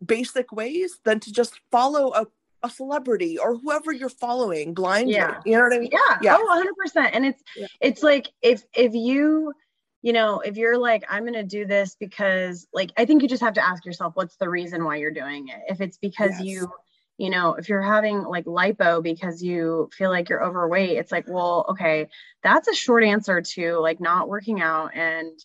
basic 0.05 0.51
ways, 0.51 0.99
than 1.03 1.19
to 1.19 1.31
just 1.31 1.59
follow 1.71 2.13
a 2.13 2.25
a 2.63 2.69
celebrity 2.69 3.37
or 3.37 3.57
whoever 3.57 3.91
you're 3.91 4.09
following 4.09 4.73
blindly. 4.73 5.15
Yeah. 5.15 5.39
You 5.45 5.57
know 5.57 5.63
what 5.63 5.73
I 5.73 5.79
mean? 5.79 5.89
Yeah. 5.91 6.17
yeah. 6.21 6.37
Oh, 6.39 6.73
100%. 6.95 7.09
And 7.13 7.25
it's 7.25 7.41
yeah. 7.55 7.67
it's 7.79 8.03
like 8.03 8.31
if 8.41 8.63
if 8.75 8.93
you 8.93 9.53
you 10.01 10.13
know, 10.13 10.39
if 10.39 10.57
you're 10.57 10.77
like, 10.77 11.03
I'm 11.09 11.23
going 11.23 11.33
to 11.33 11.43
do 11.43 11.65
this 11.65 11.95
because, 11.99 12.67
like, 12.73 12.91
I 12.97 13.05
think 13.05 13.21
you 13.21 13.27
just 13.27 13.43
have 13.43 13.53
to 13.53 13.65
ask 13.65 13.85
yourself, 13.85 14.15
what's 14.15 14.35
the 14.37 14.49
reason 14.49 14.83
why 14.83 14.95
you're 14.95 15.11
doing 15.11 15.49
it? 15.49 15.61
If 15.67 15.79
it's 15.79 15.97
because 15.97 16.31
yes. 16.31 16.43
you, 16.43 16.71
you 17.17 17.29
know, 17.29 17.53
if 17.53 17.69
you're 17.69 17.83
having 17.83 18.23
like 18.23 18.45
lipo 18.45 19.03
because 19.03 19.43
you 19.43 19.89
feel 19.95 20.09
like 20.09 20.29
you're 20.29 20.43
overweight, 20.43 20.97
it's 20.97 21.11
like, 21.11 21.25
well, 21.27 21.67
okay, 21.69 22.09
that's 22.41 22.67
a 22.67 22.73
short 22.73 23.03
answer 23.03 23.41
to 23.41 23.77
like 23.77 23.99
not 23.99 24.27
working 24.27 24.59
out 24.59 24.95
and 24.95 25.39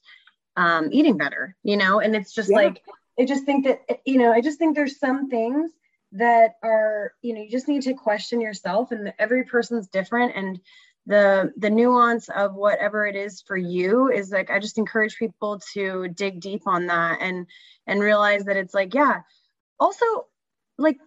um, 0.56 0.88
eating 0.90 1.18
better, 1.18 1.54
you 1.62 1.76
know? 1.76 2.00
And 2.00 2.16
it's 2.16 2.32
just 2.32 2.50
yeah. 2.50 2.56
like, 2.56 2.82
I 3.18 3.26
just 3.26 3.44
think 3.44 3.66
that, 3.66 3.80
you 4.06 4.18
know, 4.18 4.32
I 4.32 4.40
just 4.40 4.58
think 4.58 4.74
there's 4.74 4.98
some 4.98 5.28
things 5.28 5.70
that 6.12 6.54
are, 6.62 7.12
you 7.20 7.34
know, 7.34 7.42
you 7.42 7.50
just 7.50 7.68
need 7.68 7.82
to 7.82 7.92
question 7.92 8.40
yourself 8.40 8.90
and 8.90 9.12
every 9.18 9.44
person's 9.44 9.88
different. 9.88 10.34
And 10.34 10.60
the 11.06 11.52
the 11.56 11.70
nuance 11.70 12.28
of 12.28 12.54
whatever 12.54 13.06
it 13.06 13.14
is 13.14 13.40
for 13.40 13.56
you 13.56 14.10
is 14.10 14.32
like 14.32 14.50
i 14.50 14.58
just 14.58 14.76
encourage 14.76 15.16
people 15.16 15.60
to 15.72 16.08
dig 16.08 16.40
deep 16.40 16.62
on 16.66 16.86
that 16.86 17.18
and 17.20 17.46
and 17.86 18.00
realize 18.00 18.44
that 18.44 18.56
it's 18.56 18.74
like 18.74 18.94
yeah. 18.94 19.20
Also 19.78 20.04
like 20.78 20.98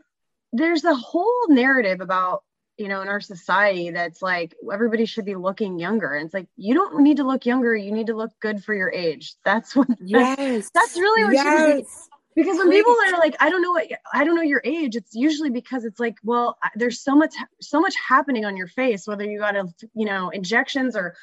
there's 0.53 0.83
a 0.83 0.95
whole 0.95 1.47
narrative 1.49 2.01
about 2.01 2.43
you 2.77 2.87
know 2.87 3.01
in 3.01 3.07
our 3.07 3.19
society 3.19 3.91
that's 3.91 4.21
like 4.21 4.55
everybody 4.71 5.05
should 5.05 5.25
be 5.25 5.35
looking 5.35 5.79
younger. 5.79 6.13
And 6.13 6.25
it's 6.25 6.33
like 6.33 6.47
you 6.55 6.73
don't 6.73 7.01
need 7.01 7.17
to 7.17 7.23
look 7.23 7.45
younger. 7.45 7.75
You 7.75 7.91
need 7.91 8.07
to 8.07 8.15
look 8.15 8.31
good 8.39 8.63
for 8.63 8.73
your 8.73 8.91
age. 8.91 9.35
That's 9.43 9.75
what 9.75 9.87
yes. 10.03 10.37
that's, 10.37 10.71
that's 10.71 10.99
really 10.99 11.25
what 11.25 11.33
yes. 11.33 12.09
Because 12.39 12.57
when 12.57 12.69
people 12.69 12.95
are 13.07 13.19
like 13.19 13.35
i 13.39 13.49
don't 13.49 13.61
know 13.61 13.71
what 13.71 13.87
i 14.13 14.23
don't 14.23 14.35
know 14.35 14.41
your 14.41 14.61
age 14.63 14.95
it's 14.95 15.13
usually 15.13 15.49
because 15.49 15.83
it's 15.83 15.99
like 15.99 16.15
well 16.23 16.57
there's 16.75 17.01
so 17.01 17.15
much 17.15 17.33
so 17.59 17.79
much 17.81 17.95
happening 18.07 18.45
on 18.45 18.55
your 18.55 18.67
face 18.67 19.05
whether 19.07 19.25
you 19.25 19.39
got 19.39 19.55
a 19.55 19.65
you 19.93 20.05
know 20.05 20.29
injections 20.29 20.95
or 20.95 21.15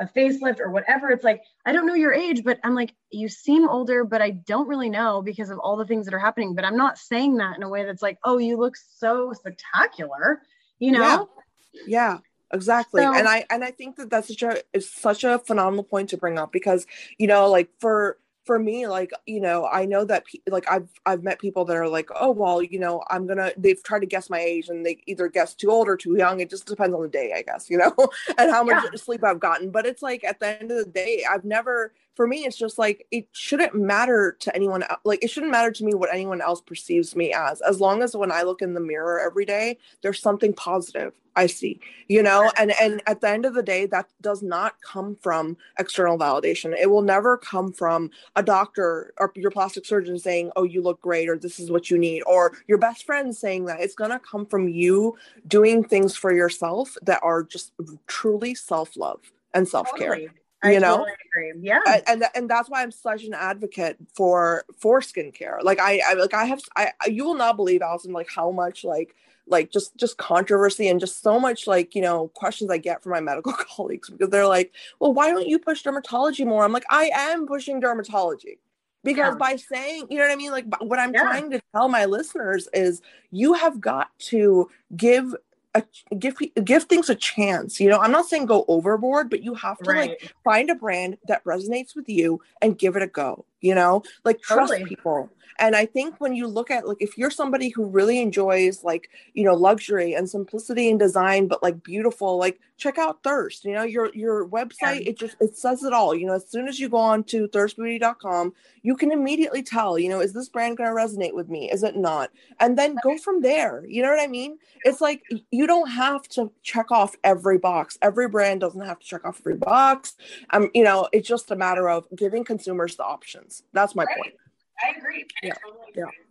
a 0.00 0.06
facelift 0.06 0.58
or 0.58 0.72
whatever. 0.72 1.10
It's 1.10 1.22
like 1.22 1.42
i 1.64 1.72
don't 1.72 1.86
know 1.86 1.94
your 1.94 2.12
age 2.12 2.42
but 2.42 2.58
i'm 2.64 2.74
like 2.74 2.94
you 3.10 3.28
seem 3.28 3.68
older 3.68 4.04
but 4.04 4.20
i 4.20 4.30
don't 4.30 4.66
really 4.66 4.90
know 4.90 5.22
because 5.22 5.50
of 5.50 5.60
all 5.60 5.76
the 5.76 5.86
things 5.86 6.06
that 6.06 6.14
are 6.14 6.18
happening. 6.18 6.56
But 6.56 6.64
i'm 6.64 6.76
not 6.76 6.98
saying 6.98 7.36
that 7.36 7.56
in 7.56 7.62
a 7.62 7.68
way 7.68 7.84
that's 7.84 8.02
like 8.02 8.18
oh 8.24 8.38
you 8.38 8.56
look 8.56 8.74
so 8.76 9.32
spectacular 9.32 10.42
you 10.80 10.92
know? 10.92 11.28
Yeah, 11.72 11.82
yeah 11.86 12.18
exactly. 12.52 13.02
So, 13.02 13.14
and 13.14 13.28
i 13.28 13.44
and 13.50 13.64
i 13.64 13.70
think 13.70 13.96
that 13.96 14.10
that's 14.10 14.28
such 14.28 14.42
a 14.42 14.62
it's 14.72 14.90
such 14.90 15.24
a 15.24 15.38
phenomenal 15.38 15.84
point 15.84 16.10
to 16.10 16.16
bring 16.16 16.38
up 16.38 16.52
because 16.52 16.86
you 17.18 17.26
know 17.26 17.48
like 17.48 17.68
for 17.78 18.18
for 18.44 18.58
me 18.58 18.86
like 18.86 19.10
you 19.26 19.40
know 19.40 19.66
i 19.72 19.84
know 19.84 20.04
that 20.04 20.24
pe- 20.26 20.38
like 20.50 20.70
i've 20.70 20.88
i've 21.06 21.22
met 21.22 21.38
people 21.38 21.64
that 21.64 21.76
are 21.76 21.88
like 21.88 22.08
oh 22.14 22.30
well 22.30 22.62
you 22.62 22.78
know 22.78 23.02
i'm 23.10 23.26
gonna 23.26 23.50
they've 23.56 23.82
tried 23.82 24.00
to 24.00 24.06
guess 24.06 24.28
my 24.28 24.38
age 24.38 24.68
and 24.68 24.84
they 24.84 24.98
either 25.06 25.28
guess 25.28 25.54
too 25.54 25.70
old 25.70 25.88
or 25.88 25.96
too 25.96 26.16
young 26.16 26.40
it 26.40 26.50
just 26.50 26.66
depends 26.66 26.94
on 26.94 27.02
the 27.02 27.08
day 27.08 27.32
i 27.34 27.42
guess 27.42 27.70
you 27.70 27.78
know 27.78 27.94
and 28.38 28.50
how 28.50 28.62
much 28.62 28.84
yeah. 28.84 28.98
sleep 28.98 29.24
i've 29.24 29.40
gotten 29.40 29.70
but 29.70 29.86
it's 29.86 30.02
like 30.02 30.22
at 30.24 30.38
the 30.40 30.60
end 30.60 30.70
of 30.70 30.78
the 30.78 30.90
day 30.90 31.24
i've 31.30 31.44
never 31.44 31.92
for 32.14 32.26
me 32.26 32.44
it's 32.44 32.56
just 32.56 32.78
like 32.78 33.06
it 33.10 33.26
shouldn't 33.32 33.74
matter 33.74 34.36
to 34.40 34.54
anyone 34.54 34.84
like 35.04 35.22
it 35.22 35.30
shouldn't 35.30 35.52
matter 35.52 35.70
to 35.70 35.84
me 35.84 35.94
what 35.94 36.12
anyone 36.12 36.40
else 36.40 36.60
perceives 36.60 37.14
me 37.16 37.32
as. 37.32 37.60
As 37.60 37.80
long 37.80 38.02
as 38.02 38.16
when 38.16 38.32
i 38.32 38.42
look 38.42 38.62
in 38.62 38.74
the 38.74 38.80
mirror 38.80 39.20
every 39.20 39.44
day 39.44 39.78
there's 40.02 40.20
something 40.20 40.52
positive 40.52 41.12
i 41.36 41.46
see 41.46 41.80
you 42.08 42.22
know? 42.22 42.50
And 42.56 42.72
and 42.80 43.02
at 43.06 43.20
the 43.20 43.28
end 43.28 43.46
of 43.46 43.54
the 43.54 43.62
day 43.62 43.86
that 43.86 44.06
does 44.20 44.42
not 44.42 44.74
come 44.82 45.16
from 45.20 45.56
external 45.78 46.18
validation. 46.18 46.76
It 46.78 46.90
will 46.90 47.02
never 47.02 47.36
come 47.36 47.72
from 47.72 48.10
a 48.36 48.42
doctor 48.42 49.12
or 49.18 49.32
your 49.34 49.50
plastic 49.50 49.86
surgeon 49.86 50.18
saying 50.18 50.50
oh 50.56 50.64
you 50.64 50.82
look 50.82 51.00
great 51.00 51.28
or 51.28 51.38
this 51.38 51.58
is 51.58 51.70
what 51.70 51.90
you 51.90 51.98
need 51.98 52.22
or 52.22 52.52
your 52.66 52.78
best 52.78 53.04
friend 53.04 53.34
saying 53.34 53.66
that. 53.66 53.80
It's 53.80 53.94
going 53.94 54.10
to 54.10 54.18
come 54.18 54.46
from 54.46 54.68
you 54.68 55.16
doing 55.46 55.84
things 55.84 56.16
for 56.16 56.32
yourself 56.32 56.96
that 57.02 57.20
are 57.22 57.42
just 57.42 57.72
truly 58.06 58.54
self-love 58.54 59.20
and 59.52 59.68
self-care. 59.68 60.14
Totally 60.16 60.30
you 60.72 60.80
know? 60.80 60.98
totally 60.98 61.52
yeah. 61.60 61.80
And 62.06 62.24
and 62.34 62.48
that's 62.48 62.68
why 62.70 62.82
i'm 62.82 62.90
such 62.90 63.24
an 63.24 63.34
advocate 63.34 63.96
for 64.14 64.64
for 64.78 65.00
skincare. 65.00 65.62
Like 65.62 65.80
i, 65.80 66.00
I 66.06 66.14
like 66.14 66.34
i 66.34 66.44
have 66.44 66.60
i 66.76 66.92
you 67.06 67.24
will 67.24 67.34
not 67.34 67.56
believe 67.56 67.82
allyson 67.82 68.12
like 68.12 68.28
how 68.34 68.50
much 68.50 68.84
like 68.84 69.14
like 69.46 69.70
just 69.70 69.96
just 69.96 70.16
controversy 70.16 70.88
and 70.88 71.00
just 71.00 71.22
so 71.22 71.38
much 71.38 71.66
like 71.66 71.94
you 71.94 72.00
know 72.00 72.28
questions 72.28 72.70
i 72.70 72.78
get 72.78 73.02
from 73.02 73.12
my 73.12 73.20
medical 73.20 73.52
colleagues 73.76 74.08
because 74.08 74.30
they're 74.30 74.46
like 74.46 74.72
well 75.00 75.12
why 75.12 75.30
don't 75.30 75.48
you 75.48 75.58
push 75.58 75.82
dermatology 75.82 76.46
more? 76.46 76.64
I'm 76.64 76.72
like 76.72 76.86
i 76.90 77.10
am 77.14 77.46
pushing 77.46 77.80
dermatology. 77.80 78.58
Because 79.02 79.34
yeah. 79.34 79.38
by 79.38 79.56
saying 79.56 80.06
you 80.08 80.16
know 80.16 80.24
what 80.24 80.32
i 80.32 80.36
mean? 80.36 80.50
Like 80.50 80.64
what 80.80 80.98
i'm 80.98 81.12
yeah. 81.12 81.22
trying 81.22 81.50
to 81.50 81.60
tell 81.74 81.88
my 81.88 82.06
listeners 82.06 82.68
is 82.72 83.02
you 83.30 83.52
have 83.52 83.80
got 83.80 84.08
to 84.30 84.70
give 84.96 85.34
a, 85.74 85.82
give 86.18 86.36
give 86.64 86.84
things 86.84 87.10
a 87.10 87.14
chance. 87.14 87.80
You 87.80 87.88
know, 87.88 87.98
I'm 87.98 88.12
not 88.12 88.26
saying 88.26 88.46
go 88.46 88.64
overboard, 88.68 89.30
but 89.30 89.42
you 89.42 89.54
have 89.54 89.78
to 89.78 89.90
right. 89.90 90.10
like 90.10 90.34
find 90.44 90.70
a 90.70 90.74
brand 90.74 91.18
that 91.26 91.44
resonates 91.44 91.94
with 91.96 92.08
you 92.08 92.40
and 92.62 92.78
give 92.78 92.96
it 92.96 93.02
a 93.02 93.06
go. 93.06 93.44
You 93.64 93.74
know, 93.74 94.02
like 94.24 94.40
trust 94.42 94.72
totally. 94.72 94.88
people. 94.88 95.30
And 95.58 95.76
I 95.76 95.86
think 95.86 96.16
when 96.18 96.34
you 96.34 96.46
look 96.46 96.70
at 96.70 96.86
like 96.86 96.96
if 97.00 97.16
you're 97.16 97.30
somebody 97.30 97.68
who 97.68 97.86
really 97.86 98.20
enjoys 98.20 98.82
like, 98.82 99.10
you 99.34 99.44
know, 99.44 99.54
luxury 99.54 100.14
and 100.14 100.28
simplicity 100.28 100.90
and 100.90 100.98
design, 100.98 101.46
but 101.46 101.62
like 101.62 101.82
beautiful, 101.82 102.36
like 102.38 102.60
check 102.76 102.98
out 102.98 103.22
Thyrst. 103.22 103.64
You 103.64 103.72
know, 103.72 103.82
your 103.84 104.14
your 104.14 104.48
website, 104.48 105.02
yeah. 105.02 105.10
it 105.10 105.18
just 105.18 105.36
it 105.40 105.56
says 105.56 105.84
it 105.84 105.92
all. 105.92 106.14
You 106.14 106.26
know, 106.26 106.34
as 106.34 106.48
soon 106.48 106.68
as 106.68 106.80
you 106.80 106.88
go 106.88 106.96
on 106.96 107.24
to 107.24 107.48
thyrstbeauty.com, 107.48 108.52
you 108.82 108.96
can 108.96 109.12
immediately 109.12 109.62
tell, 109.62 109.98
you 109.98 110.08
know, 110.08 110.20
is 110.20 110.32
this 110.32 110.48
brand 110.48 110.76
gonna 110.76 110.90
resonate 110.90 111.34
with 111.34 111.48
me? 111.48 111.70
Is 111.70 111.82
it 111.82 111.96
not? 111.96 112.30
And 112.60 112.76
then 112.76 112.96
go 113.02 113.16
from 113.16 113.40
there. 113.42 113.84
You 113.86 114.02
know 114.02 114.10
what 114.10 114.20
I 114.20 114.26
mean? 114.26 114.58
It's 114.84 115.00
like 115.00 115.22
you 115.50 115.66
don't 115.66 115.90
have 115.90 116.28
to 116.30 116.50
check 116.62 116.90
off 116.90 117.14
every 117.22 117.58
box. 117.58 117.96
Every 118.02 118.28
brand 118.28 118.60
doesn't 118.60 118.80
have 118.80 118.98
to 118.98 119.06
check 119.06 119.24
off 119.24 119.40
every 119.40 119.56
box. 119.56 120.16
Um, 120.50 120.70
you 120.74 120.82
know, 120.82 121.08
it's 121.12 121.28
just 121.28 121.50
a 121.50 121.56
matter 121.56 121.88
of 121.88 122.06
giving 122.16 122.44
consumers 122.44 122.96
the 122.96 123.04
options. 123.04 123.53
That's 123.72 123.94
my 123.94 124.04
right. 124.04 124.16
point. 124.16 124.34
I 124.82 124.98
agree. 124.98 125.24
I 125.42 125.46
yeah. 125.46 125.54
Totally 125.54 125.90
agree. 125.90 126.02
yeah 126.04 126.23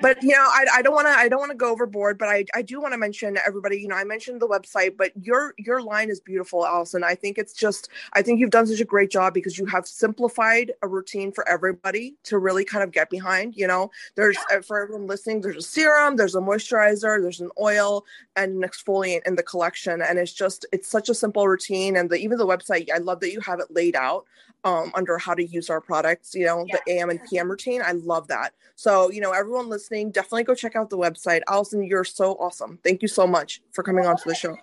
but 0.00 0.22
you 0.22 0.30
know 0.30 0.46
i, 0.52 0.66
I 0.74 0.82
don't 0.82 0.94
want 0.94 1.06
to 1.06 1.12
i 1.12 1.28
don't 1.28 1.38
want 1.38 1.50
to 1.50 1.56
go 1.56 1.70
overboard 1.70 2.18
but 2.18 2.28
i 2.28 2.44
i 2.54 2.62
do 2.62 2.80
want 2.80 2.92
to 2.92 2.98
mention 2.98 3.38
everybody 3.46 3.78
you 3.78 3.88
know 3.88 3.96
i 3.96 4.04
mentioned 4.04 4.40
the 4.40 4.48
website 4.48 4.96
but 4.96 5.12
your 5.20 5.54
your 5.58 5.82
line 5.82 6.10
is 6.10 6.20
beautiful 6.20 6.66
allyson 6.66 7.04
i 7.04 7.14
think 7.14 7.38
it's 7.38 7.52
just 7.52 7.88
i 8.12 8.22
think 8.22 8.40
you've 8.40 8.50
done 8.50 8.66
such 8.66 8.80
a 8.80 8.84
great 8.84 9.10
job 9.10 9.34
because 9.34 9.58
you 9.58 9.66
have 9.66 9.86
simplified 9.86 10.72
a 10.82 10.88
routine 10.88 11.32
for 11.32 11.48
everybody 11.48 12.14
to 12.24 12.38
really 12.38 12.64
kind 12.64 12.82
of 12.82 12.92
get 12.92 13.10
behind 13.10 13.56
you 13.56 13.66
know 13.66 13.90
there's 14.14 14.36
yeah. 14.50 14.58
Uh, 14.58 14.62
for 14.62 14.82
everyone 14.82 15.06
listening 15.06 15.40
there's 15.40 15.56
a 15.56 15.62
serum 15.62 16.16
there's 16.16 16.34
a 16.34 16.40
moisturizer 16.40 17.20
there's 17.20 17.40
an 17.40 17.50
oil 17.60 18.04
and 18.36 18.62
an 18.62 18.68
exfoliant 18.68 19.26
in 19.26 19.36
the 19.36 19.42
collection 19.42 20.02
and 20.02 20.18
it's 20.18 20.32
just 20.32 20.66
it's 20.72 20.88
such 20.88 21.08
a 21.08 21.14
simple 21.14 21.46
routine 21.46 21.96
and 21.96 22.10
the, 22.10 22.16
even 22.16 22.38
the 22.38 22.46
website 22.46 22.88
i 22.92 22.98
love 22.98 23.20
that 23.20 23.32
you 23.32 23.40
have 23.40 23.60
it 23.60 23.70
laid 23.70 23.96
out 23.96 24.24
um, 24.64 24.90
under 24.94 25.18
how 25.18 25.34
to 25.34 25.44
use 25.44 25.70
our 25.70 25.80
products, 25.80 26.34
you 26.34 26.44
know, 26.44 26.64
yeah. 26.66 26.76
the 26.84 26.92
AM 26.94 27.10
and 27.10 27.20
PM 27.28 27.50
routine. 27.50 27.82
I 27.82 27.92
love 27.92 28.28
that. 28.28 28.52
So, 28.76 29.10
you 29.10 29.20
know, 29.20 29.32
everyone 29.48 29.70
listening, 29.70 30.10
definitely 30.10 30.44
go 30.44 30.54
check 30.54 30.76
out 30.76 30.90
the 30.90 30.98
website. 30.98 31.40
Allyson, 31.48 31.82
you're 31.82 32.04
so 32.04 32.32
awesome. 32.34 32.78
Thank 32.84 33.00
you 33.00 33.08
so 33.08 33.26
much 33.26 33.62
for 33.72 33.82
coming 33.82 34.04
on 34.04 34.14
to 34.18 34.22
the 34.26 34.34
show. 34.34 34.58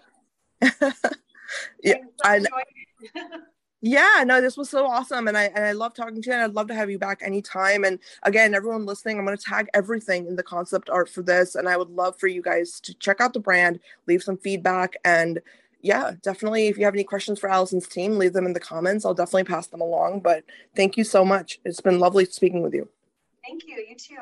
yeah. 1.83 1.95
I, 2.23 2.45
yeah, 3.81 4.23
no, 4.27 4.41
this 4.41 4.55
was 4.55 4.69
so 4.69 4.85
awesome. 4.85 5.27
And 5.27 5.35
I 5.35 5.45
and 5.45 5.65
I 5.65 5.71
love 5.71 5.95
talking 5.95 6.21
to 6.21 6.29
you 6.29 6.33
and 6.33 6.43
I'd 6.43 6.53
love 6.53 6.67
to 6.67 6.75
have 6.75 6.91
you 6.91 6.99
back 6.99 7.21
anytime. 7.23 7.83
And 7.83 7.97
again, 8.21 8.53
everyone 8.53 8.85
listening, 8.85 9.17
I'm 9.17 9.25
gonna 9.25 9.37
tag 9.37 9.67
everything 9.73 10.27
in 10.27 10.35
the 10.35 10.43
concept 10.43 10.91
art 10.91 11.09
for 11.09 11.23
this. 11.23 11.55
And 11.55 11.67
I 11.67 11.77
would 11.77 11.89
love 11.89 12.19
for 12.19 12.27
you 12.27 12.43
guys 12.43 12.79
to 12.81 12.93
check 12.93 13.19
out 13.19 13.33
the 13.33 13.39
brand, 13.39 13.79
leave 14.07 14.21
some 14.21 14.37
feedback 14.37 14.97
and 15.03 15.41
yeah, 15.81 16.13
definitely. 16.21 16.67
If 16.67 16.77
you 16.77 16.85
have 16.85 16.95
any 16.95 17.03
questions 17.03 17.39
for 17.39 17.49
Allyson's 17.49 17.87
team, 17.87 18.17
leave 18.17 18.33
them 18.33 18.45
in 18.45 18.53
the 18.53 18.59
comments. 18.59 19.03
I'll 19.03 19.13
definitely 19.13 19.43
pass 19.43 19.67
them 19.67 19.81
along. 19.81 20.21
But 20.21 20.43
thank 20.75 20.97
you 20.97 21.03
so 21.03 21.23
much. 21.23 21.59
It's 21.63 21.81
been 21.81 21.99
lovely 21.99 22.25
speaking 22.25 22.63
with 22.63 22.73
you. 22.73 22.89
Thank 23.43 23.67
you. 23.67 23.85
You 23.87 23.95
too. 23.95 24.15